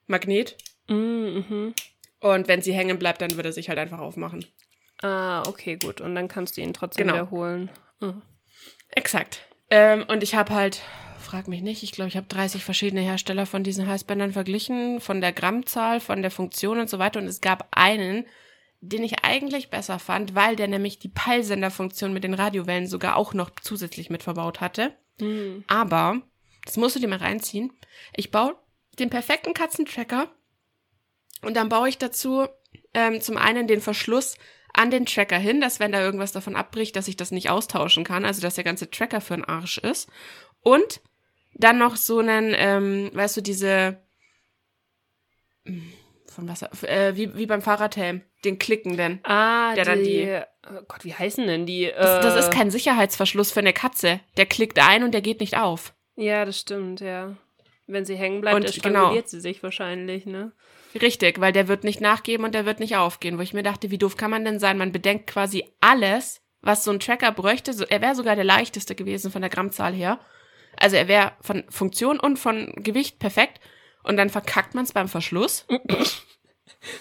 Magnet. 0.06 0.56
Mhm, 0.88 1.46
mhm. 1.50 1.74
Und 2.20 2.48
wenn 2.48 2.62
sie 2.62 2.74
hängen 2.74 3.00
bleibt, 3.00 3.22
dann 3.22 3.36
wird 3.36 3.46
er 3.48 3.52
sich 3.54 3.70
halt 3.70 3.80
einfach 3.80 4.00
aufmachen. 4.00 4.46
Ah, 5.02 5.42
okay, 5.48 5.78
gut. 5.84 6.00
Und 6.00 6.14
dann 6.14 6.28
kannst 6.28 6.58
du 6.58 6.62
ihn 6.62 6.74
trotzdem 6.74 7.08
Genau. 7.08 7.16
wiederholen. 7.16 7.72
Mhm. 8.00 8.22
Exakt. 8.92 9.42
Ähm, 9.70 10.06
und 10.08 10.24
ich 10.24 10.36
habe 10.36 10.54
halt, 10.54 10.82
frag 11.20 11.48
mich 11.48 11.62
nicht, 11.62 11.84
ich 11.84 11.92
glaube, 11.92 12.10
ich 12.10 12.18
habe 12.18 12.28
30 12.28 12.64
verschiedene 12.64 13.02
Hersteller 13.02 13.46
von 13.46 13.64
diesen 13.64 13.88
Halsbändern 13.88 14.34
verglichen, 14.34 15.00
von 15.00 15.22
der 15.22 15.32
Grammzahl, 15.32 16.00
von 16.00 16.22
der 16.22 16.32
Funktion 16.32 16.80
und 16.80 16.90
so 16.90 17.00
weiter. 17.00 17.20
Und 17.20 17.28
es 17.28 17.42
gab 17.42 17.68
einen, 17.72 18.26
den 18.82 19.04
ich 19.04 19.24
eigentlich 19.24 19.70
besser 19.70 20.00
fand, 20.00 20.36
weil 20.36 20.56
der 20.56 20.68
nämlich 20.68 21.00
die 21.00 21.10
Peilsenderfunktion 21.10 22.14
mit 22.14 22.24
den 22.24 22.34
Radiowellen 22.34 22.88
sogar 22.88 23.16
auch 23.16 23.34
noch 23.34 23.52
zusätzlich 23.62 24.10
mit 24.10 24.24
verbaut 24.24 24.60
hatte. 24.60 24.94
Mhm. 25.20 25.64
Aber, 25.68 26.22
das 26.66 26.78
musst 26.78 26.96
du 26.96 27.00
dir 27.00 27.08
mal 27.08 27.20
reinziehen, 27.20 27.72
ich 28.16 28.32
baue 28.32 28.56
den 29.00 29.10
perfekten 29.10 29.54
Katzentracker 29.54 30.30
und 31.42 31.56
dann 31.56 31.70
baue 31.70 31.90
ich 31.90 31.98
dazu 31.98 32.48
ähm, 32.94 33.22
zum 33.22 33.38
einen 33.38 33.68
den 33.68 33.82
Verschluss 33.82 34.36
an 34.74 34.92
den 34.92 35.06
Tracker 35.06 35.38
hin, 35.38 35.60
dass 35.62 35.80
wenn 35.80 35.92
da 35.92 36.02
irgendwas 36.02 36.32
davon 36.32 36.56
abbricht, 36.56 36.96
dass 36.96 37.08
ich 37.08 37.18
das 37.18 37.32
nicht 37.32 37.50
austauschen 37.50 38.04
kann, 38.04 38.26
also 38.26 38.42
dass 38.42 38.56
der 38.56 38.64
ganze 38.64 38.90
Tracker 38.90 39.22
für 39.22 39.34
einen 39.36 39.46
Arsch 39.46 39.78
ist. 39.80 40.10
Und 40.62 41.02
dann 41.56 41.78
noch 41.78 41.96
so 41.98 42.20
einen, 42.20 42.54
ähm, 42.58 43.10
weißt 43.14 43.38
du, 43.38 43.42
diese 43.42 43.98
von 46.28 46.48
was 46.48 46.62
äh, 46.84 47.16
wie, 47.16 47.36
wie 47.36 47.46
beim 47.46 47.62
Fahrradhelm, 47.62 48.22
den 48.46 48.58
klickenden. 48.58 49.20
Ah, 49.24 49.76
Der 49.76 49.84
dann 49.86 50.00
die, 50.04 50.26
die- 50.26 50.42
oh 50.70 50.82
Gott, 50.88 51.04
wie 51.04 51.14
heißen 51.14 51.46
denn 51.46 51.66
die? 51.66 51.92
Das, 51.96 52.24
das 52.24 52.36
Äh, 52.36 52.40
ist 52.40 52.52
kein 52.54 52.72
Sicherheitsverschluss 52.72 53.52
für 53.52 53.60
eine 53.60 53.74
Katze. 53.74 54.22
Der 54.38 54.46
klickt 54.46 54.80
ein 54.80 55.04
und 55.04 55.12
der 55.12 55.22
geht 55.22 55.40
nicht 55.42 55.58
auf. 55.58 55.94
Ja, 56.16 56.46
das 56.46 56.60
stimmt, 56.60 57.02
ja. 57.02 57.36
Wenn 57.88 58.06
sie 58.06 58.16
hängen 58.16 58.40
bleibt, 58.42 58.56
Und 58.56 58.64
dann 58.64 58.72
genau. 58.82 59.00
stranguliert 59.00 59.30
sie 59.30 59.42
sich 59.42 59.62
wahrscheinlich, 59.62 60.26
ne? 60.26 60.54
Richtig, 61.00 61.40
weil 61.40 61.54
der 61.54 61.68
wird 61.68 61.84
nicht 61.84 62.02
nachgeben 62.02 62.46
und 62.46 62.56
der 62.56 62.66
wird 62.66 62.80
nicht 62.80 62.96
aufgehen. 62.98 63.38
Wo 63.38 63.42
ich 63.42 63.54
mir 63.54 63.64
dachte, 63.64 63.92
wie 63.92 63.98
doof 63.98 64.18
kann 64.18 64.32
man 64.32 64.44
denn 64.46 64.60
sein? 64.60 64.78
Man 64.78 64.92
bedenkt 64.92 65.28
quasi 65.28 65.66
alles, 65.80 66.42
was 66.62 66.84
so 66.84 66.92
ein 66.92 67.00
Tracker 67.00 67.32
bräuchte. 67.32 67.74
Er 67.90 68.02
wäre 68.02 68.16
sogar 68.16 68.36
der 68.36 68.44
leichteste 68.44 68.96
gewesen 68.96 69.32
von 69.32 69.42
der 69.42 69.50
Grammzahl 69.50 69.94
her. 69.94 70.20
Also 70.78 70.96
er 70.96 71.08
wäre 71.08 71.34
von 71.42 71.64
Funktion 71.70 72.20
und 72.20 72.38
von 72.38 72.74
Gewicht 72.78 73.20
perfekt. 73.20 73.60
Und 74.04 74.18
dann 74.18 74.30
verkackt 74.30 74.74
man 74.74 74.84
es 74.84 74.94
beim 74.94 75.08
Verschluss. 75.08 75.66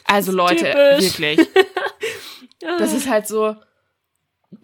Also 0.04 0.32
Leute, 0.32 0.72
Typisch. 0.98 1.18
wirklich. 1.18 1.48
Das 2.78 2.92
ist 2.92 3.08
halt 3.08 3.26
so. 3.26 3.56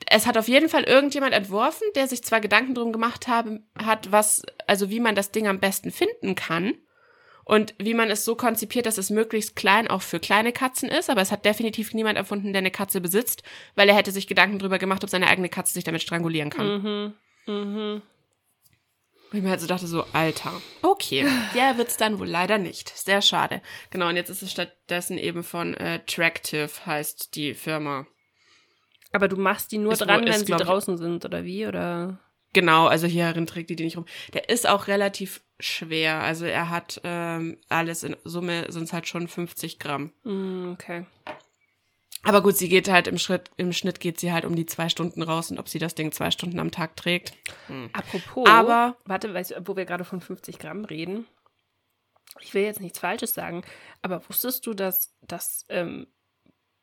Es 0.06 0.26
hat 0.26 0.36
auf 0.36 0.48
jeden 0.48 0.68
Fall 0.68 0.82
irgendjemand 0.84 1.32
entworfen, 1.32 1.86
der 1.94 2.08
sich 2.08 2.22
zwar 2.22 2.40
Gedanken 2.40 2.74
drum 2.74 2.92
gemacht 2.92 3.26
haben, 3.26 3.70
hat, 3.82 4.12
was, 4.12 4.42
also 4.66 4.90
wie 4.90 5.00
man 5.00 5.14
das 5.14 5.30
Ding 5.30 5.48
am 5.48 5.60
besten 5.60 5.90
finden 5.90 6.34
kann. 6.34 6.74
Und 7.48 7.74
wie 7.78 7.94
man 7.94 8.10
es 8.10 8.24
so 8.24 8.34
konzipiert, 8.34 8.86
dass 8.86 8.98
es 8.98 9.08
möglichst 9.08 9.54
klein 9.54 9.86
auch 9.86 10.02
für 10.02 10.18
kleine 10.18 10.52
Katzen 10.52 10.88
ist, 10.88 11.08
aber 11.08 11.20
es 11.20 11.30
hat 11.30 11.44
definitiv 11.44 11.94
niemand 11.94 12.18
erfunden, 12.18 12.52
der 12.52 12.58
eine 12.58 12.72
Katze 12.72 13.00
besitzt, 13.00 13.44
weil 13.76 13.88
er 13.88 13.94
hätte 13.94 14.10
sich 14.10 14.26
Gedanken 14.26 14.58
darüber 14.58 14.78
gemacht, 14.80 15.04
ob 15.04 15.10
seine 15.10 15.28
eigene 15.28 15.48
Katze 15.48 15.72
sich 15.72 15.84
damit 15.84 16.02
strangulieren 16.02 16.50
kann. 16.50 17.14
Mhm. 17.46 17.54
Mhm. 17.54 18.02
Und 19.30 19.38
ich 19.38 19.42
mir 19.44 19.50
halt 19.50 19.60
so 19.60 19.68
dachte, 19.68 19.86
so, 19.86 20.04
Alter, 20.12 20.52
okay, 20.82 21.24
der 21.54 21.78
wird's 21.78 21.96
dann 21.96 22.18
wohl 22.18 22.26
leider 22.26 22.58
nicht. 22.58 22.88
Sehr 22.96 23.22
schade. 23.22 23.62
Genau, 23.90 24.08
und 24.08 24.16
jetzt 24.16 24.28
ist 24.30 24.42
es 24.42 24.50
stattdessen 24.50 25.16
eben 25.16 25.44
von 25.44 25.74
äh, 25.74 26.00
Tractive, 26.04 26.68
heißt 26.84 27.36
die 27.36 27.54
Firma. 27.54 28.08
Aber 29.12 29.28
du 29.28 29.36
machst 29.36 29.70
die 29.70 29.78
nur 29.78 29.92
Ist 29.92 30.00
dran, 30.00 30.20
wohl- 30.22 30.26
wenn 30.26 30.40
ist, 30.40 30.46
sie 30.46 30.52
draußen 30.52 30.98
sind, 30.98 31.24
oder 31.24 31.44
wie? 31.44 31.64
Oder? 31.64 32.18
Genau, 32.52 32.86
also 32.86 33.06
hierin 33.06 33.46
trägt 33.46 33.70
die 33.70 33.76
die 33.76 33.84
nicht 33.84 33.96
rum. 33.96 34.06
Der 34.32 34.48
ist 34.48 34.66
auch 34.68 34.86
relativ 34.86 35.42
schwer. 35.60 36.20
Also 36.22 36.44
er 36.46 36.70
hat 36.70 37.00
ähm, 37.04 37.58
alles 37.68 38.02
in 38.02 38.16
Summe 38.24 38.70
sind 38.70 38.84
es 38.84 38.92
halt 38.92 39.08
schon 39.08 39.28
50 39.28 39.78
Gramm. 39.78 40.12
Mm, 40.24 40.72
okay. 40.72 41.06
Aber 42.22 42.42
gut, 42.42 42.56
sie 42.56 42.68
geht 42.68 42.88
halt 42.88 43.06
im 43.06 43.18
Schritt, 43.18 43.50
im 43.56 43.72
Schnitt 43.72 44.00
geht 44.00 44.18
sie 44.18 44.32
halt 44.32 44.44
um 44.44 44.56
die 44.56 44.66
zwei 44.66 44.88
Stunden 44.88 45.22
raus 45.22 45.50
und 45.50 45.58
ob 45.58 45.68
sie 45.68 45.78
das 45.78 45.94
Ding 45.94 46.10
zwei 46.12 46.30
Stunden 46.30 46.58
am 46.58 46.72
Tag 46.72 46.96
trägt. 46.96 47.34
Apropos, 47.92 48.48
Aber- 48.48 48.96
warte, 49.04 49.32
weißt 49.32 49.52
du, 49.52 49.68
wo 49.68 49.76
wir 49.76 49.84
gerade 49.84 50.04
von 50.04 50.20
50 50.20 50.58
Gramm 50.58 50.84
reden, 50.84 51.26
ich 52.40 52.52
will 52.52 52.64
jetzt 52.64 52.80
nichts 52.80 52.98
Falsches 52.98 53.32
sagen, 53.34 53.62
aber 54.02 54.28
wusstest 54.28 54.66
du, 54.66 54.74
dass, 54.74 55.14
dass 55.22 55.66
ähm, 55.68 56.06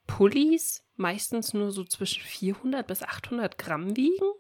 Pullis 0.08 0.86
meistens 0.95 1.54
nur 1.54 1.71
so 1.71 1.84
zwischen 1.84 2.23
400 2.23 2.86
bis 2.88 3.04
800 3.04 3.58
Gramm 3.58 3.95
wiegen? 3.97 4.32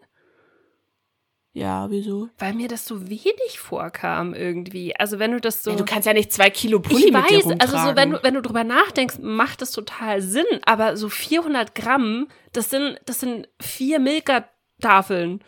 Ja, 1.55 1.89
wieso? 1.91 2.29
Weil 2.39 2.53
mir 2.53 2.67
das 2.67 2.85
so 2.85 3.07
wenig 3.09 3.59
vorkam 3.59 4.33
irgendwie. 4.33 4.95
Also 4.95 5.19
wenn 5.19 5.31
du 5.31 5.39
das 5.39 5.61
so... 5.63 5.69
Ja, 5.69 5.77
du 5.77 5.85
kannst 5.85 6.07
ja 6.07 6.13
nicht 6.13 6.33
zwei 6.33 6.49
Kilo 6.49 6.79
Pulli 6.79 7.07
ich 7.07 7.13
mit 7.13 7.29
dir 7.29 7.45
weiß, 7.45 7.59
also 7.59 7.77
so, 7.77 7.95
wenn 7.95 8.11
du, 8.11 8.23
wenn 8.23 8.33
du 8.33 8.41
drüber 8.41 8.63
nachdenkst, 8.63 9.19
macht 9.21 9.61
das 9.61 9.71
total 9.71 10.21
Sinn. 10.21 10.45
Aber 10.65 10.97
so 10.97 11.09
400 11.09 11.75
Gramm, 11.75 12.27
das 12.53 12.71
sind, 12.71 12.97
das 13.05 13.19
sind 13.19 13.47
vier 13.61 13.99
Milka-Tafeln 13.99 15.43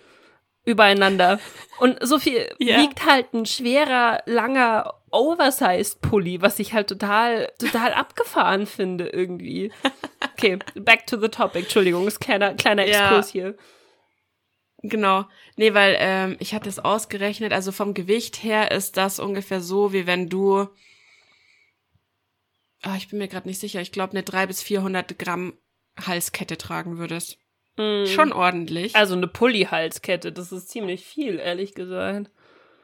übereinander. 0.63 1.39
Und 1.79 1.97
so 2.05 2.19
viel 2.19 2.49
Ja. 2.59 2.79
wiegt 2.81 3.05
halt 3.07 3.33
ein 3.33 3.47
schwerer, 3.47 4.21
langer, 4.27 4.93
oversized 5.09 6.01
Pulli, 6.01 6.39
was 6.39 6.59
ich 6.59 6.73
halt 6.73 6.87
total, 6.87 7.51
total 7.57 7.93
abgefahren 7.95 8.67
finde 8.67 9.07
irgendwie. 9.07 9.71
Okay, 10.33 10.59
back 10.75 11.07
to 11.07 11.17
the 11.19 11.29
topic. 11.29 11.63
Entschuldigung, 11.63 12.05
ist 12.07 12.19
kleiner, 12.19 12.53
kleiner 12.53 12.85
Ja. 12.85 13.05
Exkurs 13.07 13.29
hier. 13.29 13.55
Genau. 14.89 15.26
Nee, 15.56 15.74
weil 15.74 15.95
ähm, 16.00 16.36
ich 16.39 16.54
hatte 16.54 16.69
es 16.69 16.80
ausgerechnet, 16.80 17.54
also 17.54 17.71
vom 17.71 17.93
Gewicht 17.93 18.43
her 18.43 18.71
ist 18.71 18.98
das 18.98 19.19
ungefähr 19.19 19.62
so, 19.62 19.93
wie 19.93 20.06
wenn 20.06 20.30
du, 20.30 20.67
ah, 22.82 22.95
ich 22.98 23.10
bin 23.10 23.19
mir 23.19 23.28
gerade 23.28 23.48
nicht 23.48 23.60
sicher, 23.60 23.82
ich 23.82 23.91
glaube 23.91 24.12
eine 24.12 24.24
300 24.24 24.48
bis 24.48 24.62
400 24.62 25.17
Gramm 25.17 25.54
Halskette 26.00 26.58
tragen 26.58 26.98
würdest. 26.98 27.38
Mm. 27.78 28.06
Schon 28.06 28.32
ordentlich. 28.32 28.95
Also 28.95 29.15
eine 29.15 29.28
Pulli-Halskette, 29.28 30.32
das 30.32 30.52
ist 30.52 30.69
ziemlich 30.69 31.04
viel, 31.06 31.39
ehrlich 31.39 31.74
gesagt. 31.74 32.30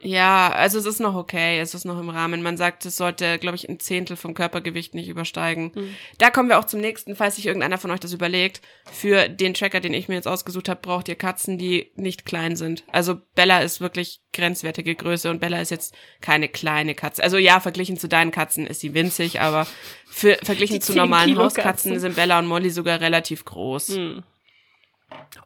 Ja, 0.04 0.50
also 0.50 0.78
es 0.78 0.86
ist 0.86 0.98
noch 0.98 1.14
okay, 1.14 1.60
es 1.60 1.74
ist 1.74 1.84
noch 1.84 1.98
im 2.00 2.08
Rahmen. 2.08 2.42
Man 2.42 2.56
sagt, 2.56 2.84
es 2.84 2.96
sollte, 2.96 3.38
glaube 3.38 3.54
ich, 3.54 3.68
ein 3.68 3.78
Zehntel 3.78 4.16
vom 4.16 4.34
Körpergewicht 4.34 4.94
nicht 4.94 5.08
übersteigen. 5.08 5.70
Mhm. 5.74 5.94
Da 6.18 6.30
kommen 6.30 6.48
wir 6.48 6.58
auch 6.58 6.64
zum 6.64 6.80
nächsten, 6.80 7.14
falls 7.14 7.36
sich 7.36 7.46
irgendeiner 7.46 7.78
von 7.78 7.92
euch 7.92 8.00
das 8.00 8.12
überlegt. 8.12 8.62
Für 8.90 9.28
den 9.28 9.54
Tracker, 9.54 9.78
den 9.78 9.94
ich 9.94 10.08
mir 10.08 10.16
jetzt 10.16 10.26
ausgesucht 10.26 10.68
habe, 10.68 10.80
braucht 10.80 11.08
ihr 11.08 11.14
Katzen, 11.14 11.56
die 11.56 11.92
nicht 11.94 12.24
klein 12.24 12.56
sind. 12.56 12.82
Also 12.90 13.16
Bella 13.36 13.60
ist 13.60 13.80
wirklich 13.80 14.22
grenzwertige 14.32 14.96
Größe 14.96 15.30
und 15.30 15.40
Bella 15.40 15.60
ist 15.60 15.70
jetzt 15.70 15.94
keine 16.20 16.48
kleine 16.48 16.96
Katze. 16.96 17.22
Also 17.22 17.36
ja, 17.36 17.60
verglichen 17.60 17.96
zu 17.96 18.08
deinen 18.08 18.32
Katzen 18.32 18.66
ist 18.66 18.80
sie 18.80 18.94
winzig, 18.94 19.40
aber 19.40 19.68
für, 20.06 20.36
verglichen 20.42 20.76
Die 20.76 20.80
zu 20.80 20.94
10 20.94 20.96
normalen 20.96 21.38
Hauskatzen 21.38 21.92
Katzen. 21.92 22.00
sind 22.00 22.16
Bella 22.16 22.40
und 22.40 22.46
Molly 22.46 22.70
sogar 22.70 23.00
relativ 23.00 23.44
groß. 23.44 23.96
Hm. 23.96 24.22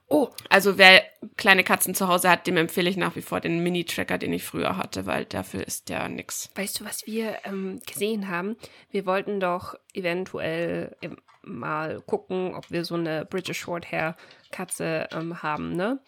Oh, 0.09 0.29
Also 0.49 0.79
wer 0.79 1.03
kleine 1.37 1.65
Katzen 1.65 1.95
zu 1.95 2.09
Hause 2.09 2.31
hat, 2.31 2.47
dem 2.47 2.57
empfehle 2.57 2.89
ich 2.89 2.97
nach 2.97 3.17
wie 3.17 3.23
vor 3.23 3.41
den 3.41 3.63
Mini-Tracker, 3.63 4.19
den 4.19 4.33
ich 4.33 4.45
früher 4.45 4.77
hatte, 4.77 5.07
weil 5.07 5.25
dafür 5.25 5.67
ist 5.67 5.89
der 5.89 6.09
nix. 6.09 6.51
Weißt 6.55 6.81
du, 6.81 6.85
was 6.85 7.07
wir 7.07 7.39
ähm, 7.45 7.81
gesehen 7.87 8.29
haben? 8.29 8.57
Wir 8.91 9.07
wollten 9.07 9.41
doch 9.41 9.75
eventuell 9.93 10.97
ähm, 11.03 11.17
mal 11.43 12.01
gucken, 12.03 12.55
ob 12.55 12.71
wir 12.71 12.85
so 12.85 12.95
eine 12.95 13.25
British 13.25 13.61
Shorthair-Katze 13.61 15.09
ähm, 15.13 15.43
haben, 15.43 15.75
ne? 15.75 16.01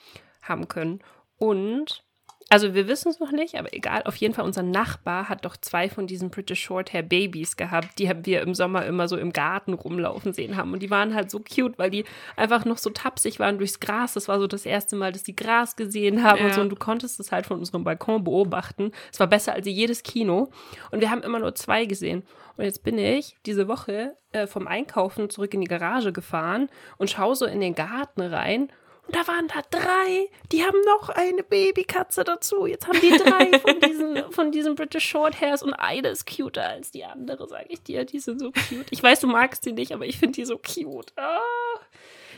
Haben 0.42 0.68
können. 0.68 1.00
Und, 1.36 2.04
also 2.50 2.74
wir 2.74 2.88
wissen 2.88 3.10
es 3.10 3.20
noch 3.20 3.30
nicht, 3.32 3.56
aber 3.56 3.74
egal, 3.74 4.02
auf 4.04 4.16
jeden 4.16 4.32
Fall, 4.32 4.44
unser 4.44 4.62
Nachbar 4.62 5.28
hat 5.28 5.44
doch 5.44 5.56
zwei 5.56 5.88
von 5.90 6.06
diesen 6.06 6.30
British 6.30 6.62
Shorthair 6.62 7.02
Babys 7.02 7.56
gehabt, 7.56 7.98
die 7.98 8.08
haben 8.08 8.24
wir 8.24 8.40
im 8.40 8.54
Sommer 8.54 8.86
immer 8.86 9.06
so 9.06 9.16
im 9.18 9.32
Garten 9.32 9.74
rumlaufen 9.74 10.32
sehen 10.32 10.56
haben. 10.56 10.72
Und 10.72 10.80
die 10.82 10.90
waren 10.90 11.14
halt 11.14 11.30
so 11.30 11.40
cute, 11.40 11.78
weil 11.78 11.90
die 11.90 12.04
einfach 12.36 12.64
noch 12.64 12.78
so 12.78 12.90
tapsig 12.90 13.38
waren 13.38 13.58
durchs 13.58 13.80
Gras. 13.80 14.14
Das 14.14 14.28
war 14.28 14.38
so 14.40 14.46
das 14.46 14.64
erste 14.64 14.96
Mal, 14.96 15.12
dass 15.12 15.22
die 15.22 15.36
Gras 15.36 15.76
gesehen 15.76 16.22
haben 16.22 16.40
und 16.40 16.48
Ja. 16.48 16.54
so. 16.54 16.60
Und 16.62 16.70
du 16.70 16.76
konntest 16.76 17.20
es 17.20 17.32
halt 17.32 17.44
von 17.46 17.58
unserem 17.58 17.84
Balkon 17.84 18.24
beobachten. 18.24 18.92
Es 19.12 19.20
war 19.20 19.26
besser 19.26 19.52
als 19.52 19.66
jedes 19.66 20.02
Kino. 20.02 20.50
Und 20.90 21.00
wir 21.00 21.10
haben 21.10 21.22
immer 21.22 21.38
nur 21.40 21.54
zwei 21.54 21.84
gesehen. 21.84 22.22
Und 22.56 22.64
jetzt 22.64 22.82
bin 22.82 22.98
ich 22.98 23.36
diese 23.46 23.68
Woche 23.68 24.16
äh, 24.32 24.46
vom 24.46 24.66
Einkaufen 24.66 25.30
zurück 25.30 25.54
in 25.54 25.60
die 25.60 25.66
Garage 25.68 26.12
gefahren 26.12 26.68
und 26.96 27.10
schaue 27.10 27.36
so 27.36 27.44
in 27.46 27.60
den 27.60 27.74
Garten 27.74 28.22
rein. 28.22 28.70
Und 29.08 29.16
da 29.16 29.26
waren 29.26 29.48
da 29.48 29.62
drei. 29.70 30.28
Die 30.52 30.62
haben 30.62 30.78
noch 30.84 31.08
eine 31.08 31.42
Babykatze 31.42 32.24
dazu. 32.24 32.66
Jetzt 32.66 32.86
haben 32.86 33.00
die 33.00 33.16
drei 33.16 33.58
von 33.58 33.80
diesen, 33.86 34.32
von 34.32 34.52
diesen 34.52 34.74
British 34.74 35.08
Shorthairs 35.08 35.62
und 35.62 35.72
eine 35.72 36.08
ist 36.08 36.26
cuter 36.26 36.68
als 36.68 36.90
die 36.90 37.04
andere, 37.04 37.48
sage 37.48 37.68
ich 37.70 37.82
dir. 37.82 38.04
Die 38.04 38.20
sind 38.20 38.38
so 38.38 38.52
cute. 38.52 38.86
Ich 38.90 39.02
weiß, 39.02 39.20
du 39.20 39.26
magst 39.26 39.64
die 39.64 39.72
nicht, 39.72 39.92
aber 39.92 40.04
ich 40.04 40.18
finde 40.18 40.34
die 40.34 40.44
so 40.44 40.58
cute. 40.58 41.14
Ah. 41.16 41.40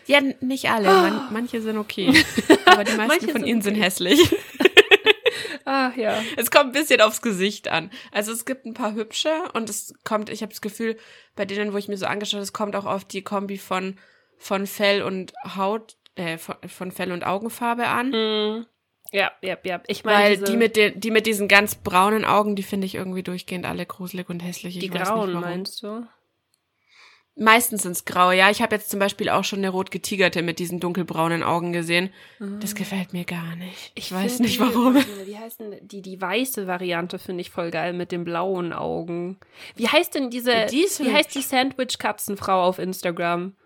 Ja, 0.06 0.20
nicht 0.40 0.70
alle. 0.70 0.86
Man, 0.86 1.32
manche 1.32 1.60
sind 1.60 1.76
okay. 1.76 2.24
Aber 2.64 2.84
die 2.84 2.92
meisten 2.92 3.08
Manche 3.08 3.28
von 3.28 3.40
sind 3.42 3.46
ihnen 3.46 3.62
sind 3.62 3.74
okay. 3.74 3.84
hässlich. 3.84 4.36
ah, 5.64 5.92
ja. 5.96 6.22
Es 6.36 6.50
kommt 6.50 6.66
ein 6.66 6.72
bisschen 6.72 7.00
aufs 7.00 7.20
Gesicht 7.20 7.68
an. 7.68 7.90
Also 8.10 8.32
es 8.32 8.44
gibt 8.44 8.64
ein 8.64 8.74
paar 8.74 8.94
hübsche 8.94 9.30
und 9.54 9.68
es 9.68 9.94
kommt, 10.04 10.30
ich 10.30 10.42
habe 10.42 10.50
das 10.50 10.60
Gefühl, 10.60 10.96
bei 11.36 11.44
denen, 11.44 11.72
wo 11.72 11.76
ich 11.76 11.88
mir 11.88 11.96
so 11.96 12.06
angeschaut 12.06 12.34
habe, 12.34 12.42
es 12.42 12.52
kommt 12.52 12.76
auch 12.76 12.86
auf 12.86 13.04
die 13.04 13.22
Kombi 13.22 13.58
von, 13.58 13.98
von 14.38 14.66
Fell 14.66 15.02
und 15.02 15.32
Haut, 15.56 15.96
äh, 16.14 16.38
von, 16.38 16.56
von 16.66 16.92
Fell 16.92 17.12
und 17.12 17.24
Augenfarbe 17.24 17.86
an. 17.86 18.10
Mm. 18.10 18.66
Ja, 19.12 19.32
ja, 19.42 19.56
ja. 19.64 19.82
Ich 19.88 20.04
meine, 20.04 20.36
Weil 20.36 20.44
die 20.44 20.56
mit, 20.56 20.76
den, 20.76 21.00
die 21.00 21.10
mit 21.10 21.26
diesen 21.26 21.48
ganz 21.48 21.74
braunen 21.74 22.24
Augen, 22.24 22.54
die 22.54 22.62
finde 22.62 22.86
ich 22.86 22.94
irgendwie 22.94 23.22
durchgehend 23.22 23.66
alle 23.66 23.84
gruselig 23.86 24.28
und 24.28 24.40
hässlich. 24.40 24.76
Ich 24.76 24.80
die 24.82 24.94
weiß 24.94 25.08
grauen, 25.08 25.32
meinst 25.32 25.82
du? 25.82 26.06
Meistens 27.36 27.84
sind's 27.84 28.04
graue, 28.04 28.36
ja. 28.36 28.50
Ich 28.50 28.60
habe 28.60 28.74
jetzt 28.74 28.90
zum 28.90 29.00
Beispiel 29.00 29.30
auch 29.30 29.44
schon 29.44 29.60
eine 29.60 29.70
rot 29.70 29.90
getigerte 29.90 30.42
mit 30.42 30.58
diesen 30.58 30.78
dunkelbraunen 30.78 31.42
Augen 31.42 31.72
gesehen. 31.72 32.12
Das 32.60 32.74
gefällt 32.74 33.12
mir 33.14 33.24
gar 33.24 33.56
nicht. 33.56 33.92
Ich, 33.94 34.12
weiß 34.12 34.36
find 34.36 34.40
nicht 34.40 34.56
die- 34.56 34.60
warum. 34.60 34.94
Wie 35.24 35.38
heißt 35.38 35.60
denn 35.60 35.76
die, 35.80 36.02
die 36.02 36.20
weiße 36.20 36.66
Variante 36.66 37.18
finde 37.18 37.40
ich 37.40 37.50
voll 37.50 37.70
geil 37.70 37.94
mit 37.94 38.12
den 38.12 38.24
blauen 38.24 38.72
Augen. 38.72 39.38
Wie 39.74 39.88
heißt 39.88 40.14
denn 40.14 40.28
diese, 40.28 40.66
die 40.66 40.86
wie 40.98 41.12
heißt 41.12 41.34
die 41.34 41.40
Sandwich-Katzenfrau 41.40 42.62
auf 42.62 42.78
Instagram? 42.78 43.56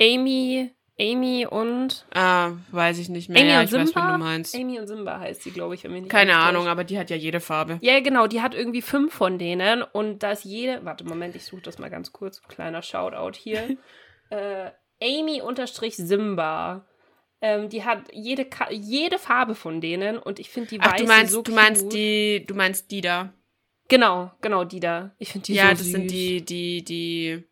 Amy, 0.00 0.74
Amy 0.98 1.46
und 1.46 2.06
Ah, 2.14 2.52
weiß 2.70 2.98
ich 2.98 3.08
nicht 3.08 3.28
mehr. 3.28 3.40
Amy 3.42 3.50
ja, 3.50 3.58
und 3.60 3.66
ich 3.66 3.72
weiß, 3.72 3.88
Simba? 3.90 4.06
wen 4.06 4.12
du 4.18 4.24
meinst. 4.24 4.54
Amy 4.54 4.78
und 4.80 4.86
Simba 4.86 5.20
heißt 5.20 5.42
sie, 5.42 5.50
glaube 5.50 5.74
ich, 5.74 5.84
wenn 5.84 5.92
mich 5.92 6.02
nicht 6.02 6.10
Keine 6.10 6.36
Ahnung, 6.36 6.62
täuscht. 6.62 6.70
aber 6.72 6.84
die 6.84 6.98
hat 6.98 7.10
ja 7.10 7.16
jede 7.16 7.40
Farbe. 7.40 7.78
Ja, 7.82 8.00
genau, 8.00 8.26
die 8.26 8.40
hat 8.40 8.54
irgendwie 8.54 8.80
fünf 8.82 9.12
von 9.12 9.38
denen 9.38 9.82
und 9.82 10.22
da 10.22 10.32
ist 10.32 10.44
jede, 10.44 10.84
warte, 10.84 11.04
Moment, 11.04 11.36
ich 11.36 11.44
suche 11.44 11.60
das 11.62 11.78
mal 11.78 11.90
ganz 11.90 12.12
kurz, 12.12 12.40
kleiner 12.42 12.80
Shoutout 12.82 13.36
hier. 13.38 13.76
äh, 14.30 14.70
Amy 15.02 15.42
unterstrich 15.42 15.96
Simba. 15.96 16.86
Ähm, 17.42 17.68
die 17.68 17.84
hat 17.84 18.04
jede, 18.14 18.46
Ka 18.46 18.70
jede 18.70 19.18
Farbe 19.18 19.54
von 19.54 19.82
denen 19.82 20.16
und 20.18 20.38
ich 20.38 20.48
finde 20.48 20.70
die 20.70 20.80
Ach, 20.80 20.92
weiße 20.94 21.04
du 21.04 21.08
meinst, 21.08 21.32
so 21.32 21.42
du 21.42 21.52
meinst 21.52 21.82
cute. 21.82 21.92
die, 21.92 22.44
du 22.46 22.54
meinst 22.54 22.90
die 22.90 23.02
da. 23.02 23.34
Genau, 23.88 24.32
genau, 24.40 24.64
die 24.64 24.80
da. 24.80 25.14
Ich 25.18 25.32
finde 25.32 25.44
die 25.44 25.54
ja, 25.54 25.64
so 25.66 25.70
das 25.72 25.80
süß. 25.82 25.92
sind 25.92 26.10
die, 26.10 26.42
die, 26.42 26.82
die. 26.82 27.44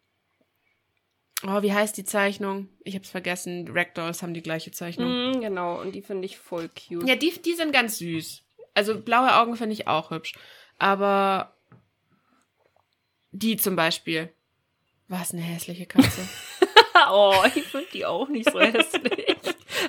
Oh, 1.46 1.62
wie 1.62 1.72
heißt 1.72 1.96
die 1.96 2.04
Zeichnung? 2.04 2.68
Ich 2.84 2.94
hab's 2.94 3.10
vergessen. 3.10 3.68
Ragdolls 3.70 4.22
haben 4.22 4.32
die 4.34 4.42
gleiche 4.42 4.70
Zeichnung. 4.70 5.32
Mm, 5.32 5.40
genau, 5.40 5.80
und 5.80 5.94
die 5.94 6.02
finde 6.02 6.24
ich 6.24 6.38
voll 6.38 6.68
cute. 6.68 7.06
Ja, 7.06 7.16
die, 7.16 7.32
die 7.40 7.54
sind 7.54 7.72
ganz 7.72 7.98
süß. 7.98 8.42
Also 8.72 8.98
blaue 9.00 9.34
Augen 9.36 9.56
finde 9.56 9.74
ich 9.74 9.86
auch 9.86 10.10
hübsch. 10.10 10.32
Aber 10.78 11.54
die 13.32 13.56
zum 13.56 13.76
Beispiel. 13.76 14.32
Was 15.08 15.32
eine 15.32 15.42
hässliche 15.42 15.86
Katze. 15.86 16.26
oh, 17.10 17.34
ich 17.54 17.64
finde 17.64 17.88
die 17.92 18.06
auch 18.06 18.28
nicht 18.28 18.50
so 18.50 18.58
hässlich. 18.60 19.36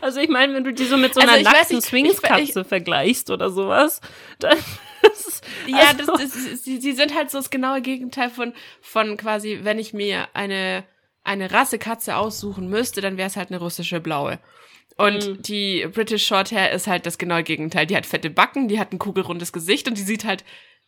Also 0.01 0.19
ich 0.19 0.29
meine, 0.29 0.53
wenn 0.53 0.63
du 0.63 0.73
die 0.73 0.85
so 0.85 0.97
mit 0.97 1.13
so 1.13 1.21
Also 1.21 1.33
einer 1.33 1.45
weiß 1.45 1.53
nackten 1.53 1.81
Swingskatze 1.81 2.65
vergleichst 2.65 3.29
oder 3.29 3.49
sowas, 3.49 4.01
dann 4.39 4.57
das 5.01 5.25
ist, 5.25 5.45
Ja, 5.67 5.91
also, 5.97 6.11
das, 6.17 6.31
das, 6.33 6.63
sie, 6.63 6.81
sie 6.81 6.91
sind 6.91 7.15
halt 7.15 7.31
so 7.31 7.37
das 7.37 7.49
genaue 7.49 7.81
Gegenteil 7.81 8.29
von, 8.29 8.53
von 8.81 9.15
quasi, 9.15 9.59
wenn 9.63 9.79
ich 9.79 9.93
mir 9.93 10.27
eine, 10.33 10.83
eine 11.25 11.51
Rassekatze 11.51 12.15
aussuchen 12.15 12.69
müsste, 12.69 13.01
dann 13.01 13.17
wäre 13.17 13.27
es 13.27 13.35
halt 13.35 13.49
eine 13.49 13.59
russische 13.59 13.99
blaue. 13.99 14.39
Und 14.97 15.27
Mhm. 15.27 15.41
die 15.41 15.85
British 15.91 16.25
Shorthair 16.25 16.71
ist 16.71 16.87
halt 16.87 17.05
das 17.05 17.17
genaue 17.17 17.43
Gegenteil. 17.43 17.85
Die 17.85 17.97
hat 17.97 18.05
fette 18.05 18.29
Backen, 18.29 18.67
die 18.69 18.79
hat 18.79 18.93
ein 18.93 18.99
kugelrundes 18.99 19.51
Gesicht 19.51 19.87
und 19.89 19.97
die 19.97 20.03
sieht 20.03 20.23
halt 20.23 20.45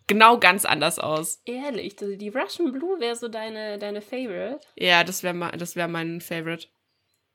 genau 0.08 0.40
ganz 0.40 0.64
anders 0.64 0.98
aus. 1.00 1.42
Ehrlich, 1.46 1.96
also 2.02 2.16
die 2.16 2.30
Russian 2.30 2.72
Blue 2.72 3.00
wäre 3.02 3.16
so 3.18 3.28
deine, 3.28 3.78
deine 3.78 4.02
Favorite. 4.02 4.60
Ja, 4.78 5.04
das 5.04 5.24
wäre 5.24 5.52
das 5.58 5.76
wär 5.76 5.90
mein 5.90 6.22
Favorite. 6.22 6.68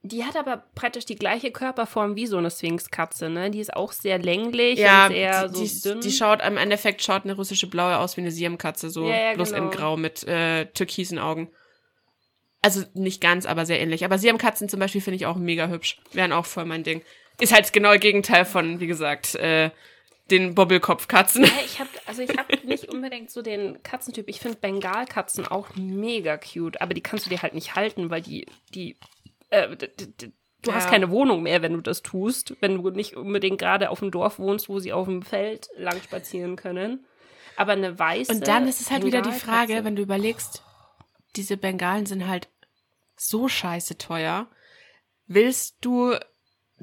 Die 0.04 0.24
hat 0.24 0.34
aber 0.36 0.64
praktisch 0.74 1.04
die 1.04 1.14
gleiche 1.14 1.52
Körperform 1.52 2.16
wie 2.16 2.26
so 2.26 2.36
eine 2.38 2.50
Sphinxkatze, 2.50 3.28
ne? 3.28 3.50
Die 3.52 3.60
ist 3.60 3.72
auch 3.76 3.92
sehr 3.92 4.18
länglich 4.18 4.78
Ja, 4.80 5.06
und 5.06 5.12
sehr 5.12 5.48
die, 5.48 5.66
so 5.66 5.88
die, 5.90 5.94
dünn. 5.94 6.00
die 6.00 6.10
schaut, 6.10 6.42
im 6.44 6.56
Endeffekt 6.56 7.02
schaut 7.02 7.22
eine 7.24 7.34
russische 7.36 7.68
Blaue 7.68 7.98
aus 7.98 8.16
wie 8.16 8.22
eine 8.22 8.32
Siamkatze, 8.32 8.90
so 8.90 9.06
Ja, 9.08 9.14
ja, 9.30 9.34
bloß 9.34 9.52
genau. 9.52 9.64
in 9.66 9.70
Grau 9.70 9.96
mit 9.96 10.24
äh, 10.26 10.64
türkisen 10.72 11.18
Augen. 11.20 11.52
Also 12.62 12.84
nicht 12.94 13.20
ganz, 13.20 13.44
aber 13.44 13.66
sehr 13.66 13.80
ähnlich. 13.80 14.04
Aber 14.04 14.18
Siamkatzen 14.18 14.68
zum 14.68 14.78
Beispiel 14.80 15.00
finde 15.00 15.16
ich 15.16 15.26
auch 15.26 15.36
mega 15.36 15.66
hübsch. 15.68 15.98
Wären 16.12 16.32
auch 16.32 16.46
voll 16.46 16.64
mein 16.64 16.84
Ding. 16.84 17.02
Ist 17.40 17.52
halt 17.52 17.72
genau 17.72 17.90
das 17.92 18.00
Gegenteil 18.00 18.44
von, 18.44 18.78
wie 18.78 18.86
gesagt, 18.86 19.34
äh, 19.34 19.70
den 20.30 20.54
Bobbelkopfkatzen. 20.54 21.44
Ja, 21.44 21.50
ich 21.64 21.80
habe 21.80 21.90
also 22.06 22.22
ich 22.22 22.30
habe 22.38 22.56
nicht 22.64 22.88
unbedingt 22.92 23.30
so 23.30 23.42
den 23.42 23.82
Katzentyp. 23.82 24.28
Ich 24.28 24.38
finde 24.38 24.58
Bengalkatzen 24.58 25.46
auch 25.46 25.68
mega 25.74 26.36
cute, 26.38 26.80
aber 26.80 26.94
die 26.94 27.00
kannst 27.00 27.26
du 27.26 27.30
dir 27.30 27.42
halt 27.42 27.54
nicht 27.54 27.74
halten, 27.74 28.10
weil 28.10 28.22
die 28.22 28.46
die 28.74 28.96
äh, 29.50 29.76
d- 29.76 29.88
d- 29.88 30.06
d- 30.06 30.32
du 30.62 30.70
Ja. 30.70 30.76
hast 30.76 30.88
keine 30.88 31.10
Wohnung 31.10 31.42
mehr, 31.42 31.60
wenn 31.62 31.72
du 31.72 31.80
das 31.80 32.02
tust, 32.02 32.54
wenn 32.60 32.80
du 32.80 32.90
nicht 32.90 33.16
unbedingt 33.16 33.58
gerade 33.58 33.90
auf 33.90 33.98
dem 33.98 34.12
Dorf 34.12 34.38
wohnst, 34.38 34.68
wo 34.68 34.78
sie 34.78 34.92
auf 34.92 35.06
dem 35.08 35.22
Feld 35.22 35.68
lang 35.76 36.00
spazieren 36.00 36.54
können. 36.54 37.04
Aber 37.56 37.72
eine 37.72 37.98
weiße 37.98 38.32
Und 38.32 38.46
dann 38.46 38.68
ist 38.68 38.80
es 38.80 38.90
halt 38.92 39.04
wieder 39.04 39.20
die 39.20 39.32
Frage, 39.32 39.84
wenn 39.84 39.96
du 39.96 40.02
überlegst, 40.02 40.62
diese 41.36 41.56
Bengalen 41.56 42.06
sind 42.06 42.26
halt 42.26 42.48
so 43.16 43.48
scheiße 43.48 43.98
teuer. 43.98 44.48
Willst 45.26 45.76
du, 45.80 46.16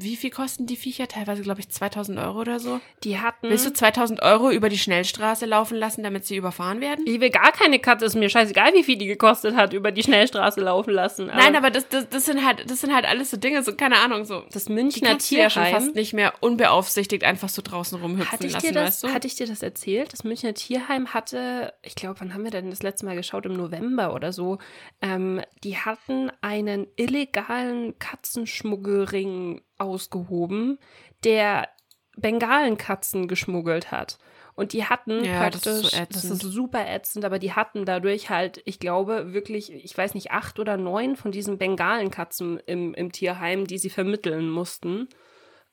wie 0.02 0.16
viel 0.16 0.30
kosten 0.30 0.66
die 0.66 0.76
Viecher? 0.76 1.08
Teilweise, 1.08 1.42
glaube 1.42 1.60
ich, 1.60 1.70
2000 1.70 2.20
Euro 2.20 2.40
oder 2.40 2.60
so. 2.60 2.80
die 3.04 3.20
hatten 3.20 3.50
Willst 3.50 3.66
du 3.66 3.74
2000 3.74 4.22
Euro 4.22 4.50
über 4.52 4.70
die 4.70 4.78
Schnellstraße 4.78 5.46
laufen 5.46 5.78
lassen, 5.78 6.04
damit 6.04 6.26
sie 6.26 6.36
überfahren 6.36 6.82
werden? 6.82 7.06
ich 7.08 7.20
will 7.20 7.30
gar 7.30 7.52
keine 7.52 7.80
Katze, 7.80 8.06
ist 8.06 8.16
mir 8.16 8.30
scheißegal, 8.30 8.74
wie 8.74 8.84
viel 8.84 8.98
die 8.98 9.08
gekostet 9.08 9.56
hat, 9.56 9.74
über 9.74 9.92
die 9.92 10.04
Schnellstraße 10.04 10.62
laufen 10.62 10.92
lassen. 10.92 11.28
Nein, 11.28 11.56
aber 11.56 11.70
das, 11.70 11.88
das, 11.90 12.10
das 12.10 12.26
sind 12.26 12.46
halt, 12.46 12.70
das 12.70 12.82
sind 12.82 12.94
halt 12.94 13.06
alles 13.06 13.32
so 13.32 13.38
Dinge, 13.38 13.64
so, 13.64 13.74
keine 13.76 13.98
Ahnung, 13.98 14.26
so. 14.26 14.44
das 14.52 14.66
Die 14.66 14.74
Münchner 14.74 15.10
kannst 15.10 15.32
du 15.32 15.36
ja 15.36 15.50
schon 15.50 15.64
Tierheim 15.64 15.84
fast 15.84 15.96
nicht 15.96 16.14
mehr 16.14 16.34
unbeaufsichtigt 16.42 17.24
einfach 17.24 17.50
so 17.50 17.62
draußen 17.62 18.00
rumhüpfen 18.00 18.32
Hatte 18.32 18.48
ich, 18.48 18.54
lassen, 18.54 18.68
dir 18.68 18.74
das, 18.74 18.86
weißt 18.86 19.04
du? 19.04 19.14
hatte 19.14 19.28
ich 19.28 19.36
dir 19.36 19.48
das 19.48 19.64
erzählt? 19.64 20.14
Das 20.14 20.24
Münchner 20.24 20.54
Tierheim 20.54 21.14
hatte, 21.14 21.74
ich 21.84 21.96
glaube, 21.96 22.20
wann 22.20 22.34
haben 22.34 22.44
wir 22.44 22.52
denn 22.52 22.70
das 22.70 22.84
letzte 22.84 23.06
Mal 23.06 23.16
geschaut? 23.16 23.46
Im 23.46 23.54
November 23.54 24.14
oder 24.14 24.34
so. 24.34 24.58
Ähm, 25.02 25.42
die 25.64 25.78
hatten 25.78 26.32
einen 26.42 26.88
illegalen 26.96 27.98
Katzenschmuggelring 28.00 29.62
ausgehoben, 29.80 30.78
der 31.24 31.70
Bengalenkatzen 32.18 33.28
geschmuggelt 33.28 33.92
hat. 33.92 34.20
Und 34.56 34.74
die 34.74 34.84
hatten 34.84 35.24
Ja, 35.24 35.50
das 35.50 35.62
praktisch, 35.62 35.84
ist 35.84 35.92
so 35.92 36.06
das 36.06 36.24
ist 36.26 36.42
super 36.42 36.86
ätzend, 36.86 37.24
aber 37.24 37.40
die 37.40 37.54
hatten 37.54 37.86
dadurch 37.86 38.30
halt, 38.30 38.62
ich 38.66 38.80
glaube, 38.80 39.34
wirklich, 39.34 39.72
ich 39.72 39.98
weiß 39.98 40.16
nicht, 40.16 40.32
acht 40.32 40.60
oder 40.60 40.76
neun 40.76 41.16
von 41.16 41.32
diesen 41.32 41.58
Bengalenkatzen 41.58 42.60
im, 42.66 42.94
im 42.94 43.14
Tierheim, 43.14 43.68
die 43.68 43.78
sie 43.78 43.90
vermitteln 43.90 44.50
mussten. 44.50 45.08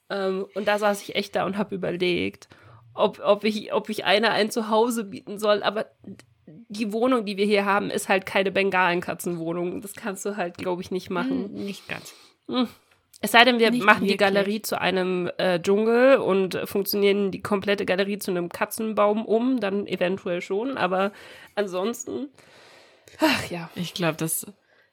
Ähm, 0.09 0.47
und 0.55 0.69
da 0.69 0.79
saß 0.79 1.03
ich 1.03 1.17
echt 1.17 1.35
da 1.35 1.47
und 1.47 1.59
habe 1.59 1.75
überlegt, 1.75 2.49
ob, 2.95 3.21
ob, 3.25 3.43
ich, 3.43 3.73
ob 3.73 3.89
ich 3.89 4.05
einer 4.05 4.31
ein 4.31 4.53
Zuhause 4.53 5.03
bieten 5.03 5.41
soll. 5.41 5.65
Aber 5.65 5.87
die 6.47 6.93
Wohnung, 6.93 7.25
die 7.25 7.37
wir 7.37 7.45
hier 7.45 7.65
haben, 7.65 7.91
ist 7.91 8.09
halt 8.09 8.25
keine 8.25 8.53
Bengalenkatzenwohnung. 8.53 9.81
Das 9.81 9.95
kannst 9.95 10.25
du 10.25 10.37
halt, 10.37 10.59
glaube 10.59 10.83
ich, 10.83 10.93
nicht 10.93 11.11
machen. 11.11 11.53
Nicht 11.53 11.89
ganz. 11.89 12.15
Es 13.23 13.33
sei 13.33 13.45
denn, 13.45 13.59
wir 13.59 13.71
Nicht 13.71 13.85
machen 13.85 14.05
die 14.05 14.11
wirklich. 14.11 14.19
Galerie 14.19 14.63
zu 14.63 14.81
einem 14.81 15.31
äh, 15.39 15.61
Dschungel 15.61 16.19
und 16.19 16.55
äh, 16.55 16.67
funktionieren 16.67 17.31
die 17.31 17.41
komplette 17.41 17.87
Galerie 17.87 18.19
zu 18.19 18.31
einem 18.31 18.51
Katzenbaum 18.51 19.25
um, 19.25 19.59
dann 19.59 19.87
eventuell 19.87 20.43
schon. 20.43 20.77
Aber 20.77 21.13
ansonsten, 21.55 22.29
ach 23.19 23.51
ja. 23.51 23.71
Ich 23.75 23.95
glaube, 23.95 24.17
das. 24.17 24.47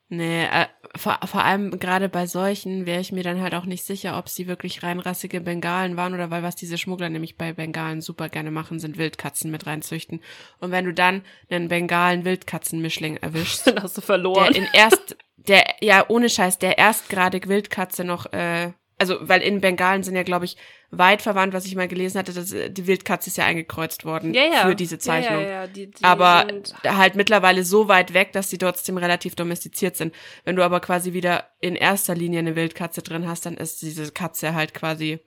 Nee, 0.10 0.46
äh, 0.46 0.68
vor, 0.96 1.20
vor 1.26 1.44
allem 1.44 1.80
gerade 1.80 2.08
bei 2.08 2.28
solchen 2.28 2.86
wäre 2.86 3.02
ich 3.02 3.12
mir 3.12 3.24
dann 3.24 3.42
halt 3.42 3.56
auch 3.56 3.66
nicht 3.66 3.84
sicher, 3.84 4.18
ob 4.18 4.30
sie 4.30 4.48
wirklich 4.48 4.84
reinrassige 4.84 5.42
Bengalen 5.42 5.98
waren 5.98 6.14
oder 6.14 6.30
weil 6.30 6.44
was 6.44 6.56
diese 6.56 6.78
Schmuggler 6.78 7.10
nämlich 7.10 7.38
bei 7.38 7.54
Bengalen 7.54 8.02
super 8.02 8.30
gerne 8.30 8.52
machen, 8.52 8.80
sind 8.80 8.98
Wildkatzen 8.98 9.50
mit 9.50 9.66
reinzüchten. 9.66 10.22
Und 10.60 10.72
wenn 10.72 10.86
du 10.86 10.94
dann 10.94 11.24
einen 11.50 11.68
Bengalen-Wildkatzen-Mischling 11.68 13.18
erwischst, 13.18 13.66
Dann 13.74 13.82
hast 13.82 13.98
du 13.98 14.02
verloren. 14.02 14.54
der 14.54 14.62
in 14.62 14.68
erst, 14.74 15.18
der, 15.38 15.64
ja, 15.82 16.06
ohne 16.08 16.30
Scheiß, 16.30 16.60
der 16.60 16.78
erstgradig 16.78 17.48
Wildkatze 17.48 18.04
noch, 18.04 18.32
äh, 18.34 18.74
also, 19.00 19.18
weil 19.22 19.42
in 19.42 19.62
Bengalen 19.62 20.04
sind 20.04 20.16
ja, 20.16 20.24
glaube 20.24 20.46
ich, 20.46 20.58
weit 20.98 21.22
verwandt, 21.22 21.54
was 21.54 21.66
ich 21.66 21.76
mal 21.76 21.88
gelesen 21.88 22.20
hatte, 22.20 22.34
dass 22.34 22.52
äh, 22.52 22.70
die 22.70 22.88
Wildkatze 22.88 23.30
ist 23.30 23.38
ja 23.38 23.46
eingekreuzt 23.46 24.06
worden 24.06 24.34
ja, 24.34 24.44
ja. 24.44 24.68
für 24.68 24.76
diese 24.76 25.00
Zeichnung. 25.00 25.42
Ja, 25.42 25.48
ja, 25.48 25.62
ja. 25.62 25.68
Die, 25.68 25.92
die 25.92 26.04
aber 26.04 26.48
halt 26.86 27.16
mittlerweile 27.16 27.64
so 27.64 27.88
weit 27.88 28.14
weg, 28.14 28.32
dass 28.34 28.50
sie 28.50 28.58
trotzdem 28.58 28.98
relativ 28.98 29.36
domestiziert 29.36 29.96
sind. 29.96 30.14
Wenn 30.44 30.56
du 30.56 30.64
aber 30.64 30.80
quasi 30.80 31.14
wieder 31.14 31.48
in 31.60 31.76
erster 31.76 32.16
Linie 32.16 32.40
eine 32.40 32.56
Wildkatze 32.56 33.02
drin 33.02 33.28
hast, 33.28 33.46
dann 33.46 33.58
ist 33.58 33.82
diese 33.82 34.12
Katze 34.12 34.54
halt 34.54 34.74
quasi 34.74 35.20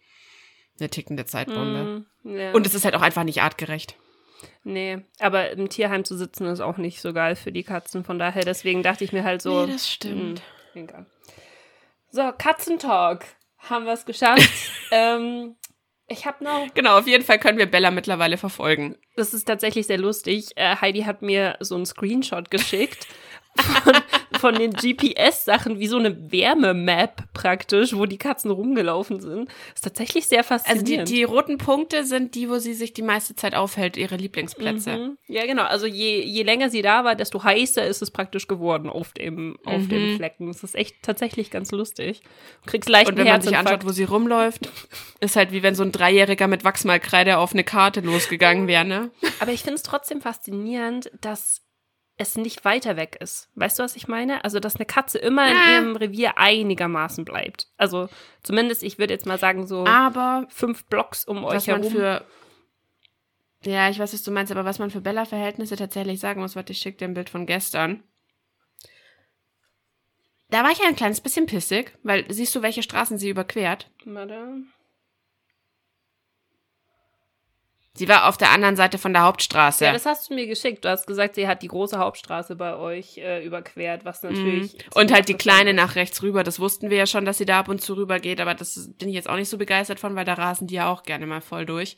eine 0.78 0.88
tickende 0.88 1.24
Zeitbombe. 1.24 2.06
Mm. 2.22 2.54
Und 2.54 2.66
es 2.66 2.74
ist 2.74 2.84
halt 2.84 2.94
auch 2.94 3.02
einfach 3.02 3.24
nicht 3.24 3.42
artgerecht. 3.42 3.96
Nee, 4.64 4.98
aber 5.18 5.50
im 5.50 5.68
Tierheim 5.68 6.04
zu 6.04 6.16
sitzen 6.16 6.46
ist 6.46 6.60
auch 6.60 6.76
nicht 6.76 7.00
so 7.00 7.12
geil 7.12 7.36
für 7.36 7.52
die 7.52 7.62
Katzen. 7.62 8.04
Von 8.04 8.18
daher, 8.18 8.44
deswegen 8.44 8.82
dachte 8.82 9.04
ich 9.04 9.12
mir 9.12 9.24
halt 9.24 9.40
so. 9.40 9.64
Nee, 9.64 9.72
das 9.72 9.90
stimmt. 9.90 10.42
mh, 10.74 10.82
egal. 10.82 11.06
So, 12.10 12.32
Katzentalk. 12.36 13.24
Haben 13.68 13.84
wir 13.84 13.92
es 13.92 14.04
geschafft. 14.04 14.50
ähm, 14.90 15.56
ich 16.08 16.24
habe 16.26 16.44
noch. 16.44 16.68
Genau, 16.74 16.98
auf 16.98 17.06
jeden 17.06 17.24
Fall 17.24 17.38
können 17.38 17.58
wir 17.58 17.66
Bella 17.66 17.90
mittlerweile 17.90 18.36
verfolgen. 18.36 18.96
Das 19.16 19.34
ist 19.34 19.44
tatsächlich 19.44 19.86
sehr 19.86 19.98
lustig. 19.98 20.50
Äh, 20.56 20.76
Heidi 20.80 21.02
hat 21.02 21.22
mir 21.22 21.56
so 21.60 21.74
einen 21.74 21.86
Screenshot 21.86 22.50
geschickt 22.50 23.06
von, 23.56 23.94
von 24.38 24.54
den 24.54 24.72
GPS-Sachen, 24.72 25.78
wie 25.78 25.86
so 25.86 25.96
eine 25.98 26.30
Wärmemap 26.32 27.32
praktisch, 27.32 27.94
wo 27.94 28.06
die 28.06 28.18
Katzen 28.18 28.50
rumgelaufen 28.50 29.20
sind. 29.20 29.48
ist 29.74 29.84
tatsächlich 29.84 30.26
sehr 30.26 30.38
Also 30.40 30.54
die, 30.64 30.72
faszinierend. 30.74 31.08
die 31.08 31.22
roten 31.24 31.58
Punkte 31.58 32.04
sind 32.04 32.34
die, 32.34 32.48
wo 32.48 32.58
sie 32.58 32.74
sich 32.74 32.92
die 32.94 33.02
meiste 33.02 33.34
Zeit 33.34 33.54
aufhält, 33.54 33.96
ihre 33.96 34.16
Lieblingsplätze. 34.16 34.96
Mhm. 34.96 35.18
Ja, 35.28 35.46
genau. 35.46 35.62
Also 35.64 35.86
je, 35.86 36.22
je 36.22 36.42
länger 36.42 36.70
sie 36.70 36.82
da 36.82 37.04
war, 37.04 37.14
desto 37.14 37.42
heißer 37.42 37.86
ist 37.86 38.02
es 38.02 38.10
praktisch 38.10 38.46
geworden 38.48 38.88
auf 38.88 39.12
dem, 39.12 39.56
auf 39.64 39.82
Mhm. 39.82 39.88
dem 39.88 40.16
Flecken. 40.16 40.48
Das 40.48 40.62
ist 40.62 40.74
echt 40.74 40.96
tatsächlich 41.02 41.50
ganz 41.50 41.70
lustig. 41.72 42.22
Du 42.64 42.70
kriegst 42.70 42.88
leicht 42.88 43.08
Und 43.10 43.16
wenn 43.18 43.26
man 43.26 43.40
sich 43.42 43.56
anschaut, 43.56 43.84
wo 43.84 43.90
sie 43.90 44.04
rumläuft, 44.04 44.68
ist 45.20 45.36
halt 45.36 45.52
wie 45.52 45.62
wenn 45.62 45.74
so 45.74 45.82
ein 45.82 45.92
Dreijähriger 45.92 46.46
mit 46.48 46.64
Wachsmalkreide 46.64 47.38
auf 47.38 47.52
eine 47.52 47.64
Karte 47.64 48.00
losgegangen 48.00 48.66
wäre, 48.66 48.84
ne? 48.84 49.10
Aber 49.40 49.52
ich 49.52 49.60
finde 49.62 49.74
es 49.76 49.82
trotzdem 49.82 50.20
faszinierend, 50.20 51.10
dass 51.20 51.62
es 52.18 52.36
nicht 52.36 52.64
weiter 52.64 52.96
weg 52.96 53.16
ist. 53.20 53.50
Weißt 53.56 53.78
du, 53.78 53.82
was 53.82 53.94
ich 53.96 54.08
meine? 54.08 54.42
Also, 54.44 54.58
dass 54.58 54.76
eine 54.76 54.86
Katze 54.86 55.18
immer 55.18 55.46
in 55.50 55.56
Ja. 55.56 55.72
ihrem 55.74 55.96
Revier 55.96 56.38
einigermaßen 56.38 57.24
bleibt. 57.24 57.68
Also, 57.76 58.08
zumindest, 58.42 58.82
ich 58.82 58.98
würde 58.98 59.12
jetzt 59.12 59.26
mal 59.26 59.38
sagen, 59.38 59.66
so 59.66 59.84
Aber 59.86 60.46
fünf 60.48 60.84
Blocks 60.86 61.24
um 61.24 61.44
euch 61.44 61.54
was 61.56 61.66
man 61.66 61.82
herum. 61.82 61.92
für 61.92 62.24
ja, 63.64 63.88
ich 63.90 63.98
weiß, 63.98 64.12
was 64.12 64.22
du 64.22 64.30
meinst, 64.30 64.52
aber 64.52 64.64
was 64.64 64.78
man 64.78 64.90
für 64.90 65.00
Bella-Verhältnisse 65.00 65.74
tatsächlich 65.76 66.20
sagen 66.20 66.40
muss, 66.40 66.54
warte, 66.54 66.72
ich 66.72 66.78
schicke 66.78 66.98
dir 66.98 67.04
ein 67.06 67.14
Bild 67.14 67.28
von 67.30 67.46
gestern. 67.46 68.02
Da 70.50 70.62
war 70.62 70.70
ich 70.70 70.78
ja 70.78 70.86
ein 70.86 70.94
kleines 70.94 71.20
bisschen 71.20 71.46
pissig, 71.46 71.92
weil 72.04 72.24
siehst 72.32 72.54
du, 72.54 72.62
welche 72.62 72.82
Straßen 72.84 73.18
sie 73.18 73.28
überquert? 73.30 73.90
Warte. 74.04 74.58
Sie 77.96 78.08
war 78.08 78.28
auf 78.28 78.36
der 78.36 78.50
anderen 78.50 78.76
Seite 78.76 78.98
von 78.98 79.12
der 79.12 79.22
Hauptstraße. 79.22 79.84
Ja, 79.84 79.92
das 79.92 80.06
hast 80.06 80.30
du 80.30 80.34
mir 80.34 80.46
geschickt. 80.46 80.84
Du 80.84 80.88
hast 80.88 81.06
gesagt, 81.06 81.34
sie 81.36 81.46
hat 81.46 81.62
die 81.62 81.68
große 81.68 81.98
Hauptstraße 81.98 82.56
bei 82.56 82.76
euch 82.76 83.18
äh, 83.18 83.44
überquert, 83.44 84.04
was 84.04 84.22
natürlich. 84.22 84.74
Mhm. 84.74 84.78
Und 84.94 85.12
halt 85.12 85.28
die 85.28 85.34
kleine 85.34 85.70
interessant 85.70 85.76
nach 85.76 85.94
rechts 85.94 86.22
rüber. 86.22 86.42
Das 86.42 86.58
wussten 86.58 86.90
wir 86.90 86.96
ja 86.96 87.06
schon, 87.06 87.24
dass 87.24 87.38
sie 87.38 87.44
da 87.44 87.60
ab 87.60 87.68
und 87.68 87.80
zu 87.80 87.94
rüber 87.94 88.18
geht, 88.18 88.40
aber 88.40 88.54
das 88.54 88.90
bin 88.98 89.08
ich 89.08 89.14
jetzt 89.14 89.28
auch 89.28 89.36
nicht 89.36 89.48
so 89.48 89.58
begeistert 89.58 90.00
von, 90.00 90.16
weil 90.16 90.24
da 90.24 90.34
rasen 90.34 90.66
die 90.66 90.74
ja 90.74 90.90
auch 90.90 91.02
gerne 91.04 91.26
mal 91.26 91.40
voll 91.40 91.66
durch. 91.66 91.96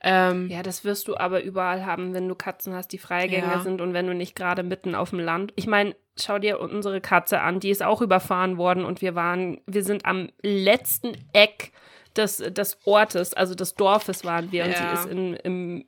Ähm, 0.00 0.46
ist. 0.46 0.50
Ja, 0.50 0.62
das 0.62 0.84
wirst 0.84 1.08
du 1.08 1.16
aber 1.16 1.42
überall 1.42 1.86
haben, 1.86 2.12
wenn 2.12 2.28
du 2.28 2.34
Katzen 2.34 2.74
hast, 2.74 2.88
die 2.88 2.98
Freigänger 2.98 3.54
Ja. 3.54 3.60
sind 3.60 3.80
und 3.80 3.94
wenn 3.94 4.06
du 4.06 4.14
nicht 4.14 4.34
gerade 4.34 4.62
mitten 4.62 4.94
auf 4.94 5.10
dem 5.10 5.20
Land. 5.20 5.52
Ich 5.56 5.66
meine, 5.66 5.94
schau 6.18 6.38
dir 6.38 6.60
unsere 6.60 7.00
Katze 7.00 7.40
an, 7.40 7.60
die 7.60 7.70
ist 7.70 7.82
auch 7.82 8.02
überfahren 8.02 8.58
worden 8.58 8.84
und 8.84 9.00
wir 9.00 9.14
waren, 9.14 9.60
wir 9.66 9.82
sind 9.84 10.04
am 10.04 10.28
letzten 10.42 11.16
Eck 11.32 11.72
des, 12.16 12.38
des 12.38 12.78
Ortes, 12.84 13.34
also 13.34 13.54
des 13.54 13.74
Dorfes 13.74 14.24
waren 14.24 14.52
wir 14.52 14.64
und 14.64 14.70
Ja. 14.72 14.96
sie 14.96 15.02
ist 15.02 15.12
in, 15.12 15.34
im 15.34 15.84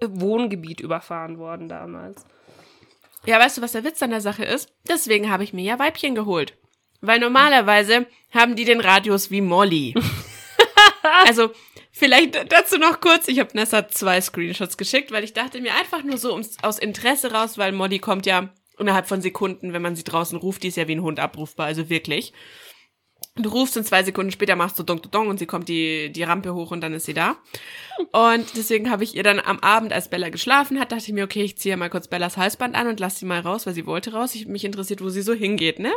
Wohngebiet 0.00 0.80
überfahren 0.80 1.38
worden 1.38 1.68
damals. 1.68 2.24
Ja, 3.24 3.40
weißt 3.40 3.58
du, 3.58 3.62
was 3.62 3.72
der 3.72 3.84
Witz 3.84 4.02
an 4.02 4.10
der 4.10 4.20
Sache 4.20 4.44
ist? 4.44 4.72
Deswegen 4.88 5.30
habe 5.30 5.42
ich 5.42 5.52
mir 5.52 5.64
ja 5.64 5.78
Weibchen 5.78 6.14
geholt. 6.14 6.56
Weil 7.00 7.18
normalerweise 7.18 8.06
haben 8.32 8.56
die 8.56 8.64
den 8.64 8.80
Radius 8.80 9.30
wie 9.30 9.40
Molly. 9.40 9.94
also, 11.26 11.50
vielleicht 11.92 12.52
dazu 12.52 12.78
noch 12.78 13.00
kurz. 13.00 13.28
Ich 13.28 13.38
habe 13.40 13.50
Nessa 13.54 13.88
zwei 13.88 14.20
Screenshots 14.20 14.76
geschickt, 14.76 15.10
weil 15.10 15.24
ich 15.24 15.32
dachte 15.32 15.60
mir 15.60 15.74
einfach 15.74 16.02
nur 16.02 16.18
so 16.18 16.32
ums, 16.32 16.56
aus 16.62 16.78
Interesse 16.78 17.32
raus, 17.32 17.58
weil 17.58 17.72
Molly 17.72 17.98
kommt 17.98 18.26
ja 18.26 18.48
innerhalb 18.78 19.08
von 19.08 19.20
Sekunden, 19.22 19.72
wenn 19.72 19.82
man 19.82 19.96
sie 19.96 20.04
draußen 20.04 20.38
ruft, 20.38 20.62
die 20.62 20.68
ist 20.68 20.76
ja 20.76 20.86
wie 20.86 20.94
ein 20.94 21.02
Hund 21.02 21.18
abrufbar, 21.18 21.66
also 21.66 21.88
wirklich. 21.88 22.32
Du 23.38 23.50
rufst 23.50 23.76
und 23.76 23.84
zwei 23.84 24.02
Sekunden 24.02 24.32
später 24.32 24.56
machst 24.56 24.78
du 24.78 24.82
dong 24.82 25.02
dong 25.10 25.28
und 25.28 25.38
sie 25.38 25.46
kommt 25.46 25.68
die, 25.68 26.10
die 26.10 26.22
Rampe 26.22 26.54
hoch 26.54 26.70
und 26.70 26.80
dann 26.80 26.94
ist 26.94 27.04
sie 27.04 27.12
da. 27.12 27.36
Und 28.12 28.56
deswegen 28.56 28.90
habe 28.90 29.04
ich 29.04 29.14
ihr 29.14 29.22
dann 29.22 29.40
am 29.40 29.58
Abend, 29.60 29.92
als 29.92 30.08
Bella 30.08 30.30
geschlafen 30.30 30.80
hat, 30.80 30.90
dachte 30.90 31.04
ich 31.06 31.12
mir, 31.12 31.24
okay, 31.24 31.42
ich 31.42 31.58
ziehe 31.58 31.76
mal 31.76 31.90
kurz 31.90 32.08
Bellas 32.08 32.38
Halsband 32.38 32.74
an 32.74 32.86
und 32.86 32.98
lass 32.98 33.18
sie 33.18 33.26
mal 33.26 33.40
raus, 33.40 33.66
weil 33.66 33.74
sie 33.74 33.84
wollte 33.84 34.12
raus. 34.12 34.34
Ich, 34.34 34.46
mich 34.46 34.64
interessiert, 34.64 35.02
wo 35.02 35.10
sie 35.10 35.22
so 35.22 35.34
hingeht, 35.34 35.78
ne? 35.78 35.92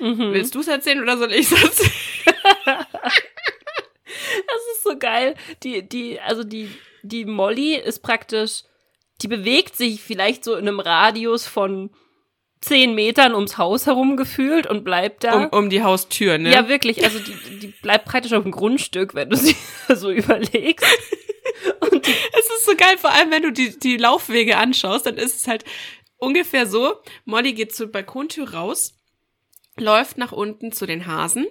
Mhm. 0.00 0.32
Willst 0.32 0.54
du 0.56 0.60
es 0.60 0.68
erzählen 0.68 1.00
oder 1.00 1.16
soll 1.16 1.32
ich 1.32 1.50
es 1.50 1.62
erzählen? 1.62 1.92
Das 4.46 4.76
ist 4.76 4.82
so 4.82 4.98
geil. 4.98 5.34
Die, 5.62 5.88
die, 5.88 6.20
also 6.20 6.44
die, 6.44 6.68
die 7.02 7.24
Molly 7.24 7.76
ist 7.76 8.00
praktisch, 8.00 8.64
die 9.22 9.28
bewegt 9.28 9.76
sich 9.76 10.02
vielleicht 10.02 10.44
so 10.44 10.54
in 10.54 10.66
einem 10.66 10.80
Radius 10.80 11.46
von 11.46 11.90
zehn 12.60 12.94
Metern 12.94 13.34
ums 13.34 13.58
Haus 13.58 13.86
herum 13.86 14.16
gefühlt 14.16 14.66
und 14.66 14.84
bleibt 14.84 15.24
da. 15.24 15.44
Um, 15.44 15.48
um 15.50 15.70
die 15.70 15.82
Haustür, 15.82 16.38
ne? 16.38 16.52
Ja, 16.52 16.68
wirklich. 16.68 17.02
Also 17.04 17.18
die, 17.18 17.58
die 17.58 17.68
bleibt 17.68 18.04
praktisch 18.04 18.32
auf 18.32 18.42
dem 18.42 18.52
Grundstück, 18.52 19.14
wenn 19.14 19.30
du 19.30 19.36
sie 19.36 19.56
so 19.94 20.10
überlegst. 20.10 20.86
Und 21.80 22.06
Es 22.06 22.46
ist 22.56 22.66
so 22.66 22.74
geil, 22.76 22.96
vor 22.96 23.10
allem 23.10 23.30
wenn 23.30 23.42
du 23.42 23.52
die, 23.52 23.78
die 23.78 23.96
Laufwege 23.96 24.56
anschaust, 24.56 25.06
dann 25.06 25.16
ist 25.16 25.36
es 25.36 25.46
halt 25.48 25.64
ungefähr 26.16 26.66
so, 26.66 26.94
Molly 27.24 27.52
geht 27.52 27.74
zur 27.74 27.88
Balkontür 27.88 28.54
raus, 28.54 28.94
läuft 29.76 30.18
nach 30.18 30.32
unten 30.32 30.72
zu 30.72 30.86
den 30.86 31.06
Hasen, 31.06 31.46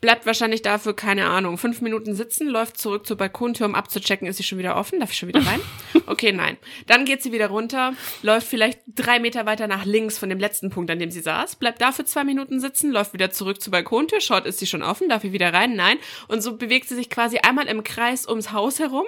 bleibt 0.00 0.26
wahrscheinlich 0.26 0.62
dafür, 0.62 0.94
keine 0.94 1.26
Ahnung, 1.26 1.58
fünf 1.58 1.80
Minuten 1.80 2.14
sitzen, 2.14 2.48
läuft 2.48 2.78
zurück 2.78 3.06
zur 3.06 3.16
Balkontür, 3.16 3.66
um 3.66 3.74
abzuchecken, 3.74 4.28
ist 4.28 4.36
sie 4.36 4.42
schon 4.42 4.58
wieder 4.58 4.76
offen, 4.76 5.00
darf 5.00 5.10
ich 5.10 5.18
schon 5.18 5.28
wieder 5.28 5.44
rein? 5.46 5.60
Okay, 6.08 6.30
nein. 6.30 6.56
Dann 6.86 7.04
geht 7.04 7.20
sie 7.20 7.32
wieder 7.32 7.48
runter, 7.48 7.92
läuft 8.22 8.46
vielleicht 8.46 8.78
drei 8.86 9.18
Meter 9.18 9.44
weiter 9.44 9.66
nach 9.66 9.84
links 9.84 10.18
von 10.18 10.28
dem 10.28 10.38
letzten 10.38 10.70
Punkt, 10.70 10.88
an 10.88 11.00
dem 11.00 11.10
sie 11.10 11.20
saß, 11.20 11.56
bleibt 11.56 11.80
dafür 11.80 12.04
zwei 12.04 12.22
Minuten 12.22 12.60
sitzen, 12.60 12.92
läuft 12.92 13.12
wieder 13.12 13.32
zurück 13.32 13.60
zur 13.60 13.72
Balkontür, 13.72 14.20
schaut, 14.20 14.46
ist 14.46 14.60
sie 14.60 14.68
schon 14.68 14.84
offen, 14.84 15.08
darf 15.08 15.24
ich 15.24 15.32
wieder 15.32 15.52
rein? 15.52 15.74
Nein. 15.74 15.98
Und 16.28 16.42
so 16.42 16.56
bewegt 16.56 16.88
sie 16.88 16.94
sich 16.94 17.10
quasi 17.10 17.38
einmal 17.38 17.66
im 17.66 17.82
Kreis 17.82 18.28
ums 18.28 18.52
Haus 18.52 18.78
herum, 18.78 19.06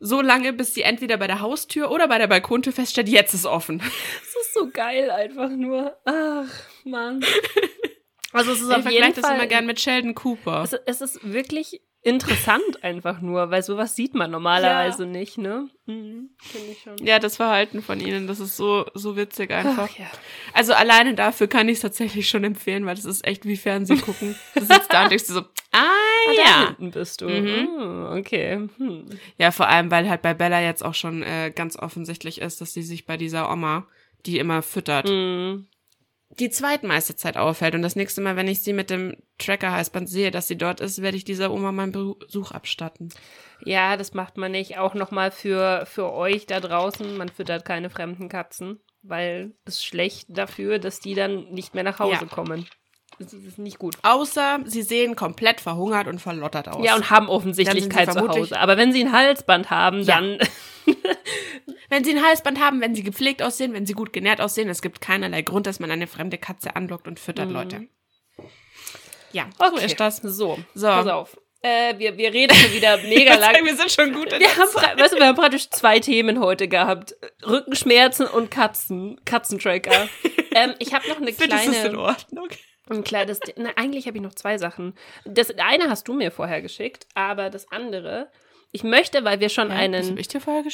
so 0.00 0.20
lange, 0.20 0.52
bis 0.52 0.74
sie 0.74 0.82
entweder 0.82 1.16
bei 1.16 1.28
der 1.28 1.40
Haustür 1.40 1.90
oder 1.90 2.08
bei 2.08 2.18
der 2.18 2.26
Balkontür 2.26 2.72
feststellt, 2.72 3.08
jetzt 3.08 3.32
ist 3.32 3.46
offen. 3.46 3.78
das 3.78 4.46
ist 4.46 4.52
so 4.52 4.68
geil 4.70 5.10
einfach 5.10 5.48
nur. 5.48 5.96
Ach, 6.04 6.50
Mann. 6.84 7.24
Also 8.32 8.52
es 8.52 8.60
ist 8.60 8.70
auf 8.70 8.88
jeden 8.90 9.14
das 9.14 9.24
Fall. 9.24 9.36
immer 9.36 9.46
gern 9.46 9.66
mit 9.66 9.80
Sheldon 9.80 10.14
Cooper. 10.14 10.62
es, 10.62 10.72
es 10.86 11.00
ist 11.00 11.20
wirklich 11.32 11.80
interessant 12.04 12.82
einfach 12.82 13.20
nur, 13.20 13.50
weil 13.50 13.62
sowas 13.62 13.94
sieht 13.94 14.14
man 14.14 14.32
normalerweise 14.32 15.06
nicht, 15.06 15.38
ne? 15.38 15.68
Mhm, 15.86 16.30
ich 16.72 16.80
schon. 16.82 16.96
Ja, 17.06 17.20
das 17.20 17.36
Verhalten 17.36 17.80
von 17.80 18.00
ihnen, 18.00 18.26
das 18.26 18.40
ist 18.40 18.56
so, 18.56 18.84
so 18.94 19.16
witzig 19.16 19.52
einfach. 19.52 19.88
Ach, 19.92 19.98
ja. 19.98 20.06
Also 20.52 20.72
alleine 20.74 21.14
dafür 21.14 21.46
kann 21.46 21.68
ich 21.68 21.76
es 21.76 21.80
tatsächlich 21.82 22.28
schon 22.28 22.42
empfehlen, 22.42 22.86
weil 22.86 22.96
das 22.96 23.04
ist 23.04 23.24
echt 23.24 23.44
wie 23.44 23.56
Fernsehen 23.56 24.00
gucken. 24.00 24.34
Du 24.54 24.64
sitzt 24.64 24.92
da 24.92 25.04
und 25.04 25.10
denkst 25.10 25.26
dir 25.26 25.34
so, 25.34 25.40
ah 25.70 25.86
Ah, 26.24 26.32
da 26.36 26.42
ja. 26.42 26.66
hinten 26.66 26.90
bist 26.90 27.20
du. 27.20 27.28
Mhm. 27.28 27.68
Ah, 27.80 28.16
okay. 28.16 28.68
Hm. 28.78 29.06
Ja, 29.38 29.50
vor 29.50 29.68
allem, 29.68 29.90
weil 29.90 30.08
halt 30.08 30.22
bei 30.22 30.34
Bella 30.34 30.60
jetzt 30.60 30.84
auch 30.84 30.94
schon 30.94 31.22
äh, 31.22 31.52
ganz 31.54 31.76
offensichtlich 31.78 32.40
ist, 32.40 32.60
dass 32.60 32.72
sie 32.72 32.82
sich 32.82 33.06
bei 33.06 33.16
dieser 33.16 33.50
Oma, 33.50 33.86
die 34.26 34.38
immer 34.38 34.62
füttert, 34.62 35.08
Mhm. 35.08 35.66
Die 36.38 36.50
zweitmeiste 36.50 37.14
Zeit 37.16 37.36
auffällt. 37.36 37.74
Und 37.74 37.82
das 37.82 37.96
nächste 37.96 38.20
Mal, 38.20 38.36
wenn 38.36 38.48
ich 38.48 38.62
sie 38.62 38.72
mit 38.72 38.90
dem 38.90 39.16
Tracker-Halsband 39.38 40.08
sehe, 40.08 40.30
dass 40.30 40.48
sie 40.48 40.56
dort 40.56 40.80
ist, 40.80 41.02
werde 41.02 41.16
ich 41.16 41.24
dieser 41.24 41.52
Oma 41.52 41.72
meinen 41.72 41.92
Besuch 41.92 42.52
abstatten. 42.52 43.10
Ja, 43.64 43.96
das 43.96 44.14
macht 44.14 44.36
man 44.38 44.52
nicht. 44.52 44.78
Auch 44.78 44.94
nochmal 44.94 45.30
für, 45.30 45.84
für 45.86 46.10
euch 46.12 46.46
da 46.46 46.60
draußen. 46.60 47.16
Man 47.16 47.28
füttert 47.28 47.64
keine 47.64 47.90
fremden 47.90 48.28
Katzen, 48.28 48.80
weil 49.02 49.54
es 49.64 49.84
schlecht 49.84 50.26
dafür, 50.30 50.78
dass 50.78 51.00
die 51.00 51.14
dann 51.14 51.50
nicht 51.50 51.74
mehr 51.74 51.84
nach 51.84 51.98
Hause 51.98 52.22
Ja. 52.22 52.26
kommen. 52.26 52.66
Das 53.18 53.32
ist 53.32 53.58
nicht 53.58 53.78
gut. 53.78 53.96
Außer 54.02 54.60
sie 54.64 54.82
sehen 54.82 55.14
komplett 55.16 55.60
verhungert 55.60 56.06
und 56.08 56.20
verlottert 56.20 56.68
aus. 56.68 56.84
Ja, 56.84 56.96
und 56.96 57.10
haben 57.10 57.28
offensichtlich 57.28 57.88
kein 57.88 58.10
Zuhause. 58.10 58.58
Aber 58.58 58.76
wenn 58.76 58.92
sie 58.92 59.04
ein 59.04 59.12
Halsband 59.12 59.70
haben, 59.70 60.02
Ja. 60.02 60.20
dann. 60.20 60.38
Wenn 61.88 62.04
sie 62.04 62.16
ein 62.16 62.24
Halsband 62.24 62.58
haben, 62.58 62.80
wenn 62.80 62.94
sie 62.94 63.02
gepflegt 63.02 63.42
aussehen, 63.42 63.74
wenn 63.74 63.84
sie 63.84 63.92
gut 63.92 64.14
genährt 64.14 64.40
aussehen, 64.40 64.66
es 64.70 64.80
gibt 64.80 65.02
keinerlei 65.02 65.42
Grund, 65.42 65.66
dass 65.66 65.78
man 65.78 65.90
eine 65.90 66.06
fremde 66.06 66.38
Katze 66.38 66.74
anlockt 66.74 67.06
und 67.06 67.20
füttert, 67.20 67.50
Leute. 67.50 67.86
Ja, 69.32 69.46
so 69.58 69.76
ist 69.76 70.00
das. 70.00 70.16
So, 70.16 70.58
So. 70.74 70.86
pass 70.86 71.06
auf. 71.06 71.36
Äh, 71.60 71.98
wir, 71.98 72.16
wir 72.16 72.32
reden 72.32 72.54
schon 72.56 72.72
wieder 72.72 72.96
mega 73.08 73.34
lang. 73.36 73.64
wir 73.64 73.76
sind 73.76 73.90
schon 73.90 74.12
gut 74.12 74.32
in 74.32 74.40
Wir 74.40 74.48
haben, 74.48 74.98
weißt 74.98 75.12
du, 75.12 75.18
wir 75.18 75.26
haben 75.26 75.36
praktisch 75.36 75.68
zwei 75.70 76.00
Themen 76.00 76.40
heute 76.40 76.66
gehabt. 76.66 77.14
Rückenschmerzen 77.46 78.26
und 78.26 78.50
Katzen. 78.50 79.20
Katzentracker. 79.24 80.08
ähm, 80.54 80.74
ich 80.78 80.92
habe 80.94 81.06
noch 81.08 81.18
eine 81.18 81.32
Finde 81.32 81.56
das 81.56 81.66
ist 81.66 81.84
in 81.84 81.92
kleine, 81.92 82.16
Kleines, 83.04 83.38
na, 83.56 83.70
eigentlich 83.76 84.06
habe 84.06 84.16
ich 84.18 84.22
noch 84.22 84.34
zwei 84.34 84.58
Sachen. 84.58 84.94
Das 85.24 85.50
eine 85.56 85.88
hast 85.88 86.08
du 86.08 86.14
mir 86.14 86.30
vorher 86.32 86.60
geschickt, 86.60 87.06
aber 87.14 87.48
das 87.48 87.70
andere, 87.70 88.28
ich 88.74 88.84
möchte, 88.84 89.22
weil 89.22 89.38
wir 89.40 89.50
schon 89.50 89.68
Was 89.68 89.76
einen, 89.76 90.18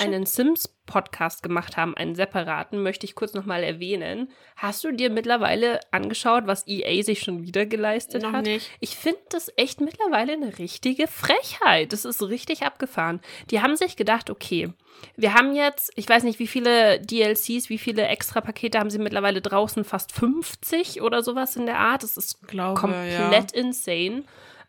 einen 0.00 0.24
Sims-Podcast 0.24 1.42
gemacht 1.42 1.76
haben, 1.76 1.96
einen 1.96 2.14
separaten, 2.14 2.80
möchte 2.80 3.04
ich 3.04 3.16
kurz 3.16 3.34
nochmal 3.34 3.64
erwähnen. 3.64 4.30
Hast 4.56 4.84
du 4.84 4.92
dir 4.92 5.10
mittlerweile 5.10 5.80
angeschaut, 5.90 6.46
was 6.46 6.64
EA 6.68 7.02
sich 7.02 7.18
schon 7.18 7.42
wieder 7.42 7.66
geleistet 7.66 8.22
Noch 8.22 8.32
hat? 8.32 8.44
nicht. 8.44 8.70
Ich 8.78 8.96
finde 8.96 9.18
das 9.30 9.50
echt 9.56 9.80
mittlerweile 9.80 10.34
eine 10.34 10.58
richtige 10.60 11.08
Frechheit. 11.08 11.92
Das 11.92 12.04
ist 12.04 12.22
richtig 12.22 12.62
abgefahren. 12.62 13.20
Die 13.50 13.62
haben 13.62 13.74
sich 13.74 13.96
gedacht, 13.96 14.30
okay, 14.30 14.72
wir 15.16 15.34
haben 15.34 15.56
jetzt, 15.56 15.90
ich 15.96 16.08
weiß 16.08 16.22
nicht, 16.22 16.38
wie 16.38 16.46
viele 16.46 17.00
DLCs, 17.00 17.68
wie 17.68 17.78
viele 17.78 18.06
Extra-Pakete 18.06 18.78
haben 18.78 18.90
sie 18.90 19.00
mittlerweile 19.00 19.40
draußen? 19.40 19.82
Fast 19.82 20.12
50 20.12 21.02
oder 21.02 21.24
sowas 21.24 21.56
in 21.56 21.66
der 21.66 21.80
Art. 21.80 22.04
Das 22.04 22.16
ist 22.16 22.46
glaube, 22.46 22.80
komplett 22.80 23.50
insane. 23.50 24.22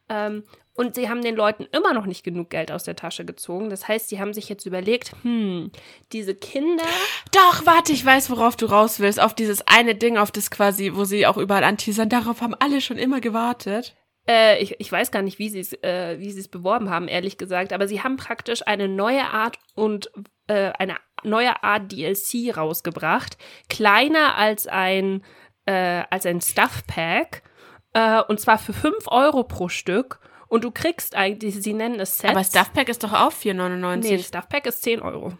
Ähm, 0.10 0.44
und 0.80 0.96
sie 0.96 1.10
haben 1.10 1.22
den 1.22 1.36
Leuten 1.36 1.68
immer 1.74 1.94
noch 1.94 2.06
nicht 2.06 2.24
genug 2.24 2.52
Geld 2.52 2.72
aus 2.72 2.86
der 2.86 2.96
Tasche 2.96 3.26
gezogen. 3.26 3.70
Das 3.70 3.90
heißt, 3.90 4.08
sie 4.08 4.22
haben 4.22 4.34
sich 4.34 4.48
jetzt 4.48 4.66
überlegt, 4.66 5.12
hm, 5.24 5.74
diese 6.14 6.36
Kinder. 6.36 6.86
Doch, 7.34 7.66
warte, 7.66 7.92
ich 7.92 8.06
weiß, 8.06 8.30
worauf 8.30 8.56
du 8.56 8.66
raus 8.66 9.02
willst. 9.02 9.20
Auf 9.20 9.34
dieses 9.34 9.68
eine 9.68 9.96
Ding, 9.96 10.18
auf 10.18 10.32
das 10.32 10.50
quasi, 10.50 10.94
wo 10.96 11.04
sie 11.04 11.28
auch 11.28 11.36
überall 11.36 11.66
anteasern. 11.66 12.08
Darauf 12.08 12.40
haben 12.40 12.56
alle 12.56 12.80
schon 12.80 12.98
immer 12.98 13.20
gewartet. 13.20 13.98
Äh, 14.26 14.64
ich, 14.64 14.80
ich 14.80 14.90
weiß 14.90 15.12
gar 15.12 15.22
nicht, 15.22 15.38
wie 15.38 15.50
sie 15.50 15.60
es 15.60 15.74
äh, 15.84 16.16
es 16.16 16.48
beworben 16.48 16.90
haben, 16.90 17.10
ehrlich 17.10 17.38
gesagt, 17.38 17.74
aber 17.74 17.86
sie 17.90 18.02
haben 18.02 18.16
praktisch 18.16 18.66
eine 18.66 18.88
neue 18.88 19.26
Art 19.26 19.60
und 19.76 20.10
äh, 20.48 20.72
eine 20.80 20.96
neue 21.24 21.62
Art 21.62 21.92
DLC 21.92 22.56
rausgebracht, 22.56 23.38
kleiner 23.68 24.36
als 24.38 24.66
ein 24.66 25.26
äh, 25.66 26.04
als 26.10 26.26
ein 26.26 26.40
Stuff 26.40 26.88
Pack 26.88 27.44
äh, 27.92 28.22
und 28.22 28.40
zwar 28.40 28.60
für 28.60 28.72
5 28.72 29.08
Euro 29.08 29.44
pro 29.44 29.68
Stück 29.68 30.22
und 30.50 30.64
du 30.64 30.72
kriegst 30.72 31.16
eigentlich, 31.16 31.62
sie 31.62 31.74
nennen 31.74 32.00
es 32.00 32.18
Sets. 32.18 32.32
Aber 32.32 32.44
Stuff 32.44 32.74
Pack 32.74 32.90
ist 32.90 33.04
doch 33.04 33.14
auch 33.14 33.32
4,99. 33.32 33.98
Nee, 33.98 34.20
Stuff 34.20 34.50
Pack 34.50 34.66
ist 34.66 34.82
10 34.82 35.02
Euro. 35.02 35.34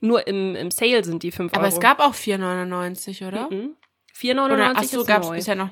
Nur 0.00 0.26
im, 0.26 0.56
im 0.56 0.70
Sale 0.70 1.04
sind 1.04 1.22
die 1.22 1.30
5 1.30 1.52
Euro. 1.52 1.60
Aber 1.60 1.68
es 1.68 1.80
gab 1.80 2.00
auch 2.00 2.14
4,99, 2.14 3.26
oder? 3.26 3.50
Mhm. 3.50 3.76
4,99 4.14 4.44
Oder, 4.52 4.72
ach 4.74 4.82
ist 4.82 4.90
so, 4.90 5.04
gab's 5.04 5.28
neu. 5.28 5.36
bisher 5.36 5.54
noch. 5.54 5.70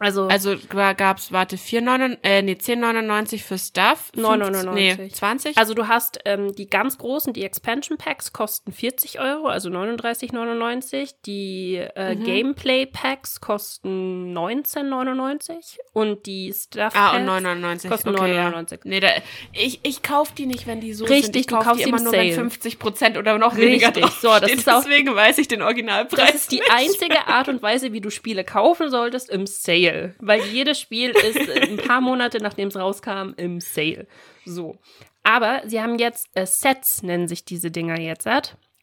Also, 0.00 0.28
Also 0.28 0.56
gab's, 0.96 1.30
warte, 1.30 1.56
4,99, 1.56 2.18
äh, 2.22 2.42
nee, 2.42 2.52
10,99 2.54 3.42
für 3.44 3.58
Stuff. 3.58 4.10
9,99. 4.16 4.72
Nee, 4.72 5.08
20? 5.10 5.58
Also 5.58 5.74
du 5.74 5.88
hast 5.88 6.20
ähm, 6.24 6.54
die 6.54 6.68
ganz 6.70 6.96
großen, 6.98 7.32
die 7.34 7.44
Expansion 7.44 7.98
Packs 7.98 8.32
kosten 8.32 8.72
40 8.72 9.20
Euro, 9.20 9.46
also 9.48 9.68
39,99. 9.68 11.14
Die 11.26 11.76
äh, 11.94 12.14
Mhm. 12.14 12.24
Gameplay 12.24 12.86
Packs 12.86 13.40
kosten 13.40 14.36
19,99 14.36 15.78
und 15.92 16.26
die 16.26 16.52
Stuff 16.52 16.94
ah, 16.96 17.10
Packs 17.10 17.20
und 17.22 17.28
9,99. 17.28 17.88
kosten 17.88 18.08
okay, 18.16 18.34
ja. 18.34 18.48
9,99. 18.48 18.78
Nee, 18.84 19.00
da, 19.00 19.08
ich, 19.52 19.80
ich 19.82 20.02
kauf 20.02 20.32
die 20.32 20.46
nicht, 20.46 20.66
wenn 20.66 20.80
die 20.80 20.92
so 20.94 21.04
Richtig, 21.04 21.24
sind. 21.26 21.36
Ich 21.36 21.46
du 21.46 21.56
kauf 21.56 21.64
kaufst 21.64 21.80
die 21.80 21.84
die 21.84 21.90
im 21.90 21.96
immer 21.96 22.04
nur, 22.04 22.12
wenn 22.12 22.20
Sale. 22.32 22.34
50 22.34 22.78
Prozent 22.78 23.18
oder 23.18 23.38
noch 23.38 23.56
weniger 23.56 23.88
Richtig, 23.88 24.04
drauf 24.04 24.18
so, 24.20 24.28
das 24.28 24.44
steht. 24.44 24.54
ist 24.60 24.68
auch- 24.70 24.82
Deswegen 24.82 25.14
weiß 25.14 25.38
ich 25.38 25.48
den 25.48 25.62
Originalpreis 25.62 26.26
Das 26.32 26.34
ist 26.42 26.52
die 26.52 26.56
nicht. 26.60 26.70
einzige 26.72 27.26
Art 27.26 27.48
und 27.48 27.62
Weise, 27.62 27.92
wie 27.92 28.00
du 28.00 28.10
Spiele 28.10 28.44
kaufen 28.44 28.90
solltest 28.90 29.28
im 29.30 29.46
Sale. 29.46 29.89
Weil 30.18 30.42
jedes 30.42 30.80
Spiel 30.80 31.10
ist 31.10 31.50
ein 31.50 31.76
paar 31.76 32.00
Monate, 32.00 32.38
nachdem 32.38 32.68
es 32.68 32.76
rauskam, 32.76 33.32
im 33.36 33.60
Sale. 33.60 34.06
So. 34.44 34.78
Aber 35.22 35.62
sie 35.66 35.80
haben 35.80 35.98
jetzt 35.98 36.28
äh, 36.34 36.46
Sets, 36.46 37.02
nennen 37.02 37.28
sich 37.28 37.44
diese 37.44 37.70
Dinger 37.70 37.98
jetzt. 38.00 38.26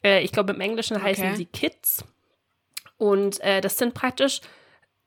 Äh, 0.04 0.22
ich 0.24 0.32
glaube, 0.32 0.54
im 0.54 0.62
Englischen 0.62 1.02
heißen 1.02 1.26
Okay. 1.26 1.36
sie 1.36 1.46
Kits. 1.46 2.04
Und 2.98 3.40
äh, 3.42 3.62
das 3.62 3.78
sind 3.78 3.94
praktisch 3.94 4.42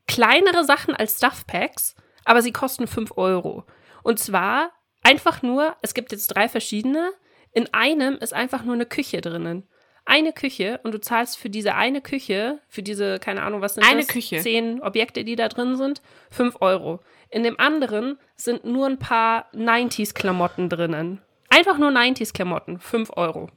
kleinere 0.07 0.65
Sachen 0.65 0.95
als 0.95 1.17
Stuff 1.19 1.47
Packs, 1.47 1.95
aber 2.25 2.43
sie 2.43 2.53
kosten 2.53 2.87
5 2.87 3.17
Euro. 3.17 3.65
Und 4.03 4.19
zwar 4.19 4.71
einfach 5.03 5.43
nur, 5.43 5.77
es 5.83 5.95
gibt 5.95 6.13
jetzt 6.13 6.29
drei 6.29 6.49
verschiedene. 6.49 7.13
In 7.53 7.73
einem 7.73 8.15
ist 8.17 8.33
einfach 8.35 8.65
nur 8.65 8.75
eine 8.75 8.87
Küche 8.87 9.21
drinnen. 9.21 9.69
Eine 10.05 10.33
Küche 10.33 10.81
und 10.83 10.93
du 10.93 11.01
zahlst 11.01 11.39
für 11.39 11.51
diese 11.51 11.75
eine 11.75 12.01
Küche, 12.01 12.59
für 12.69 12.83
diese, 12.83 13.19
keine 13.19 13.43
Ahnung, 13.43 13.61
was 13.61 13.75
sind 13.75 13.85
Eine 13.85 14.01
das? 14.01 14.09
Küche. 14.09 14.39
Zehn 14.39 14.83
Objekte, 14.83 15.25
die 15.25 15.37
da 15.37 15.49
drin 15.49 15.77
sind, 15.77 16.03
5 16.31 16.57
Euro. 16.61 17.01
In 17.29 17.43
dem 17.43 17.59
anderen 17.61 18.19
sind 18.37 18.65
nur 18.65 18.87
ein 18.87 18.99
paar 18.99 19.47
90s-Klamotten 19.55 20.69
drinnen. 20.69 21.21
Einfach 21.49 21.79
nur 21.79 21.91
90s-Klamotten, 21.91 22.79
5 22.79 23.11
Euro. 23.17 23.51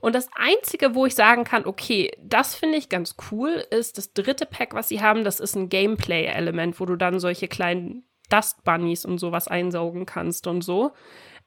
Und 0.00 0.14
das 0.14 0.30
Einzige, 0.34 0.94
wo 0.94 1.04
ich 1.04 1.14
sagen 1.14 1.44
kann, 1.44 1.66
okay, 1.66 2.10
das 2.22 2.54
finde 2.54 2.78
ich 2.78 2.88
ganz 2.88 3.16
cool, 3.30 3.64
ist 3.70 3.98
das 3.98 4.14
dritte 4.14 4.46
Pack, 4.46 4.74
was 4.74 4.88
sie 4.88 5.02
haben. 5.02 5.24
Das 5.24 5.40
ist 5.40 5.54
ein 5.54 5.68
Gameplay-Element, 5.68 6.80
wo 6.80 6.86
du 6.86 6.96
dann 6.96 7.20
solche 7.20 7.48
kleinen 7.48 8.04
Dust 8.30 8.64
Bunnies 8.64 9.04
und 9.04 9.18
sowas 9.18 9.48
einsaugen 9.48 10.06
kannst 10.06 10.46
und 10.46 10.62
so. 10.62 10.92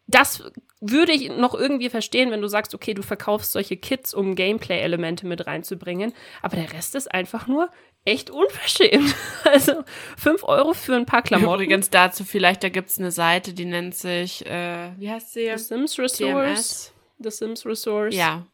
Das 0.08 0.44
würde 0.82 1.14
ich 1.14 1.30
noch 1.30 1.56
irgendwie 1.56 1.90
verstehen, 1.90 2.30
wenn 2.32 2.42
du 2.42 2.48
sagst, 2.48 2.76
okay, 2.76 2.94
du 2.94 3.02
verkaufst 3.02 3.54
solche 3.54 3.78
Kits, 3.78 4.14
um 4.14 4.36
Gameplay-Elemente 4.36 5.26
mit 5.26 5.48
reinzubringen. 5.48 6.14
Aber 6.42 6.58
der 6.58 6.74
Rest 6.74 6.96
ist 6.96 7.12
einfach 7.14 7.48
nur 7.48 7.70
echt 8.06 8.30
unverschämt. 8.30 9.16
Also 9.46 9.84
5 10.18 10.44
Euro 10.44 10.74
für 10.74 10.96
ein 10.96 11.06
paar 11.06 11.22
Klamotten. 11.22 11.54
Übrigens 11.54 11.90
dazu 11.90 12.24
vielleicht, 12.24 12.64
da 12.64 12.70
gibt's 12.70 12.98
eine 12.98 13.12
Seite, 13.12 13.54
die 13.54 13.66
nennt 13.66 13.94
sich, 13.96 14.46
äh, 14.46 14.92
wie 14.98 15.10
heißt 15.10 15.34
sie? 15.34 15.52
The 15.56 15.64
Sims 15.64 16.00
Resource. 16.00 16.14
DMS. 16.20 16.94
The 17.20 17.30
Sims 17.32 17.66
Resource. 17.66 18.16
Ja. 18.16 18.46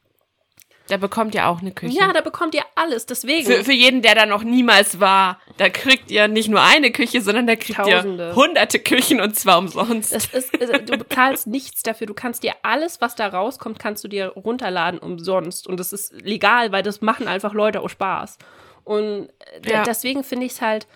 Da 0.90 0.98
bekommt 0.98 1.36
ihr 1.36 1.48
auch 1.48 1.62
eine 1.62 1.72
Küche. 1.72 1.98
Ja, 1.98 2.12
da 2.12 2.22
bekommt 2.22 2.56
ihr 2.56 2.64
alles. 2.76 3.06
Deswegen. 3.06 3.46
für, 3.46 3.64
für 3.64 3.74
jeden, 3.74 4.02
der 4.02 4.16
da 4.16 4.26
noch 4.26 4.44
niemals 4.44 5.00
war, 5.00 5.40
da 5.58 5.70
kriegt 5.70 6.10
ihr 6.12 6.28
nicht 6.28 6.50
nur 6.50 6.62
eine 6.62 6.92
Küche, 6.92 7.22
sondern 7.22 7.48
da 7.48 7.56
kriegt 7.56 7.78
Tausende. 7.78 8.30
ihr 8.30 8.36
hunderte 8.36 8.80
Küchen 8.80 9.22
und 9.22 9.36
zwar 9.36 9.60
umsonst. 9.60 10.14
Das 10.14 10.26
ist, 10.26 10.60
also, 10.60 10.74
du 10.74 10.98
bezahlst 10.98 11.48
nichts 11.48 11.84
dafür. 11.84 12.08
Du 12.08 12.14
kannst 12.14 12.44
dir 12.44 12.54
alles, 12.64 13.02
was 13.02 13.16
da 13.16 13.28
rauskommt, 13.28 13.80
kannst 13.80 14.04
du 14.04 14.08
dir 14.08 14.28
runterladen 14.30 15.00
umsonst. 15.00 15.68
Und 15.68 15.80
das 15.80 15.94
ist 15.94 16.12
legal, 16.22 16.72
weil 16.72 16.84
das 16.84 17.02
machen 17.02 17.28
einfach 17.28 17.54
Leute 17.54 17.82
aus 17.82 17.92
Spaß. 17.92 18.38
Und 18.84 19.30
äh, 19.64 19.72
Ja. 19.72 19.84
deswegen 19.84 20.24
finde 20.24 20.48
ich 20.48 20.54
es 20.54 20.62
halt 20.62 20.88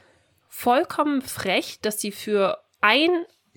vollkommen 0.50 1.22
frech, 1.22 1.80
dass 1.82 2.00
sie 2.02 2.12
für 2.12 2.58
ein, 2.82 3.10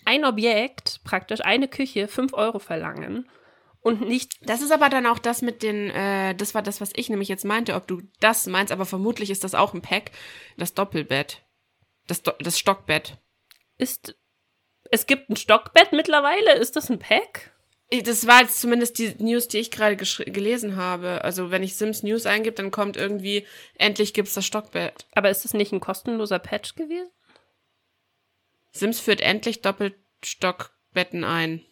ein 0.04 0.24
Objekt, 0.24 1.00
praktisch 1.04 1.40
eine 1.42 1.68
Küche, 1.68 2.08
5 2.08 2.32
Euro 2.34 2.58
verlangen. 2.58 3.26
Und 3.86 4.00
nicht 4.00 4.38
Das 4.40 4.62
ist 4.62 4.72
aber 4.72 4.88
dann 4.88 5.06
auch 5.06 5.20
das 5.20 5.42
mit 5.42 5.62
den, 5.62 5.90
äh, 5.90 6.34
das 6.34 6.56
war 6.56 6.62
das, 6.62 6.80
was 6.80 6.90
ich 6.96 7.08
nämlich 7.08 7.28
jetzt 7.28 7.44
meinte, 7.44 7.76
ob 7.76 7.86
du 7.86 8.02
das 8.18 8.46
meinst, 8.46 8.72
aber 8.72 8.84
vermutlich 8.84 9.30
ist 9.30 9.44
das 9.44 9.54
auch 9.54 9.74
ein 9.74 9.80
Pack, 9.80 10.10
das 10.56 10.74
Doppelbett. 10.74 11.44
Das, 12.08 12.20
Do 12.20 12.32
das 12.40 12.58
Stockbett. 12.58 13.16
ist. 13.78 14.16
Es 14.90 15.06
gibt 15.06 15.30
ein 15.30 15.36
Stockbett 15.36 15.92
mittlerweile. 15.92 16.54
Ist 16.54 16.74
das 16.74 16.90
ein 16.90 16.98
Pack? 16.98 17.52
Das 18.02 18.26
war 18.26 18.40
jetzt 18.40 18.60
zumindest 18.60 18.98
die 18.98 19.14
News, 19.22 19.46
die 19.46 19.58
ich 19.58 19.70
gerade 19.70 19.94
gelesen 19.94 20.74
habe. 20.74 21.22
Also 21.22 21.52
wenn 21.52 21.62
ich 21.62 21.76
Sims 21.76 22.02
News 22.02 22.26
eingebe, 22.26 22.56
dann 22.56 22.72
kommt 22.72 22.96
irgendwie, 22.96 23.46
endlich 23.76 24.14
gibt's 24.14 24.34
das 24.34 24.44
Stockbett. 24.44 25.06
Aber 25.12 25.30
ist 25.30 25.44
das 25.44 25.54
nicht 25.54 25.70
ein 25.70 25.78
kostenloser 25.78 26.40
Patch 26.40 26.74
gewesen? 26.74 27.12
Sims 28.72 28.98
führt 28.98 29.20
endlich 29.20 29.62
Doppelstockbetten 29.62 31.22
ein. 31.22 31.64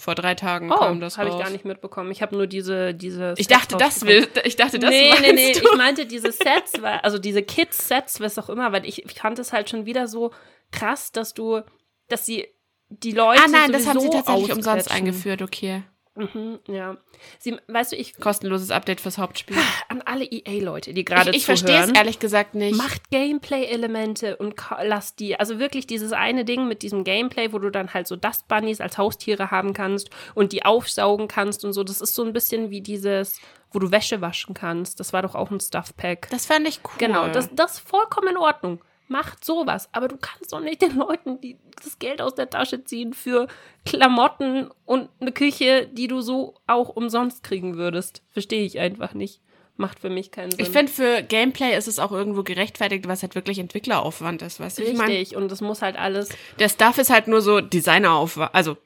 Vor 0.00 0.14
drei 0.14 0.34
Tagen 0.34 0.72
Oh, 0.72 0.76
kam 0.76 0.98
das 0.98 1.18
habe 1.18 1.28
ich 1.28 1.34
raus. 1.34 1.42
gar 1.42 1.50
nicht 1.50 1.66
mitbekommen. 1.66 2.10
Ich 2.10 2.22
habe 2.22 2.34
nur 2.34 2.46
diese 2.46 2.94
diese. 2.94 3.34
Ich 3.36 3.48
Sets 3.48 3.60
dachte, 3.60 3.76
das 3.76 4.06
will, 4.06 4.26
ich 4.44 4.56
dachte, 4.56 4.78
das 4.78 4.88
nee, 4.88 5.12
nee, 5.20 5.32
nee, 5.34 5.52
du. 5.52 5.60
ich 5.60 5.76
meinte 5.76 6.06
diese 6.06 6.32
Sets, 6.32 6.80
weil, 6.80 7.00
also 7.00 7.18
diese 7.18 7.42
Kids-Sets, 7.42 8.18
was 8.18 8.38
auch 8.38 8.48
immer, 8.48 8.72
weil 8.72 8.86
ich, 8.86 9.04
ich 9.04 9.12
fand 9.12 9.38
es 9.38 9.52
halt 9.52 9.68
schon 9.68 9.84
wieder 9.84 10.08
so 10.08 10.32
krass, 10.72 11.12
dass 11.12 11.34
du, 11.34 11.60
dass 12.08 12.24
sie 12.24 12.48
die 12.88 13.12
Leute 13.12 13.42
ah 13.44 13.48
nein, 13.48 13.72
das 13.72 13.86
haben 13.86 14.00
sie 14.00 14.08
tatsächlich 14.08 14.50
umsonst 14.52 14.90
eingeführt, 14.90 15.42
okay. 15.42 15.82
Mhm, 16.16 16.58
ja. 16.66 16.96
Sie, 17.38 17.56
weißt 17.68 17.92
du, 17.92 17.96
ich, 17.96 18.16
Kostenloses 18.18 18.70
Update 18.70 19.00
fürs 19.00 19.16
Hauptspiel. 19.16 19.56
an 19.88 20.02
alle 20.02 20.24
EA-Leute, 20.24 20.92
die 20.92 21.04
gerade 21.04 21.30
ich 21.30 21.38
ich 21.38 21.44
verstehe 21.46 21.76
es 21.76 21.80
zuhören, 21.82 21.96
ehrlich 21.96 22.18
gesagt 22.18 22.54
nicht. 22.54 22.76
macht 22.76 23.10
Gameplay-Elemente 23.10 24.36
und 24.36 24.54
lasst 24.82 25.20
die, 25.20 25.38
also 25.38 25.58
wirklich 25.58 25.86
dieses 25.86 26.12
eine 26.12 26.44
Ding 26.44 26.66
mit 26.66 26.82
diesem 26.82 27.04
Gameplay, 27.04 27.52
wo 27.52 27.58
du 27.58 27.70
dann 27.70 27.94
halt 27.94 28.08
so 28.08 28.16
Dust 28.16 28.48
Bunnies 28.48 28.80
als 28.80 28.98
Haustiere 28.98 29.50
haben 29.50 29.72
kannst 29.72 30.10
und 30.34 30.52
die 30.52 30.64
aufsaugen 30.64 31.28
kannst 31.28 31.64
und 31.64 31.72
so, 31.72 31.84
das 31.84 32.00
ist 32.00 32.14
so 32.14 32.24
ein 32.24 32.32
bisschen 32.32 32.70
wie 32.70 32.80
dieses, 32.80 33.40
wo 33.70 33.78
du 33.78 33.92
Wäsche 33.92 34.20
waschen 34.20 34.54
kannst. 34.54 34.98
Das 34.98 35.12
war 35.12 35.22
doch 35.22 35.36
auch 35.36 35.50
ein 35.50 35.60
Stuff-Pack. 35.60 36.28
das 36.30 36.46
fand 36.46 36.66
ich 36.66 36.80
cool. 36.84 36.98
Genau, 36.98 37.28
das, 37.28 37.48
das 37.54 37.74
ist 37.74 37.88
vollkommen 37.88 38.28
in 38.28 38.36
Ordnung. 38.36 38.80
Macht 39.10 39.44
sowas, 39.44 39.88
aber 39.90 40.06
du 40.06 40.16
kannst 40.16 40.52
doch 40.52 40.60
nicht 40.60 40.82
den 40.82 40.96
Leuten 40.96 41.40
die, 41.40 41.58
das 41.82 41.98
Geld 41.98 42.22
aus 42.22 42.36
der 42.36 42.48
Tasche 42.48 42.84
ziehen 42.84 43.12
für 43.12 43.48
Klamotten 43.84 44.70
und 44.86 45.08
eine 45.20 45.32
Küche, 45.32 45.88
die 45.92 46.06
du 46.06 46.20
so 46.20 46.54
auch 46.68 46.90
umsonst 46.90 47.42
kriegen 47.42 47.76
würdest. 47.76 48.22
Verstehe 48.30 48.62
ich 48.62 48.78
einfach 48.78 49.12
nicht. 49.12 49.40
Macht 49.76 49.98
für 49.98 50.10
mich 50.10 50.30
keinen 50.30 50.52
Sinn. 50.52 50.60
ich 50.60 50.68
finde, 50.68 50.92
für 50.92 51.22
Gameplay 51.24 51.76
ist 51.76 51.88
es 51.88 51.98
auch 51.98 52.12
irgendwo 52.12 52.44
gerechtfertigt, 52.44 53.08
was 53.08 53.22
halt 53.22 53.34
wirklich 53.34 53.58
Entwickleraufwand 53.58 54.42
ist, 54.42 54.60
weißt 54.60 54.78
du? 54.78 54.84
Ich 54.84 54.96
meine, 54.96 55.14
Richtig, 55.14 55.36
und 55.36 55.50
das 55.50 55.60
muss 55.60 55.82
halt 55.82 55.98
alles. 55.98 56.28
der 56.60 56.68
Stuff 56.68 56.98
ist 56.98 57.10
halt 57.10 57.26
nur 57.26 57.40
so 57.40 57.60
Designeraufwand. 57.60 58.54
Also, 58.54 58.76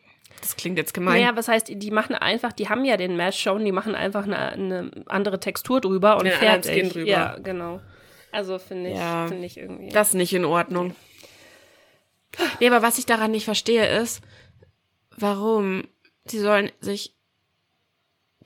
das 0.40 0.56
klingt 0.56 0.78
jetzt 0.78 0.94
gemein. 0.94 1.20
Naja, 1.20 1.36
was 1.36 1.48
heißt, 1.48 1.68
die 1.68 1.90
machen 1.90 2.14
einfach, 2.14 2.52
die 2.52 2.70
haben 2.70 2.86
ja 2.86 2.96
den 2.96 3.16
Mesh 3.16 3.38
schon, 3.40 3.62
die 3.62 3.72
machen 3.72 3.94
einfach 3.94 4.24
eine, 4.24 4.52
eine 4.52 4.90
andere 5.06 5.38
Textur 5.38 5.82
drüber 5.82 6.14
und 6.14 6.26
anderen 6.28 6.62
fertig. 6.62 6.92
Drüber. 6.92 7.10
Ja, 7.10 7.36
genau. 7.42 7.80
Also 8.34 8.58
finde 8.58 8.90
ich, 8.90 8.96
Ja. 8.96 9.26
finde 9.28 9.46
ich 9.46 9.56
irgendwie. 9.56 9.88
Das 9.90 10.08
ist 10.08 10.14
nicht 10.14 10.32
in 10.34 10.44
Ordnung. 10.44 10.94
Nee, 12.60 12.66
aber 12.66 12.82
was 12.82 12.98
ich 12.98 13.06
daran 13.06 13.30
nicht 13.30 13.44
verstehe, 13.44 13.86
ist, 14.00 14.20
warum 15.16 15.84
sie 16.24 16.40
sollen 16.40 16.72
sich 16.80 17.14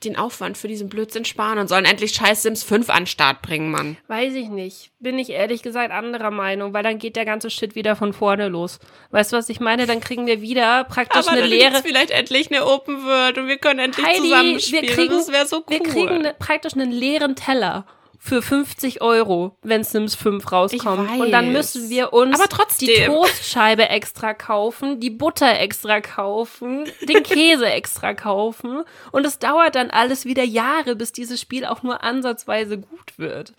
den 0.03 0.15
Aufwand 0.15 0.57
für 0.57 0.69
diesen 0.69 0.87
Blödsinn 0.87 1.25
sparen 1.25 1.59
und 1.59 1.67
sollen 1.67 1.83
endlich 1.83 2.13
Scheiß 2.13 2.43
Sims 2.43 2.63
5 2.63 2.89
an 2.89 3.01
den 3.01 3.07
Start 3.07 3.41
bringen, 3.41 3.69
Mann. 3.69 3.97
Weiß 4.07 4.33
ich 4.33 4.47
nicht. 4.47 4.91
Bin 4.99 5.19
ich 5.19 5.29
ehrlich 5.29 5.61
gesagt 5.61 5.91
anderer 5.91 6.31
Meinung, 6.31 6.71
weil 6.73 6.83
dann 6.83 6.99
geht 6.99 7.17
der 7.17 7.25
ganze 7.25 7.49
Shit 7.49 7.75
wieder 7.75 7.97
von 7.97 8.13
vorne 8.13 8.47
los. 8.47 8.79
Weißt 9.11 9.33
du, 9.33 9.37
was 9.37 9.49
ich 9.49 9.59
meine? 9.59 9.87
Dann 9.87 9.99
kriegen 9.99 10.25
wir 10.25 10.39
wieder 10.41 10.85
praktisch 10.85 11.27
eine 11.27 11.41
dann 11.41 11.49
leere. 11.49 11.71
gibt's 11.71 11.81
vielleicht 11.87 12.11
endlich 12.11 12.49
eine 12.49 12.65
Open 12.65 13.03
World 13.03 13.39
und 13.39 13.47
wir 13.47 13.57
können 13.57 13.79
endlich 13.79 14.05
Heidi, 14.05 14.21
zusammenspielen. 14.21 14.83
wir 14.85 14.93
kriegen, 14.93 15.11
das 15.13 15.31
wäre 15.33 15.45
so 15.47 15.57
cool. 15.57 15.63
wir 15.69 15.79
kriegen 15.83 16.09
eine, 16.19 16.33
praktisch 16.33 16.73
einen 16.75 16.91
leeren 16.91 17.35
Teller 17.35 17.85
für 18.21 18.41
50 18.41 19.01
Euro, 19.01 19.57
wenn 19.63 19.83
Sims 19.83 20.13
5 20.15 20.51
rauskommt. 20.51 21.19
Und 21.19 21.31
dann 21.31 21.53
müssen 21.53 21.89
wir 21.89 22.11
uns 22.11 22.37
Aber 22.37 22.49
trotzdem. 22.49 22.87
die 22.89 23.05
Toastscheibe 23.05 23.87
extra 23.87 24.33
kaufen, 24.33 24.99
die 24.99 25.09
Butter 25.09 25.57
extra 25.57 26.01
kaufen, 26.01 26.83
den 27.07 27.23
Käse 27.23 27.65
extra 27.71 28.13
kaufen. 28.13 28.83
Und 29.11 29.25
es 29.25 29.39
dauert 29.39 29.75
dann 29.75 29.89
alles 29.89 30.25
wieder 30.25 30.43
Jahre, 30.43 30.97
bis 30.97 31.13
dieses 31.13 31.39
Spiel 31.39 31.65
auch 31.65 31.81
nur 31.81 32.03
ansatzweise 32.03 32.77
gut 32.77 33.17
wird. 33.17 33.53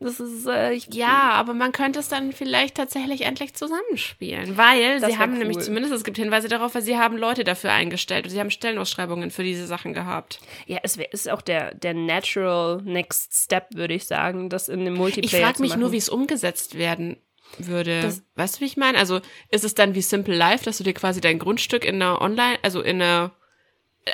Das 0.00 0.20
ist, 0.20 0.46
äh, 0.46 0.72
ich, 0.72 0.92
ja, 0.92 1.30
aber 1.30 1.54
man 1.54 1.72
könnte 1.72 2.00
es 2.00 2.08
dann 2.08 2.32
vielleicht 2.32 2.74
tatsächlich 2.74 3.22
endlich 3.22 3.54
zusammenspielen, 3.54 4.56
weil 4.58 5.00
Das 5.00 5.12
sie 5.12 5.18
haben 5.18 5.32
cool. 5.32 5.38
nämlich 5.38 5.60
zumindest, 5.60 5.94
es 5.94 6.04
gibt 6.04 6.16
Hinweise 6.18 6.48
darauf, 6.48 6.74
weil 6.74 6.82
sie 6.82 6.98
haben 6.98 7.16
Leute 7.16 7.44
dafür 7.44 7.72
eingestellt 7.72 8.24
und 8.26 8.30
sie 8.30 8.40
haben 8.40 8.50
Stellenausschreibungen 8.50 9.30
für 9.30 9.44
diese 9.44 9.66
Sachen 9.66 9.94
gehabt. 9.94 10.40
Ja, 10.66 10.80
es 10.82 10.98
wär, 10.98 11.12
ist 11.12 11.30
auch 11.30 11.40
der, 11.40 11.74
der 11.74 11.94
natural 11.94 12.82
next 12.82 13.32
step, 13.44 13.68
würde 13.74 13.94
ich 13.94 14.04
sagen, 14.06 14.50
das 14.50 14.68
in 14.68 14.84
dem 14.84 14.94
Ich 14.94 14.98
Multiplayer 14.98 15.42
frage 15.44 15.56
zu 15.56 15.62
mich 15.62 15.76
nur, 15.76 15.92
wie 15.92 15.96
es 15.98 16.08
umgesetzt 16.08 16.76
werden 16.76 17.16
würde. 17.58 18.00
Das- 18.02 18.22
weißt 18.34 18.56
du, 18.56 18.60
wie 18.62 18.66
ich 18.66 18.76
meine? 18.76 18.98
Also 18.98 19.20
ist 19.50 19.64
es 19.64 19.74
dann 19.74 19.94
wie 19.94 20.02
Simple 20.02 20.34
Life, 20.36 20.64
dass 20.64 20.78
du 20.78 20.84
dir 20.84 20.94
quasi 20.94 21.20
dein 21.20 21.38
Grundstück 21.38 21.84
in 21.84 21.96
einer 21.96 22.20
Online, 22.20 22.58
also 22.62 22.82
in 22.82 23.00
einer, 23.00 23.30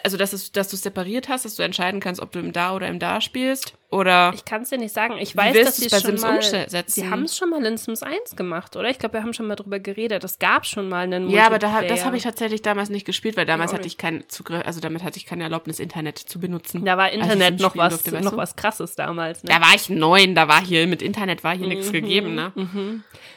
also 0.04 0.16
dass, 0.16 0.32
es, 0.34 0.52
dass 0.52 0.68
du 0.68 0.76
es 0.76 0.82
separiert 0.82 1.28
hast, 1.28 1.44
dass 1.46 1.56
du 1.56 1.62
entscheiden 1.62 2.00
kannst, 2.00 2.20
ob 2.20 2.32
du 2.32 2.38
im 2.38 2.52
Da 2.52 2.76
oder 2.76 2.86
im 2.86 2.98
Da 2.98 3.20
spielst? 3.20 3.74
Oder 3.92 4.30
Ich 4.34 4.44
kann 4.44 4.62
es 4.62 4.68
dir 4.70 4.78
nicht 4.78 4.94
sagen. 4.94 5.16
Ich 5.18 5.36
weiß, 5.36 5.52
dass 5.64 5.76
sie 5.78 5.86
es 5.86 5.90
bei 5.90 5.98
schon 5.98 6.10
Sims 6.10 6.22
mal, 6.22 6.36
umsetzen? 6.36 6.84
sie 6.86 7.10
haben 7.10 7.24
es 7.24 7.36
schon 7.36 7.50
mal 7.50 7.64
in 7.66 7.76
Sims 7.76 8.04
1 8.04 8.36
gemacht, 8.36 8.76
oder? 8.76 8.88
Ich 8.88 9.00
glaube, 9.00 9.14
wir 9.14 9.22
haben 9.22 9.32
schon 9.34 9.48
mal 9.48 9.56
drüber 9.56 9.80
geredet. 9.80 10.22
Es 10.22 10.38
gab 10.38 10.64
schon 10.64 10.88
mal 10.88 11.00
einen 11.02 11.28
ja, 11.28 11.46
aber 11.46 11.58
da, 11.58 11.68
Multiplayer. 11.68 11.96
das 11.96 12.04
habe 12.04 12.16
ich 12.16 12.22
tatsächlich 12.22 12.62
damals 12.62 12.88
nicht 12.88 13.04
gespielt, 13.04 13.36
weil 13.36 13.46
damals 13.46 13.72
auch 13.72 13.78
hatte 13.78 13.88
ich 13.88 13.98
keinen 13.98 14.28
Zugriff, 14.28 14.64
also 14.64 14.78
damit 14.80 15.02
hatte 15.02 15.16
ich 15.16 15.26
keine 15.26 15.42
Erlaubnis, 15.42 15.80
Internet 15.80 16.18
zu 16.18 16.38
benutzen. 16.38 16.84
Da 16.84 16.96
war 16.96 17.10
Internet 17.10 17.58
noch 17.58 17.76
was, 17.76 17.94
durfte, 17.94 18.12
weißt 18.12 18.24
noch 18.24 18.30
du? 18.32 18.36
was 18.36 18.54
krasses 18.54 18.94
damals. 18.94 19.42
Ne? 19.42 19.50
Da 19.50 19.60
war 19.60 19.74
ich 19.74 19.90
neun, 19.90 20.36
da 20.36 20.46
war 20.46 20.64
hier 20.64 20.86
mit 20.86 21.02
Internet 21.02 21.42
war 21.42 21.56
hier 21.56 21.66
Mhm, 21.66 21.72
nichts 21.72 21.90
gegeben, 21.90 22.34
ne? 22.36 22.52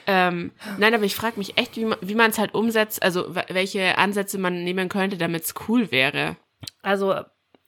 Ähm, 0.06 0.52
nein, 0.78 0.94
aber 0.94 1.04
ich 1.04 1.16
frage 1.16 1.38
mich 1.38 1.58
echt, 1.58 1.78
wie 1.78 1.86
man 1.86 1.98
wie 2.02 2.16
man 2.16 2.30
es 2.30 2.38
halt 2.38 2.54
umsetzt, 2.54 3.02
also 3.02 3.34
welche 3.50 3.98
Ansätze 3.98 4.38
man 4.38 4.64
nehmen 4.64 4.90
könnte, 4.90 5.18
damit 5.18 5.46
es 5.46 5.54
cool 5.68 5.92
wäre. 5.92 6.36
Also, 6.82 7.16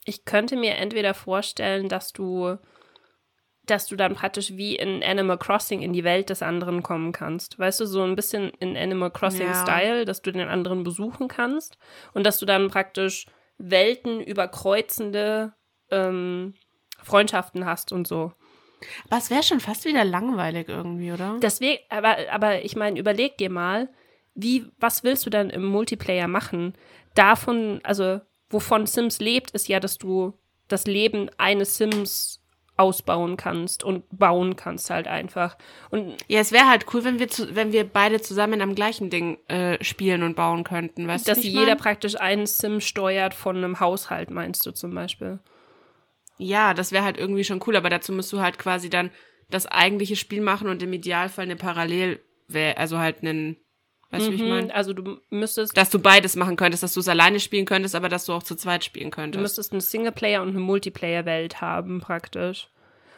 ich 0.03 0.25
könnte 0.25 0.55
mir 0.55 0.75
entweder 0.75 1.13
vorstellen, 1.13 1.89
dass 1.89 2.13
du 2.13 2.57
dass 3.65 3.87
du 3.87 3.95
dann 3.95 4.13
praktisch 4.13 4.51
wie 4.55 4.75
in 4.75 5.03
Animal 5.03 5.37
Crossing 5.37 5.81
in 5.81 5.93
die 5.93 6.03
Welt 6.03 6.29
des 6.29 6.41
anderen 6.41 6.83
kommen 6.83 7.11
kannst. 7.11 7.57
Weißt 7.57 7.79
du, 7.79 7.85
so 7.85 8.03
ein 8.03 8.15
bisschen 8.15 8.49
in 8.59 8.77
Animal 8.77 9.11
Crossing 9.11 9.47
Ja. 9.47 9.61
Style, 9.61 10.05
dass 10.05 10.21
du 10.21 10.31
den 10.31 10.47
anderen 10.47 10.83
besuchen 10.83 11.27
kannst 11.27 11.77
und 12.13 12.25
dass 12.25 12.39
du 12.39 12.45
dann 12.45 12.69
praktisch 12.69 13.25
Welten 13.57 14.21
überkreuzende 14.21 15.53
ähm, 15.91 16.53
Freundschaften 17.01 17.65
hast 17.65 17.91
und 17.91 18.07
so. 18.07 18.33
Aber 19.09 19.17
es 19.17 19.29
wäre 19.29 19.43
schon 19.43 19.59
fast 19.59 19.85
wieder 19.85 20.03
langweilig 20.03 20.69
irgendwie, 20.69 21.11
oder? 21.11 21.37
Deswegen, 21.41 21.79
aber, 21.89 22.17
aber 22.31 22.63
ich 22.63 22.75
meine, 22.75 22.99
überleg 22.99 23.37
dir 23.37 23.49
mal, 23.49 23.89
wie, 24.35 24.65
was 24.79 25.03
willst 25.03 25.25
du 25.25 25.29
dann 25.29 25.49
im 25.49 25.65
Multiplayer 25.65 26.27
machen? 26.27 26.73
Davon, 27.13 27.79
also, 27.83 28.19
wovon 28.49 28.85
Sims 28.85 29.19
lebt, 29.19 29.51
ist 29.51 29.69
ja, 29.69 29.79
dass 29.79 29.97
du 29.97 30.33
das 30.67 30.85
Leben 30.85 31.29
eines 31.37 31.77
Sims 31.77 32.41
ausbauen 32.77 33.37
kannst 33.37 33.83
und 33.83 34.03
bauen 34.11 34.55
kannst 34.55 34.89
halt 34.89 35.07
einfach. 35.07 35.57
Und 35.89 36.17
Ja, 36.27 36.39
es 36.39 36.51
wäre 36.51 36.67
halt 36.67 36.85
cool, 36.93 37.03
wenn 37.03 37.19
wir 37.19 37.29
zu, 37.29 37.55
wenn 37.55 37.71
wir 37.71 37.85
beide 37.85 38.21
zusammen 38.21 38.61
am 38.61 38.75
gleichen 38.75 39.09
Ding 39.09 39.37
äh, 39.47 39.81
spielen 39.83 40.23
und 40.23 40.35
bauen 40.35 40.63
könnten, 40.63 41.07
weißt 41.07 41.27
dass 41.27 41.39
du? 41.39 41.47
ich 41.47 41.53
jeder 41.53 41.67
mein? 41.67 41.77
praktisch 41.77 42.19
einen 42.19 42.45
Sim 42.45 42.81
steuert 42.81 43.33
von 43.33 43.57
einem 43.57 43.79
Haushalt, 43.79 44.29
meinst 44.29 44.65
du 44.65 44.71
zum 44.71 44.93
Beispiel? 44.93 45.39
Ja, 46.37 46.73
das 46.73 46.91
wäre 46.91 47.05
halt 47.05 47.17
irgendwie 47.17 47.45
schon 47.45 47.61
cool, 47.65 47.77
aber 47.77 47.89
dazu 47.89 48.11
musst 48.11 48.33
du 48.33 48.41
halt 48.41 48.59
quasi 48.59 48.89
dann 48.89 49.09
das 49.49 49.67
eigentliche 49.67 50.15
Spiel 50.15 50.41
machen 50.41 50.67
und 50.67 50.83
im 50.83 50.91
Idealfall 50.91 51.45
eine 51.45 51.55
Parallel, 51.55 52.19
also 52.75 52.97
halt 52.99 53.21
einen, 53.21 53.57
Weißt 54.15 54.27
du, 54.27 54.31
wie 54.31 54.35
ich 54.35 54.41
Mhm, 54.43 54.49
meine? 54.49 54.73
Also 54.75 54.93
du 54.93 55.19
müsstest, 55.29 55.75
Dass 55.77 55.89
du 55.89 55.99
beides 55.99 56.35
machen 56.35 56.55
könntest, 56.55 56.83
dass 56.83 56.93
du 56.93 56.99
es 57.01 57.07
alleine 57.07 57.39
spielen 57.39 57.65
könntest, 57.65 57.95
aber 57.95 58.09
dass 58.09 58.25
du 58.25 58.33
auch 58.33 58.43
zu 58.43 58.55
zweit 58.55 58.83
spielen 58.83 59.09
du 59.09 59.15
könntest. 59.15 59.41
müsstest 59.41 59.71
eine 59.73 59.81
Singleplayer 59.81 60.41
und 60.41 60.49
eine 60.49 60.59
Multiplayer-Welt 60.59 61.61
haben, 61.61 61.99
praktisch. 61.99 62.69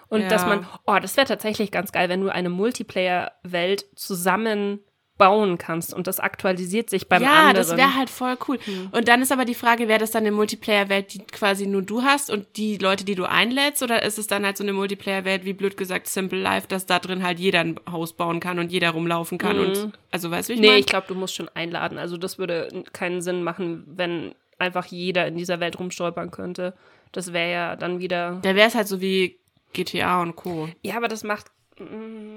Und 0.09 0.21
Ja. 0.21 0.27
dass 0.29 0.45
man, 0.45 0.65
oh, 0.85 0.97
das 1.01 1.17
wäre 1.17 1.27
tatsächlich 1.27 1.69
ganz 1.71 1.91
geil, 1.91 2.07
wenn 2.09 2.21
du 2.21 2.29
eine 2.29 2.49
Multiplayer-Welt 2.49 3.85
zusammen 3.95 4.79
bauen 5.17 5.57
kannst 5.57 5.93
und 5.93 6.07
das 6.07 6.19
aktualisiert 6.19 6.89
sich 6.89 7.07
beim 7.07 7.23
ja, 7.23 7.31
anderen. 7.47 7.55
das 7.55 7.75
wäre 7.75 7.95
halt 7.95 8.09
voll 8.09 8.37
cool. 8.47 8.59
Und 8.91 9.07
dann 9.07 9.21
ist 9.21 9.31
aber 9.31 9.45
die 9.45 9.55
Frage, 9.55 9.87
wäre 9.87 9.99
das 9.99 10.11
dann 10.11 10.23
eine 10.23 10.31
Multiplayer-Welt, 10.31 11.13
die 11.13 11.19
quasi 11.19 11.65
nur 11.67 11.81
du 11.81 12.03
hast 12.03 12.29
und 12.29 12.45
die 12.55 12.77
Leute, 12.77 13.03
die 13.03 13.15
du 13.15 13.25
einlädst, 13.25 13.81
oder 13.83 14.03
ist 14.03 14.17
es 14.19 14.27
dann 14.27 14.45
halt 14.45 14.57
so 14.57 14.63
eine 14.63 14.73
Multiplayer-Welt, 14.73 15.43
wie 15.45 15.53
blöd 15.53 15.75
gesagt 15.77 16.07
Simple 16.07 16.39
Life, 16.39 16.67
dass 16.67 16.85
da 16.85 16.99
drin 16.99 17.23
halt 17.23 17.39
jeder 17.39 17.61
ein 17.61 17.79
Haus 17.91 18.13
bauen 18.13 18.39
kann 18.39 18.59
und 18.59 18.71
jeder 18.71 18.91
rumlaufen 18.91 19.37
kann 19.37 19.57
und 19.59 19.91
also 20.11 20.29
weißt 20.31 20.49
du, 20.49 20.53
wie 20.53 20.55
ich 20.55 20.61
Nee, 20.61 20.67
meine? 20.67 20.79
ich 20.79 20.85
glaube, 20.85 21.07
du 21.07 21.15
musst 21.15 21.35
schon 21.35 21.49
einladen. 21.53 21.97
Also 21.97 22.17
das 22.17 22.37
würde 22.37 22.83
keinen 22.93 23.21
Sinn 23.21 23.43
machen, 23.43 23.83
wenn 23.87 24.35
einfach 24.59 24.85
jeder 24.85 25.27
in 25.27 25.37
dieser 25.37 25.59
Welt 25.59 25.79
rumstolpern 25.79 26.31
könnte. 26.31 26.73
Das 27.11 27.33
wäre 27.33 27.51
ja 27.51 27.75
dann 27.75 27.99
wieder. 27.99 28.39
Da 28.41 28.55
wäre 28.55 28.67
es 28.67 28.75
halt 28.75 28.87
so 28.87 29.01
wie 29.01 29.37
GTA 29.73 30.21
und 30.21 30.35
Co. 30.35 30.69
Ja, 30.83 30.97
aber 30.97 31.07
das 31.07 31.23
macht. 31.23 31.47
mm, 31.79 32.36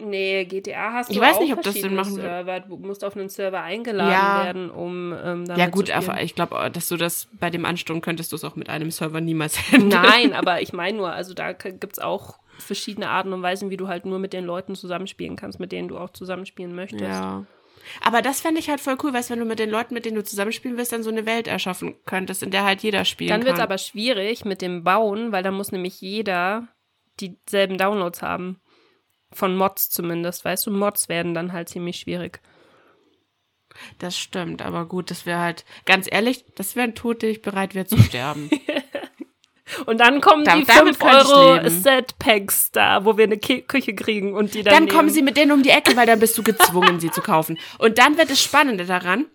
Nee, 0.00 0.44
GTA 0.44 0.92
hast 0.92 1.10
du 1.10 1.14
Ich 1.14 1.20
weiß 1.20 1.36
auch 1.36 1.40
nicht, 1.40 1.52
ob 1.52 1.62
das 1.62 1.74
Sinn 1.74 1.94
machen. 1.94 2.14
Server. 2.14 2.60
Du 2.60 2.76
musst 2.76 3.04
auf 3.04 3.16
einen 3.16 3.28
Server 3.28 3.62
eingeladen 3.62 4.12
Ja. 4.12 4.44
werden, 4.44 4.70
um 4.70 5.12
ähm, 5.12 5.44
damit 5.46 5.58
Ja 5.58 5.66
gut, 5.68 5.90
aber 5.90 6.22
ich 6.22 6.34
glaube, 6.34 6.70
dass 6.72 6.88
du 6.88 6.96
das 6.96 7.28
bei 7.38 7.50
dem 7.50 7.64
Ansturm 7.64 8.00
könntest 8.00 8.32
du 8.32 8.36
es 8.36 8.44
auch 8.44 8.56
mit 8.56 8.68
einem 8.68 8.90
Server 8.90 9.20
niemals 9.20 9.58
handeln. 9.72 9.88
Nein, 10.02 10.32
aber 10.34 10.60
ich 10.62 10.72
meine 10.72 10.96
nur, 10.96 11.12
also 11.12 11.34
da 11.34 11.52
gibt 11.52 11.92
es 11.94 11.98
auch 11.98 12.38
verschiedene 12.58 13.08
Arten 13.08 13.32
und 13.32 13.42
Weisen, 13.42 13.70
wie 13.70 13.76
du 13.76 13.88
halt 13.88 14.04
nur 14.06 14.18
mit 14.18 14.32
den 14.32 14.44
Leuten 14.44 14.74
zusammenspielen 14.74 15.36
kannst, 15.36 15.60
mit 15.60 15.72
denen 15.72 15.88
du 15.88 15.98
auch 15.98 16.10
zusammenspielen 16.10 16.74
möchtest. 16.74 17.02
Ja. 17.02 17.44
Aber 18.04 18.20
das 18.20 18.40
fände 18.40 18.60
ich 18.60 18.68
halt 18.68 18.80
voll 18.80 18.96
cool, 19.02 19.14
weißt 19.14 19.30
wenn 19.30 19.38
du 19.38 19.44
mit 19.46 19.58
den 19.58 19.70
Leuten, 19.70 19.94
mit 19.94 20.04
denen 20.04 20.16
du 20.16 20.24
zusammenspielen 20.24 20.76
willst, 20.76 20.92
dann 20.92 21.02
so 21.02 21.10
eine 21.10 21.24
Welt 21.26 21.48
erschaffen 21.48 21.94
könntest, 22.04 22.42
in 22.42 22.50
der 22.50 22.64
halt 22.64 22.82
jeder 22.82 23.04
spielen 23.04 23.28
Dann 23.30 23.40
kann. 23.40 23.46
wird 23.46 23.56
es 23.58 23.62
aber 23.62 23.78
schwierig 23.78 24.44
mit 24.44 24.60
dem 24.60 24.84
Bauen, 24.84 25.32
weil 25.32 25.42
dann 25.42 25.54
muss 25.54 25.72
nämlich 25.72 26.00
jeder 26.00 26.68
dieselben 27.20 27.78
Downloads 27.78 28.22
haben. 28.22 28.60
Von 29.32 29.56
Mods 29.56 29.90
zumindest, 29.90 30.44
weißt 30.44 30.66
du, 30.66 30.70
Mods 30.70 31.08
werden 31.08 31.34
dann 31.34 31.52
halt 31.52 31.68
ziemlich 31.68 31.96
schwierig. 32.00 32.40
Das 33.98 34.18
stimmt, 34.18 34.62
aber 34.62 34.86
gut, 34.86 35.10
das 35.10 35.26
wäre 35.26 35.38
halt, 35.40 35.64
ganz 35.84 36.08
ehrlich, 36.10 36.44
das 36.56 36.74
wäre 36.74 36.84
ein 36.88 36.94
Tod, 36.94 37.22
den 37.22 37.30
ich 37.30 37.42
bereit 37.42 37.74
wäre 37.74 37.86
zu 37.86 37.98
sterben. 38.02 38.50
Und 39.86 39.98
dann 40.00 40.20
kommen 40.22 40.44
Da- 40.44 40.56
die 40.56 40.64
damit 40.64 40.96
5 40.96 40.98
könnte 40.98 41.18
ich 41.26 41.30
Euro. 41.32 41.68
Set-Packs 41.68 42.72
da, 42.72 43.04
wo 43.04 43.18
wir 43.18 43.24
eine 43.24 43.36
Ki 43.36 43.60
Küche 43.62 43.94
kriegen 43.94 44.32
und 44.32 44.54
die 44.54 44.62
dann. 44.62 44.72
dann 44.74 44.88
kommen 44.88 45.06
nehmen. 45.06 45.14
sie 45.14 45.22
mit 45.22 45.36
denen 45.36 45.52
um 45.52 45.62
die 45.62 45.68
Ecke, 45.70 45.94
weil 45.94 46.06
dann 46.06 46.18
bist 46.20 46.36
du 46.38 46.42
gezwungen, 46.42 46.98
sie 47.00 47.10
zu 47.10 47.20
kaufen. 47.20 47.58
Und 47.78 47.98
dann 47.98 48.16
wird 48.16 48.30
das 48.30 48.42
Spannende 48.42 48.86
daran, 48.86 49.26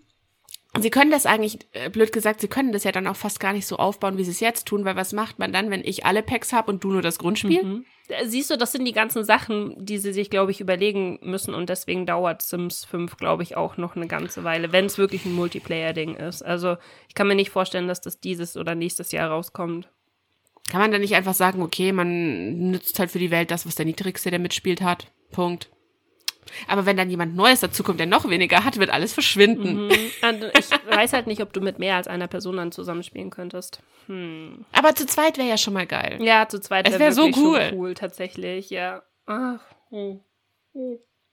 sie 0.80 0.90
können 0.90 1.12
das 1.12 1.28
eigentlich, 1.28 1.60
äh, 1.74 1.90
blöd 1.92 2.12
gesagt, 2.12 2.42
sie 2.42 2.48
können 2.48 2.72
das 2.74 2.84
ja 2.84 2.92
dann 2.92 3.06
auch 3.06 3.16
fast 3.16 3.40
gar 3.40 3.54
nicht 3.54 3.68
so 3.68 3.78
aufbauen, 3.78 4.18
wie 4.18 4.24
sie 4.24 4.32
es 4.32 4.40
jetzt 4.40 4.66
tun, 4.68 4.84
weil 4.86 4.96
was 4.96 5.14
macht 5.14 5.38
man 5.38 5.54
dann, 5.54 5.70
wenn 5.70 5.84
ich 5.86 6.04
alle 6.04 6.24
Packs 6.24 6.52
habe 6.52 6.72
und 6.72 6.84
du 6.84 6.92
nur 6.92 7.04
das 7.04 7.20
Grundspiel? 7.20 7.60
Äh, 7.60 7.84
Siehst 8.26 8.50
du, 8.50 8.58
das 8.58 8.74
sind 8.74 8.84
die 8.84 8.92
ganzen 8.92 9.24
Sachen, 9.24 9.74
die 9.78 9.98
sie 9.98 10.12
sich, 10.12 10.30
glaube 10.30 10.52
ich, 10.52 10.60
überlegen 10.60 11.20
müssen 11.22 11.54
und 11.54 11.70
deswegen 11.70 12.06
dauert 12.06 12.42
Sims 12.42 12.84
5, 12.84 13.16
glaube 13.16 13.44
ich, 13.44 13.56
auch 13.56 13.78
noch 13.78 13.96
eine 13.96 14.08
ganze 14.08 14.44
Weile, 14.44 14.74
wenn 14.74 14.86
es 14.86 14.98
wirklich 14.98 15.26
ein 15.26 15.34
Multiplayer-Ding 15.34 16.16
ist. 16.16 16.42
Also 16.42 16.76
ich 17.08 17.16
kann 17.16 17.28
mir 17.28 17.36
nicht 17.36 17.50
vorstellen, 17.50 17.88
dass 17.88 18.02
das 18.02 18.20
dieses 18.20 18.58
oder 18.58 18.76
nächstes 18.76 19.14
Jahr 19.14 19.30
rauskommt. 19.30 19.90
Kann 20.70 20.82
man 20.82 20.92
dann 20.92 21.02
nicht 21.02 21.16
einfach 21.16 21.34
sagen, 21.34 21.62
okay, 21.62 21.94
man 21.94 22.72
nützt 22.72 23.00
halt 23.00 23.12
für 23.12 23.20
die 23.20 23.32
Welt 23.32 23.52
das, 23.52 23.66
was 23.66 23.76
der 23.76 23.86
Niedrigste, 23.86 24.32
der 24.32 24.40
mitspielt, 24.40 24.82
hat. 24.82 25.08
Punkt. 25.32 25.70
Aber 26.68 26.86
wenn 26.86 26.98
dann 26.98 27.10
jemand 27.10 27.36
Neues 27.36 27.60
dazukommt, 27.62 28.00
der 28.00 28.08
noch 28.08 28.30
weniger 28.30 28.64
hat, 28.64 28.78
wird 28.78 28.90
alles 28.90 29.14
verschwinden. 29.14 29.86
Und 29.90 30.52
ich 30.58 30.70
weiß 30.96 31.14
halt 31.14 31.28
nicht, 31.28 31.42
ob 31.42 31.54
du 31.54 31.62
mit 31.62 31.80
mehr 31.80 31.96
als 31.96 32.08
einer 32.08 32.28
Person 32.28 32.58
dann 32.58 32.72
zusammenspielen 32.72 33.30
könntest. 33.30 33.82
Aber 34.08 34.96
zu 34.96 35.06
zweit 35.06 35.38
wäre 35.38 35.48
ja 35.48 35.58
schon 35.58 35.74
mal 35.74 35.86
geil. 35.88 36.18
Ja, 36.22 36.48
zu 36.48 36.60
zweit 36.60 36.88
Es 36.88 37.00
wär 37.00 37.12
so 37.12 37.30
cool. 37.36 37.72
cool, 37.74 37.94
tatsächlich, 37.94 38.70
ja. 38.70 39.04
Ach, 39.26 39.60
hm. 39.90 40.20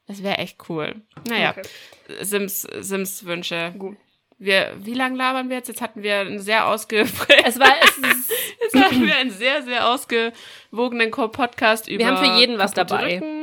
Das 0.06 0.22
wäre 0.22 0.38
echt 0.38 0.58
cool. 0.68 1.02
Naja, 1.28 1.50
Okay. 1.50 1.62
Sims, 2.20 2.62
Sims 2.62 3.24
Wünsche. 3.24 3.72
Gut. 3.78 3.96
Wir, 4.38 4.74
wie 4.78 4.94
lange 4.94 5.16
labern 5.18 5.50
wir 5.50 5.56
jetzt? 5.56 5.68
Jetzt 5.68 5.82
hatten 5.82 6.02
wir 6.02 6.20
einen 6.20 6.38
sehr 6.38 6.66
ausge 6.66 7.06
Es 7.44 7.58
war, 7.60 7.74
es 7.82 7.98
ist, 7.98 8.32
Jetzt 8.60 8.84
hatten 8.84 9.06
wir 9.06 9.16
einen 9.16 9.30
sehr, 9.30 9.62
sehr 9.62 9.88
ausgewogenen 9.88 11.10
Podcast 11.10 11.88
über 11.88 12.06
haben 12.06 12.24
für 12.24 12.38
jeden 12.38 12.58
was 12.58 12.72
dabei. 12.72 13.16
Rücken 13.16 13.39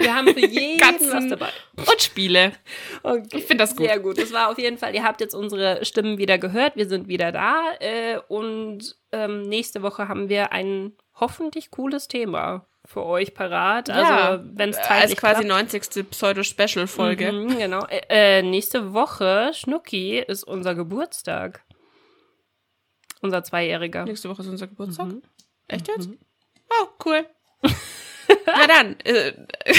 wir 0.00 0.14
haben 0.14 0.28
für 0.28 0.40
jeden 0.46 0.78
Katzen. 0.80 1.12
was 1.12 1.28
dabei. 1.28 1.50
und 1.76 2.02
Spiele. 2.02 2.52
Okay. 3.02 3.38
Ich 3.38 3.44
finde 3.44 3.64
das 3.64 3.76
gut. 3.76 3.86
Sehr 3.86 3.98
gut. 4.00 4.18
Das 4.18 4.32
war 4.32 4.50
auf 4.50 4.58
jeden 4.58 4.78
Fall, 4.78 4.94
ihr 4.94 5.04
habt 5.04 5.20
jetzt 5.20 5.34
unsere 5.34 5.84
Stimmen 5.84 6.18
wieder 6.18 6.38
gehört. 6.38 6.76
Wir 6.76 6.88
sind 6.88 7.08
wieder 7.08 7.32
da. 7.32 7.72
Äh, 7.80 8.18
und 8.28 8.96
ähm, 9.12 9.42
nächste 9.42 9.82
Woche 9.82 10.08
haben 10.08 10.28
wir 10.28 10.52
ein 10.52 10.92
hoffentlich 11.14 11.70
cooles 11.70 12.08
Thema 12.08 12.66
für 12.84 13.04
euch 13.04 13.34
parat. 13.34 13.90
Also, 13.90 14.42
wenn 14.54 14.70
es 14.70 14.78
als 14.78 14.88
zeitlich 14.88 15.18
quasi 15.18 15.44
klappt. 15.44 15.72
90. 15.72 16.10
Pseudo-Special-Folge. 16.10 17.32
Mhm, 17.32 17.58
genau. 17.58 17.86
Äh, 17.86 18.38
äh, 18.38 18.42
nächste 18.42 18.92
Woche, 18.94 19.52
Schnucki, 19.54 20.18
ist 20.18 20.44
unser 20.44 20.74
Geburtstag. 20.74 21.62
Unser 23.20 23.44
Zweijähriger. 23.44 24.04
Nächste 24.04 24.30
Woche 24.30 24.42
ist 24.42 24.48
unser 24.48 24.66
Geburtstag. 24.66 25.08
Mhm. 25.08 25.22
Echt 25.68 25.88
jetzt? 25.88 26.08
Oh, 26.70 26.86
cool. 27.04 27.26
Na 28.46 28.66
dann, 28.66 28.98
äh, 29.00 29.32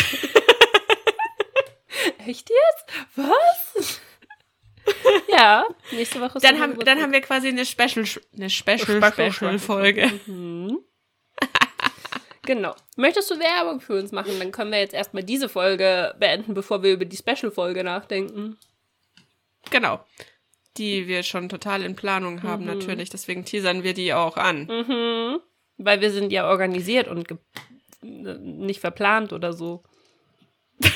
Echt 2.26 2.50
jetzt? 2.50 2.86
Was? 3.16 4.02
ja, 5.30 5.66
nächste 5.92 6.20
Woche 6.22 6.38
ist 6.38 6.44
dann, 6.44 6.60
haben, 6.60 6.80
dann 6.80 7.02
haben 7.02 7.12
wir 7.12 7.22
quasi 7.22 7.50
eine 7.50 7.66
Special, 7.66 8.06
eine 8.36 8.50
Special, 8.50 8.80
Special- 9.02 9.32
Special 9.32 9.60
Folge. 9.60 10.12
Genau. 12.44 12.76
Möchtest 12.98 13.30
du 13.30 13.40
Werbung 13.40 13.82
für 13.82 14.00
uns 14.00 14.12
machen? 14.12 14.40
Dann 14.40 14.52
können 14.52 14.72
wir 14.72 14.80
jetzt 14.80 14.96
erstmal 14.96 15.24
diese 15.24 15.48
Folge 15.48 16.16
beenden, 16.20 16.54
bevor 16.56 16.82
wir 16.82 16.94
über 16.94 17.06
die 17.06 17.18
Special-Folge 17.18 17.84
nachdenken. 17.84 18.58
Genau. 19.70 20.04
Die 20.78 21.08
wir 21.08 21.22
schon 21.24 21.50
total 21.50 21.84
in 21.84 21.96
Planung 21.96 22.42
haben, 22.44 22.66
natürlich. 22.66 23.10
Deswegen 23.12 23.46
teasern 23.46 23.84
wir 23.84 23.94
die 23.94 24.14
auch 24.14 24.38
an. 24.38 24.66
Mhm. 24.66 25.40
Weil 25.78 26.02
wir 26.02 26.12
sind 26.12 26.32
ja 26.32 26.48
organisiert 26.50 27.08
und 27.08 27.28
nicht 28.02 28.80
verplant 28.80 29.34
oder 29.34 29.54
so. 29.54 29.84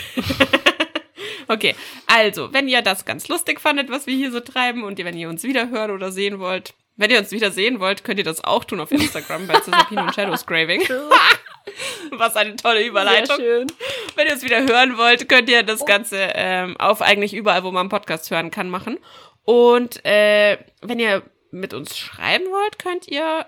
Okay, 1.48 1.76
also, 2.08 2.52
wenn 2.54 2.68
ihr 2.68 2.82
das 2.82 3.06
ganz 3.06 3.28
lustig 3.28 3.62
fandet, 3.62 3.90
was 3.90 4.08
wir 4.08 4.16
hier 4.16 4.32
so 4.32 4.40
treiben 4.40 4.84
und 4.84 4.98
wenn 4.98 5.18
ihr 5.18 5.30
uns 5.30 5.44
wieder 5.44 5.70
hören 5.70 5.92
oder 5.92 6.12
sehen 6.12 6.40
wollt, 6.40 6.74
wenn 6.96 7.12
ihr 7.12 7.20
uns 7.20 7.32
wieder 7.32 7.52
sehen 7.52 7.80
wollt, 7.80 8.04
könnt 8.04 8.20
ihr 8.20 8.26
das 8.26 8.44
auch 8.44 8.64
tun 8.64 8.80
auf 8.80 8.92
Instagram 8.92 9.48
bei 9.48 9.60
Cesapino 9.60 10.04
und 10.04 10.16
Shadows 10.16 10.46
Craving. 10.46 10.82
was 12.12 12.36
eine 12.36 12.56
tolle 12.56 12.80
Sehr 12.80 12.88
Überleitung. 12.88 13.36
schön. 13.38 13.68
Wenn 14.16 14.28
ihr 14.28 14.34
uns 14.34 14.44
wieder 14.44 14.62
hören 14.66 14.98
wollt, 14.98 15.28
könnt 15.28 15.50
ihr 15.50 15.64
das 15.64 15.86
Ganze 15.86 16.18
ähm, 16.34 16.78
auf 16.78 17.02
eigentlich 17.02 17.34
überall, 17.34 17.64
wo 17.64 17.72
man 17.72 17.90
Podcasts 17.90 18.32
hören 18.32 18.50
kann, 18.50 18.70
machen. 18.70 18.98
Und 19.44 20.04
äh, 20.06 20.58
wenn 20.82 21.00
ihr 21.00 21.24
mit 21.52 21.74
uns 21.74 21.98
schreiben 21.98 22.46
wollt, 22.46 22.80
könnt 22.80 23.08
ihr. 23.08 23.46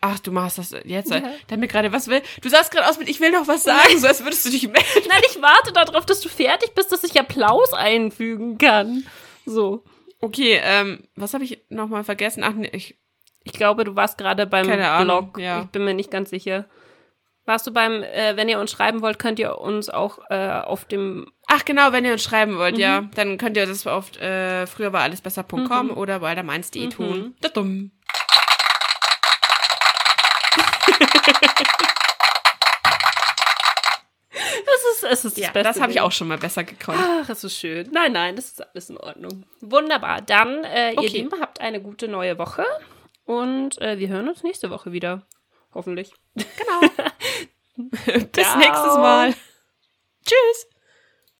Ach, 0.00 0.18
du 0.18 0.30
machst 0.30 0.58
das 0.58 0.74
jetzt. 0.84 1.10
Ja. 1.10 1.22
Der 1.48 1.56
mir 1.56 1.68
gerade 1.68 1.90
was 1.92 2.08
will. 2.08 2.22
Du 2.42 2.48
sahst 2.48 2.70
gerade 2.70 2.88
aus 2.88 2.98
mit, 2.98 3.08
ich 3.08 3.18
will 3.20 3.30
noch 3.32 3.48
was 3.48 3.64
sagen, 3.64 3.98
so 3.98 4.06
als 4.06 4.22
würdest 4.22 4.44
du 4.44 4.50
dich 4.50 4.64
melden. 4.64 5.08
Nein, 5.08 5.22
ich 5.28 5.40
warte 5.40 5.72
darauf, 5.72 6.04
dass 6.06 6.20
du 6.20 6.28
fertig 6.28 6.74
bist, 6.74 6.92
dass 6.92 7.02
ich 7.02 7.18
Applaus 7.18 7.72
einfügen 7.72 8.58
kann. 8.58 9.04
So. 9.46 9.84
Okay, 10.20 10.60
ähm, 10.62 11.04
was 11.14 11.34
habe 11.34 11.44
ich 11.44 11.60
nochmal 11.68 12.04
vergessen? 12.04 12.42
Ach, 12.44 12.52
nee, 12.54 12.70
ich, 12.72 12.98
Ich 13.44 13.52
glaube, 13.52 13.84
du 13.84 13.96
warst 13.96 14.18
gerade 14.18 14.46
beim 14.46 14.66
Keine 14.66 14.88
Ahnung, 14.90 15.32
Blog. 15.32 15.38
ja. 15.44 15.62
Ich 15.62 15.68
bin 15.68 15.84
mir 15.84 15.94
nicht 15.94 16.10
ganz 16.10 16.30
sicher. 16.30 16.66
Warst 17.44 17.66
du 17.66 17.72
beim, 17.72 18.02
äh, 18.02 18.36
wenn 18.36 18.48
ihr 18.48 18.58
uns 18.58 18.72
schreiben 18.72 19.02
wollt, 19.02 19.18
könnt 19.20 19.38
ihr 19.38 19.58
uns 19.58 19.88
auch 19.88 20.18
äh, 20.30 20.60
auf 20.60 20.84
dem 20.84 21.30
ach 21.46 21.64
genau, 21.64 21.92
wenn 21.92 22.04
ihr 22.04 22.12
uns 22.12 22.24
schreiben 22.24 22.58
wollt, 22.58 22.76
ja, 22.76 23.02
dann 23.14 23.38
könnt 23.38 23.56
ihr 23.56 23.66
das 23.66 23.86
auf 23.86 24.20
äh, 24.20 24.66
früher 24.66 24.92
war 24.92 25.02
alles 25.02 25.20
besser.com 25.20 25.90
oder 25.92 26.18
bei 26.18 26.30
aldermeins.de 26.30 26.88
tun. 26.88 27.36
Da 27.40 27.48
dumm. 27.48 27.92
Es 34.68 35.02
ist, 35.02 35.04
es 35.04 35.24
ist 35.24 35.38
Ja, 35.38 35.46
das 35.46 35.52
Beste. 35.54 35.68
das 35.68 35.80
habe 35.80 35.92
ich 35.92 36.00
auch 36.00 36.12
schon 36.12 36.28
mal 36.28 36.38
besser 36.38 36.64
gekonnt. 36.64 36.98
Ach, 37.00 37.28
es 37.28 37.44
ist 37.44 37.56
schön. 37.58 37.88
Nein, 37.92 38.12
nein, 38.12 38.36
das 38.36 38.46
ist 38.46 38.60
alles 38.66 38.90
in 38.90 38.98
Ordnung. 38.98 39.44
Wunderbar. 39.60 40.20
Dann, 40.22 40.64
äh, 40.64 40.92
ihr 40.92 40.98
Okay. 40.98 41.08
Lieben, 41.08 41.40
habt 41.40 41.60
eine 41.60 41.80
gute 41.80 42.08
neue 42.08 42.38
Woche 42.38 42.64
und 43.24 43.80
äh, 43.80 43.98
wir 43.98 44.08
hören 44.08 44.28
uns 44.28 44.42
nächste 44.42 44.70
Woche 44.70 44.92
wieder. 44.92 45.26
Hoffentlich. 45.74 46.12
Genau. 46.34 46.80
Bis 47.76 48.46
Ciao. 48.46 48.58
nächstes 48.58 48.94
Mal. 48.96 49.34
Tschüss. 50.24 50.66